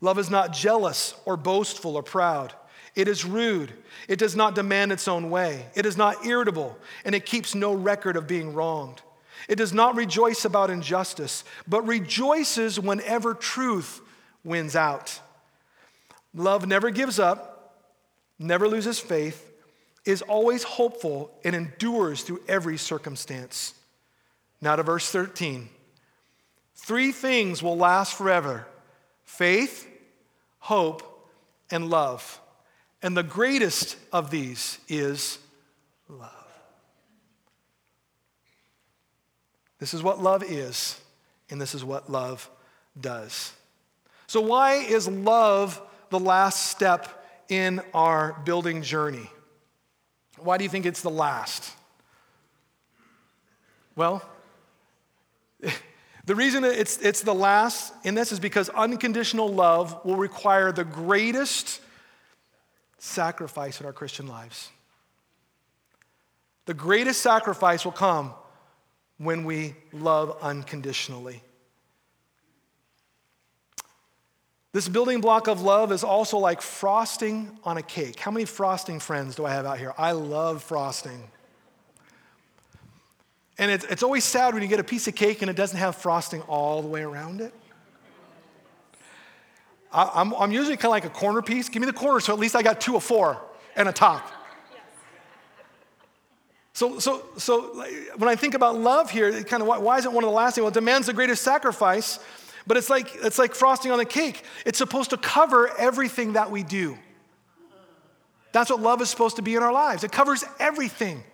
Love 0.00 0.18
is 0.18 0.30
not 0.30 0.52
jealous 0.52 1.14
or 1.24 1.36
boastful 1.36 1.96
or 1.96 2.02
proud. 2.02 2.54
It 2.94 3.08
is 3.08 3.24
rude. 3.24 3.72
It 4.08 4.18
does 4.18 4.34
not 4.34 4.54
demand 4.54 4.92
its 4.92 5.08
own 5.08 5.30
way. 5.30 5.66
It 5.74 5.86
is 5.86 5.96
not 5.96 6.24
irritable, 6.24 6.76
and 7.04 7.14
it 7.14 7.26
keeps 7.26 7.54
no 7.54 7.72
record 7.72 8.16
of 8.16 8.26
being 8.26 8.54
wronged. 8.54 9.02
It 9.48 9.56
does 9.56 9.72
not 9.72 9.94
rejoice 9.94 10.44
about 10.44 10.70
injustice, 10.70 11.44
but 11.66 11.86
rejoices 11.86 12.80
whenever 12.80 13.34
truth 13.34 14.00
wins 14.44 14.74
out. 14.74 15.20
Love 16.34 16.66
never 16.66 16.90
gives 16.90 17.18
up, 17.18 17.84
never 18.38 18.68
loses 18.68 18.98
faith, 18.98 19.47
is 20.08 20.22
always 20.22 20.62
hopeful, 20.62 21.30
and 21.44 21.54
endures 21.54 22.22
through 22.22 22.40
every 22.48 22.78
circumstance. 22.78 23.74
Now 24.58 24.74
to 24.74 24.82
verse 24.82 25.10
13. 25.10 25.68
Three 26.74 27.12
things 27.12 27.62
will 27.62 27.76
last 27.76 28.16
forever 28.16 28.66
faith, 29.26 29.86
hope, 30.60 31.28
and 31.70 31.90
love. 31.90 32.40
And 33.02 33.14
the 33.14 33.22
greatest 33.22 33.98
of 34.10 34.30
these 34.30 34.78
is 34.88 35.38
love. 36.08 36.32
This 39.78 39.92
is 39.92 40.02
what 40.02 40.22
love 40.22 40.42
is, 40.42 40.98
and 41.50 41.60
this 41.60 41.74
is 41.74 41.84
what 41.84 42.10
love 42.10 42.48
does. 42.98 43.52
So, 44.26 44.40
why 44.40 44.76
is 44.76 45.06
love 45.06 45.82
the 46.08 46.18
last 46.18 46.70
step 46.70 47.26
in 47.50 47.82
our 47.92 48.40
building 48.46 48.80
journey? 48.80 49.30
Why 50.42 50.58
do 50.58 50.64
you 50.64 50.70
think 50.70 50.86
it's 50.86 51.02
the 51.02 51.10
last? 51.10 51.72
Well, 53.96 54.22
the 56.26 56.34
reason 56.34 56.64
it's, 56.64 56.98
it's 56.98 57.22
the 57.22 57.34
last 57.34 57.92
in 58.04 58.14
this 58.14 58.32
is 58.32 58.40
because 58.40 58.68
unconditional 58.70 59.48
love 59.48 60.04
will 60.04 60.16
require 60.16 60.72
the 60.72 60.84
greatest 60.84 61.80
sacrifice 62.98 63.80
in 63.80 63.86
our 63.86 63.92
Christian 63.92 64.26
lives. 64.26 64.70
The 66.66 66.74
greatest 66.74 67.22
sacrifice 67.22 67.84
will 67.84 67.92
come 67.92 68.34
when 69.16 69.44
we 69.44 69.74
love 69.92 70.36
unconditionally. 70.42 71.42
This 74.72 74.88
building 74.88 75.20
block 75.20 75.48
of 75.48 75.62
love 75.62 75.92
is 75.92 76.04
also 76.04 76.38
like 76.38 76.60
frosting 76.60 77.58
on 77.64 77.78
a 77.78 77.82
cake. 77.82 78.20
How 78.20 78.30
many 78.30 78.44
frosting 78.44 79.00
friends 79.00 79.34
do 79.34 79.46
I 79.46 79.50
have 79.50 79.64
out 79.64 79.78
here? 79.78 79.94
I 79.96 80.12
love 80.12 80.62
frosting. 80.62 81.22
And 83.56 83.70
it's, 83.70 83.84
it's 83.86 84.02
always 84.02 84.24
sad 84.24 84.54
when 84.54 84.62
you 84.62 84.68
get 84.68 84.78
a 84.78 84.84
piece 84.84 85.08
of 85.08 85.14
cake 85.14 85.42
and 85.42 85.50
it 85.50 85.56
doesn't 85.56 85.78
have 85.78 85.96
frosting 85.96 86.42
all 86.42 86.82
the 86.82 86.88
way 86.88 87.02
around 87.02 87.40
it. 87.40 87.52
I, 89.90 90.10
I'm, 90.14 90.34
I'm 90.34 90.52
usually 90.52 90.76
kind 90.76 90.86
of 90.86 90.90
like 90.90 91.06
a 91.06 91.10
corner 91.10 91.40
piece. 91.40 91.68
Give 91.68 91.80
me 91.80 91.86
the 91.86 91.92
corner 91.92 92.20
so 92.20 92.32
at 92.32 92.38
least 92.38 92.54
I 92.54 92.62
got 92.62 92.80
two 92.80 92.94
or 92.94 93.00
four 93.00 93.40
and 93.74 93.88
a 93.88 93.92
top. 93.92 94.30
So, 96.74 97.00
so, 97.00 97.24
so 97.36 97.84
when 98.18 98.28
I 98.28 98.36
think 98.36 98.54
about 98.54 98.78
love 98.78 99.10
here, 99.10 99.42
kind 99.42 99.62
of 99.62 99.66
why, 99.66 99.78
why 99.78 99.98
is 99.98 100.04
it 100.04 100.12
one 100.12 100.22
of 100.22 100.30
the 100.30 100.36
last 100.36 100.54
things? 100.54 100.62
Well, 100.62 100.68
it 100.68 100.74
demands 100.74 101.08
the 101.08 101.12
greatest 101.12 101.42
sacrifice, 101.42 102.20
but 102.68 102.76
it's 102.76 102.90
like, 102.90 103.16
it's 103.24 103.38
like 103.38 103.54
frosting 103.54 103.90
on 103.90 103.98
a 103.98 104.04
cake. 104.04 104.44
It's 104.66 104.78
supposed 104.78 105.10
to 105.10 105.16
cover 105.16 105.70
everything 105.78 106.34
that 106.34 106.50
we 106.50 106.62
do. 106.62 106.98
That's 108.52 108.70
what 108.70 108.80
love 108.80 109.00
is 109.00 109.08
supposed 109.10 109.36
to 109.36 109.42
be 109.42 109.56
in 109.56 109.62
our 109.62 109.72
lives. 109.72 110.04
It 110.04 110.12
covers 110.12 110.44
everything. 110.60 111.24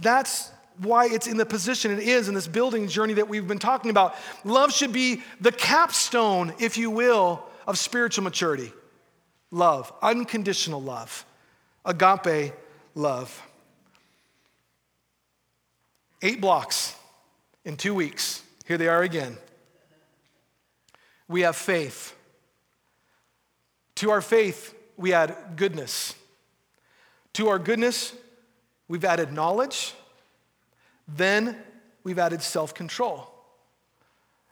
That's 0.00 0.50
why 0.78 1.06
it's 1.06 1.26
in 1.26 1.36
the 1.36 1.46
position 1.46 1.90
it 1.90 1.98
is 1.98 2.28
in 2.28 2.34
this 2.34 2.46
building 2.46 2.86
journey 2.86 3.14
that 3.14 3.28
we've 3.28 3.48
been 3.48 3.58
talking 3.58 3.90
about. 3.90 4.14
Love 4.44 4.72
should 4.72 4.92
be 4.92 5.22
the 5.40 5.52
capstone, 5.52 6.52
if 6.58 6.78
you 6.78 6.90
will, 6.90 7.42
of 7.66 7.78
spiritual 7.78 8.24
maturity. 8.24 8.72
Love, 9.50 9.92
unconditional 10.02 10.82
love, 10.82 11.24
agape 11.84 12.52
love. 12.94 13.42
Eight 16.22 16.40
blocks 16.40 16.94
in 17.64 17.76
two 17.76 17.94
weeks. 17.94 18.42
Here 18.66 18.78
they 18.78 18.88
are 18.88 19.02
again. 19.02 19.36
We 21.28 21.42
have 21.42 21.56
faith. 21.56 22.14
To 23.96 24.10
our 24.10 24.20
faith, 24.20 24.74
we 24.96 25.12
add 25.12 25.36
goodness. 25.56 26.14
To 27.34 27.48
our 27.48 27.58
goodness, 27.58 28.14
we've 28.88 29.04
added 29.04 29.32
knowledge. 29.32 29.94
Then 31.08 31.56
we've 32.04 32.18
added 32.18 32.42
self 32.42 32.74
control. 32.74 33.30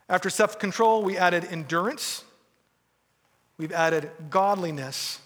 After 0.07 0.29
self 0.29 0.59
control, 0.59 1.03
we 1.03 1.17
added 1.17 1.45
endurance. 1.45 2.23
We've 3.57 3.71
added 3.71 4.11
godliness. 4.29 5.19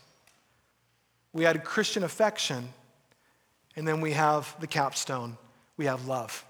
We 1.34 1.46
added 1.46 1.64
Christian 1.64 2.04
affection. 2.04 2.74
And 3.76 3.88
then 3.88 4.02
we 4.02 4.14
have 4.14 4.56
the 4.60 4.68
capstone 4.68 5.38
we 5.78 5.86
have 5.86 6.08
love. 6.08 6.46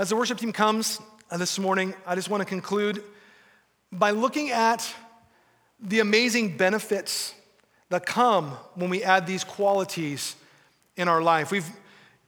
As 0.00 0.08
the 0.08 0.16
worship 0.16 0.38
team 0.38 0.50
comes 0.50 0.98
uh, 1.30 1.36
this 1.36 1.58
morning, 1.58 1.92
I 2.06 2.14
just 2.14 2.30
want 2.30 2.40
to 2.40 2.46
conclude 2.46 3.04
by 3.92 4.12
looking 4.12 4.48
at 4.48 4.94
the 5.78 6.00
amazing 6.00 6.56
benefits 6.56 7.34
that 7.90 8.06
come 8.06 8.52
when 8.76 8.88
we 8.88 9.02
add 9.02 9.26
these 9.26 9.44
qualities 9.44 10.36
in 10.96 11.06
our 11.06 11.20
life. 11.20 11.50
We've, 11.50 11.70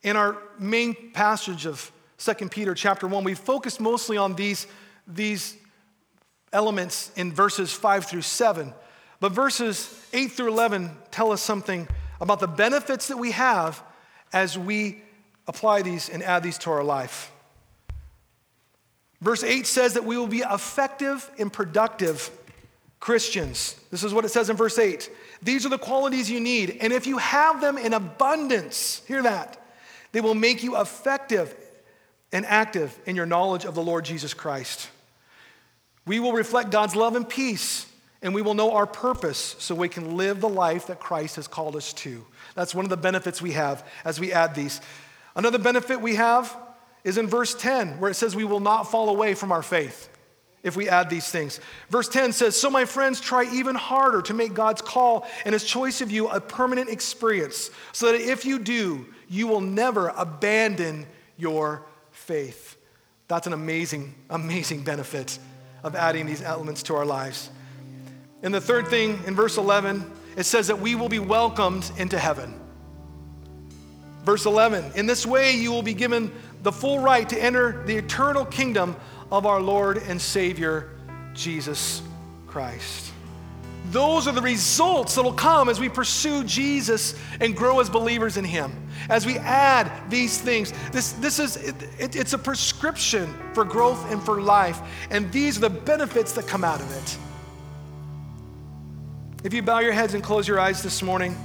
in 0.02 0.16
our 0.16 0.36
main 0.58 1.12
passage 1.12 1.64
of 1.64 1.90
2 2.18 2.50
Peter 2.50 2.74
chapter 2.74 3.08
1, 3.08 3.24
we've 3.24 3.38
focused 3.38 3.80
mostly 3.80 4.18
on 4.18 4.34
these, 4.34 4.66
these 5.06 5.56
elements 6.52 7.10
in 7.16 7.32
verses 7.32 7.72
5 7.72 8.04
through 8.04 8.20
7. 8.20 8.74
But 9.18 9.32
verses 9.32 9.98
8 10.12 10.30
through 10.30 10.48
11 10.48 10.90
tell 11.10 11.32
us 11.32 11.40
something 11.40 11.88
about 12.20 12.38
the 12.38 12.48
benefits 12.48 13.08
that 13.08 13.16
we 13.16 13.30
have 13.30 13.82
as 14.30 14.58
we 14.58 15.00
apply 15.48 15.80
these 15.80 16.10
and 16.10 16.22
add 16.22 16.42
these 16.42 16.58
to 16.58 16.70
our 16.70 16.84
life. 16.84 17.32
Verse 19.22 19.44
8 19.44 19.66
says 19.68 19.94
that 19.94 20.04
we 20.04 20.18
will 20.18 20.26
be 20.26 20.40
effective 20.40 21.30
and 21.38 21.50
productive 21.50 22.28
Christians. 22.98 23.76
This 23.92 24.02
is 24.02 24.12
what 24.12 24.24
it 24.24 24.30
says 24.30 24.50
in 24.50 24.56
verse 24.56 24.76
8. 24.76 25.08
These 25.40 25.64
are 25.64 25.68
the 25.68 25.78
qualities 25.78 26.28
you 26.28 26.40
need. 26.40 26.78
And 26.80 26.92
if 26.92 27.06
you 27.06 27.18
have 27.18 27.60
them 27.60 27.78
in 27.78 27.94
abundance, 27.94 29.00
hear 29.06 29.22
that, 29.22 29.64
they 30.10 30.20
will 30.20 30.34
make 30.34 30.64
you 30.64 30.80
effective 30.80 31.54
and 32.32 32.44
active 32.46 32.98
in 33.06 33.14
your 33.14 33.26
knowledge 33.26 33.64
of 33.64 33.76
the 33.76 33.82
Lord 33.82 34.04
Jesus 34.04 34.34
Christ. 34.34 34.88
We 36.04 36.18
will 36.18 36.32
reflect 36.32 36.70
God's 36.70 36.96
love 36.96 37.14
and 37.14 37.28
peace, 37.28 37.86
and 38.22 38.34
we 38.34 38.42
will 38.42 38.54
know 38.54 38.72
our 38.72 38.86
purpose 38.86 39.54
so 39.60 39.76
we 39.76 39.88
can 39.88 40.16
live 40.16 40.40
the 40.40 40.48
life 40.48 40.88
that 40.88 40.98
Christ 40.98 41.36
has 41.36 41.46
called 41.46 41.76
us 41.76 41.92
to. 41.92 42.26
That's 42.56 42.74
one 42.74 42.84
of 42.84 42.90
the 42.90 42.96
benefits 42.96 43.40
we 43.40 43.52
have 43.52 43.86
as 44.04 44.18
we 44.18 44.32
add 44.32 44.56
these. 44.56 44.80
Another 45.36 45.58
benefit 45.58 46.00
we 46.00 46.16
have 46.16 46.56
is 47.04 47.18
in 47.18 47.26
verse 47.26 47.54
10, 47.54 47.98
where 48.00 48.10
it 48.10 48.14
says 48.14 48.36
we 48.36 48.44
will 48.44 48.60
not 48.60 48.90
fall 48.90 49.08
away 49.08 49.34
from 49.34 49.52
our 49.52 49.62
faith. 49.62 50.08
if 50.62 50.76
we 50.76 50.88
add 50.88 51.10
these 51.10 51.28
things. 51.28 51.58
Verse 51.90 52.08
10 52.08 52.32
says, 52.32 52.54
So, 52.54 52.70
my 52.70 52.84
friends, 52.84 53.20
try 53.20 53.52
even 53.52 53.74
harder 53.74 54.22
to 54.22 54.32
make 54.32 54.54
God's 54.54 54.80
call 54.80 55.26
and 55.44 55.52
his 55.52 55.64
choice 55.64 56.00
of 56.00 56.10
you 56.12 56.28
a 56.28 56.40
permanent 56.40 56.88
experience, 56.88 57.70
so 57.90 58.12
that 58.12 58.20
if 58.20 58.44
you 58.44 58.60
do, 58.60 59.06
you 59.28 59.48
will 59.48 59.60
never 59.60 60.12
abandon 60.16 61.06
your 61.36 61.84
faith. 62.12 62.76
That's 63.26 63.46
an 63.46 63.54
amazing, 63.54 64.14
amazing 64.30 64.84
benefit 64.84 65.38
of 65.82 65.96
adding 65.96 66.26
these 66.26 66.42
elements 66.42 66.84
to 66.84 66.94
our 66.94 67.04
lives. 67.04 67.50
And 68.42 68.54
the 68.54 68.60
third 68.60 68.88
thing 68.88 69.18
in 69.26 69.34
verse 69.34 69.56
11, 69.56 70.08
it 70.36 70.44
says 70.44 70.68
that 70.68 70.78
we 70.78 70.94
will 70.94 71.08
be 71.08 71.18
welcomed 71.18 71.90
into 71.96 72.18
heaven. 72.18 72.54
Verse 74.24 74.46
11, 74.46 74.92
in 74.94 75.06
this 75.06 75.26
way 75.26 75.52
you 75.52 75.72
will 75.72 75.82
be 75.82 75.94
given 75.94 76.30
the 76.62 76.72
full 76.72 76.98
right 76.98 77.28
to 77.28 77.42
enter 77.42 77.82
the 77.86 77.96
eternal 77.96 78.44
kingdom 78.44 78.96
of 79.30 79.46
our 79.46 79.60
Lord 79.60 79.98
and 79.98 80.20
Savior, 80.20 80.90
Jesus 81.34 82.02
Christ. 82.46 83.12
Those 83.86 84.28
are 84.28 84.32
the 84.32 84.42
results 84.42 85.16
that 85.16 85.22
will 85.22 85.32
come 85.32 85.68
as 85.68 85.80
we 85.80 85.88
pursue 85.88 86.44
Jesus 86.44 87.18
and 87.40 87.56
grow 87.56 87.80
as 87.80 87.90
believers 87.90 88.36
in 88.36 88.44
Him. 88.44 88.72
As 89.08 89.26
we 89.26 89.38
add 89.38 89.90
these 90.08 90.40
things, 90.40 90.72
this, 90.92 91.12
this 91.12 91.38
is 91.38 91.56
it, 91.56 91.74
it, 91.98 92.16
it's 92.16 92.32
a 92.32 92.38
prescription 92.38 93.34
for 93.54 93.64
growth 93.64 94.10
and 94.10 94.22
for 94.22 94.40
life, 94.40 94.80
and 95.10 95.30
these 95.32 95.58
are 95.58 95.62
the 95.62 95.70
benefits 95.70 96.32
that 96.34 96.46
come 96.46 96.62
out 96.62 96.80
of 96.80 96.90
it. 96.96 97.18
If 99.44 99.52
you 99.52 99.62
bow 99.62 99.80
your 99.80 99.92
heads 99.92 100.14
and 100.14 100.22
close 100.22 100.46
your 100.46 100.60
eyes 100.60 100.82
this 100.82 101.02
morning, 101.02 101.36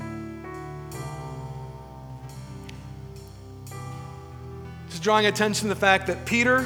just 4.97 5.03
drawing 5.03 5.27
attention 5.27 5.67
to 5.67 5.75
the 5.75 5.79
fact 5.79 6.07
that 6.07 6.25
Peter 6.25 6.65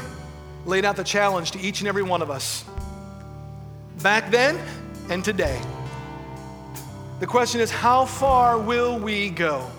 laid 0.66 0.86
out 0.86 0.96
the 0.96 1.04
challenge 1.04 1.52
to 1.52 1.60
each 1.60 1.82
and 1.82 1.88
every 1.90 2.02
one 2.02 2.22
of 2.22 2.32
us 2.32 2.64
back 4.02 4.32
then 4.32 4.58
and 5.10 5.22
today. 5.22 5.62
The 7.20 7.28
question 7.28 7.60
is 7.60 7.70
how 7.70 8.06
far 8.06 8.58
will 8.58 8.98
we 8.98 9.32
go? 9.32 9.70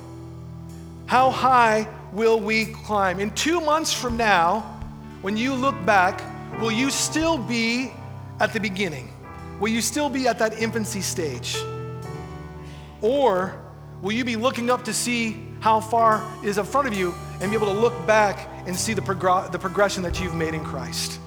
How 1.07 1.31
high 1.31 1.89
will 2.13 2.39
we 2.39 2.67
climb? 2.67 3.21
In 3.21 3.31
two 3.31 3.59
months 3.59 3.91
from 3.91 4.19
now, 4.19 4.61
when 5.23 5.35
you 5.35 5.55
look 5.55 5.87
back, 5.87 6.21
will 6.61 6.73
you 6.73 6.91
still 6.91 7.39
be 7.39 7.91
at 8.39 8.53
the 8.53 8.61
beginning? 8.61 9.11
Will 9.61 9.71
you 9.71 9.81
still 9.81 10.11
be 10.11 10.29
at 10.29 10.39
that 10.41 10.61
infancy 10.61 11.01
stage? 11.01 11.57
Or 13.01 13.59
will 14.03 14.13
you 14.13 14.27
be 14.27 14.37
looking 14.37 14.69
up 14.69 14.85
to 14.85 14.93
see 14.93 15.43
how 15.61 15.81
far 15.81 16.23
is 16.45 16.59
in 16.59 16.67
front 16.67 16.87
of 16.87 16.93
you 16.93 17.15
and 17.43 17.51
be 17.51 17.57
able 17.57 17.67
to 17.67 17.79
look 17.79 18.07
back 18.07 18.49
and 18.67 18.75
see 18.75 18.95
the, 18.95 19.03
prog- 19.03 19.51
the 19.51 19.59
progression 19.59 20.03
that 20.05 20.21
you've 20.21 20.35
made 20.35 20.55
in 20.55 20.65
Christ. 20.65 21.19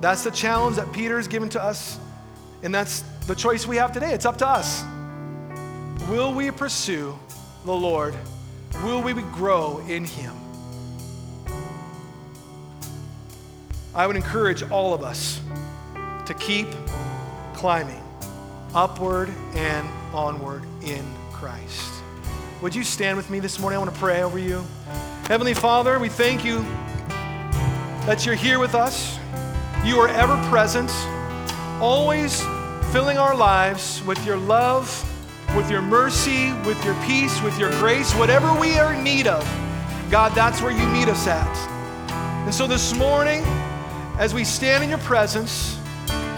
That's 0.00 0.24
the 0.24 0.30
challenge 0.30 0.76
that 0.76 0.90
Peter 0.92 1.18
has 1.18 1.28
given 1.28 1.50
to 1.50 1.62
us, 1.62 1.98
and 2.62 2.74
that's 2.74 3.00
the 3.26 3.34
choice 3.34 3.66
we 3.66 3.76
have 3.76 3.92
today. 3.92 4.12
It's 4.12 4.26
up 4.26 4.38
to 4.38 4.48
us. 4.48 4.82
Will 6.08 6.32
we 6.32 6.50
pursue 6.50 7.16
the 7.64 7.72
Lord? 7.72 8.14
Will 8.82 9.02
we 9.02 9.12
grow 9.12 9.84
in 9.86 10.04
Him? 10.04 10.34
I 13.94 14.06
would 14.06 14.16
encourage 14.16 14.62
all 14.70 14.92
of 14.92 15.02
us 15.02 15.40
to 16.26 16.34
keep 16.34 16.66
climbing 17.52 18.02
upward 18.74 19.32
and 19.54 19.88
onward 20.12 20.64
in 20.82 21.04
Christ. 21.30 21.93
Would 22.64 22.74
you 22.74 22.82
stand 22.82 23.18
with 23.18 23.28
me 23.28 23.40
this 23.40 23.58
morning? 23.58 23.76
I 23.76 23.78
want 23.82 23.92
to 23.92 24.00
pray 24.00 24.22
over 24.22 24.38
you. 24.38 24.64
Heavenly 25.24 25.52
Father, 25.52 25.98
we 25.98 26.08
thank 26.08 26.46
you 26.46 26.62
that 28.06 28.24
you're 28.24 28.34
here 28.34 28.58
with 28.58 28.74
us. 28.74 29.18
You 29.84 29.98
are 29.98 30.08
ever 30.08 30.34
present, 30.48 30.90
always 31.78 32.40
filling 32.90 33.18
our 33.18 33.36
lives 33.36 34.02
with 34.06 34.24
your 34.24 34.38
love, 34.38 34.88
with 35.54 35.70
your 35.70 35.82
mercy, 35.82 36.54
with 36.66 36.82
your 36.86 36.94
peace, 37.04 37.38
with 37.42 37.58
your 37.58 37.68
grace, 37.72 38.14
whatever 38.14 38.58
we 38.58 38.78
are 38.78 38.94
in 38.94 39.04
need 39.04 39.26
of. 39.26 39.44
God, 40.10 40.32
that's 40.34 40.62
where 40.62 40.72
you 40.72 40.86
meet 40.88 41.08
us 41.08 41.26
at. 41.26 41.56
And 42.46 42.54
so 42.54 42.66
this 42.66 42.94
morning, 42.94 43.42
as 44.18 44.32
we 44.32 44.42
stand 44.42 44.82
in 44.82 44.88
your 44.88 45.00
presence 45.00 45.78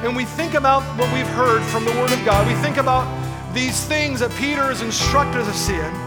and 0.03 0.17
we 0.17 0.25
think 0.25 0.55
about 0.55 0.83
what 0.99 1.15
we've 1.15 1.25
heard 1.25 1.63
from 1.63 1.85
the 1.85 1.93
Word 1.93 2.11
of 2.11 2.25
God, 2.25 2.49
we 2.49 2.55
think 2.55 2.79
about 2.79 3.07
these 3.55 3.85
things 3.85 4.19
that 4.19 4.33
Peter 4.33 4.65
has 4.65 4.83
instructed 4.83 5.43
us 5.43 5.69
in. 5.69 6.06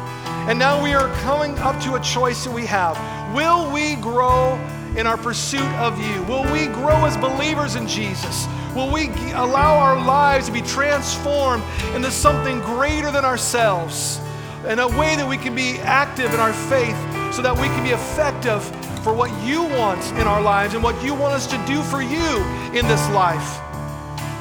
And 0.50 0.58
now 0.58 0.82
we 0.82 0.95
are 0.95 1.14
coming 1.18 1.56
up 1.60 1.80
to 1.84 1.93
a 1.93 2.00
choice 2.00 2.43
that 2.43 2.52
we 2.52 2.66
have. 2.66 2.97
Will 3.36 3.72
we 3.72 3.93
grow 3.97 4.56
in 4.97 5.06
our 5.06 5.16
pursuit 5.16 5.70
of 5.76 6.02
you? 6.02 6.24
Will 6.24 6.41
we 6.52 6.66
grow 6.66 7.06
as 7.06 7.16
believers 7.18 7.76
in 7.76 7.88
Jesus? 7.88 8.47
Will 8.74 8.91
we 8.91 9.10
allow 9.34 9.78
our 9.78 10.04
lives 10.04 10.47
to 10.47 10.52
be 10.52 10.64
transformed 10.64 11.64
into 11.93 12.10
something 12.10 12.62
greater 12.62 13.12
than 13.12 13.26
ourselves? 13.26 14.20
In 14.68 14.80
a 14.80 14.88
way 14.88 15.16
that 15.16 15.28
we 15.28 15.38
can 15.38 15.54
be 15.54 15.78
active 15.82 16.34
in 16.34 16.39
our 16.39 16.54
faith 16.54 16.97
so 17.32 17.43
that 17.43 17.56
we 17.56 17.68
can 17.68 17.84
be 17.84 17.91
effective 17.91 18.64
for 19.04 19.14
what 19.14 19.30
you 19.45 19.62
want 19.62 20.04
in 20.14 20.26
our 20.26 20.41
lives 20.41 20.74
and 20.74 20.82
what 20.82 21.00
you 21.04 21.14
want 21.14 21.36
us 21.36 21.45
to 21.45 21.64
do 21.68 21.84
for 21.84 22.02
you 22.02 22.43
in 22.76 22.88
this 22.88 23.08
life. 23.12 23.62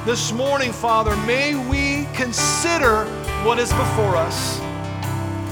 This 0.07 0.31
morning, 0.31 0.71
Father, 0.71 1.15
may 1.27 1.53
we 1.69 2.11
consider 2.15 3.05
what 3.45 3.59
is 3.59 3.71
before 3.73 4.15
us. 4.15 4.59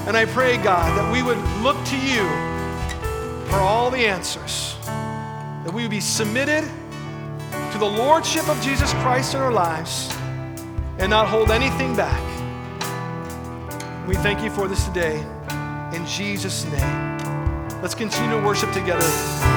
And 0.07 0.15
I 0.15 0.23
pray, 0.23 0.55
God, 0.55 0.97
that 0.97 1.11
we 1.11 1.21
would 1.21 1.37
look 1.61 1.75
to 1.87 1.97
you 1.97 2.23
for 3.49 3.57
all 3.57 3.91
the 3.91 4.07
answers, 4.07 4.75
that 4.85 5.73
we 5.73 5.81
would 5.81 5.91
be 5.91 5.99
submitted 5.99 6.63
to 7.73 7.77
the 7.77 7.85
Lordship 7.85 8.47
of 8.47 8.61
Jesus 8.61 8.93
Christ 8.93 9.33
in 9.33 9.41
our 9.41 9.51
lives 9.51 10.09
and 10.97 11.09
not 11.09 11.27
hold 11.27 11.51
anything 11.51 11.93
back. 11.93 12.23
We 14.07 14.15
thank 14.15 14.41
you 14.41 14.49
for 14.49 14.69
this 14.69 14.85
today. 14.85 15.19
In 15.93 16.05
Jesus' 16.05 16.63
name. 16.63 17.17
Let's 17.81 17.93
continue 17.93 18.31
to 18.31 18.45
worship 18.45 18.71
together. 18.71 19.56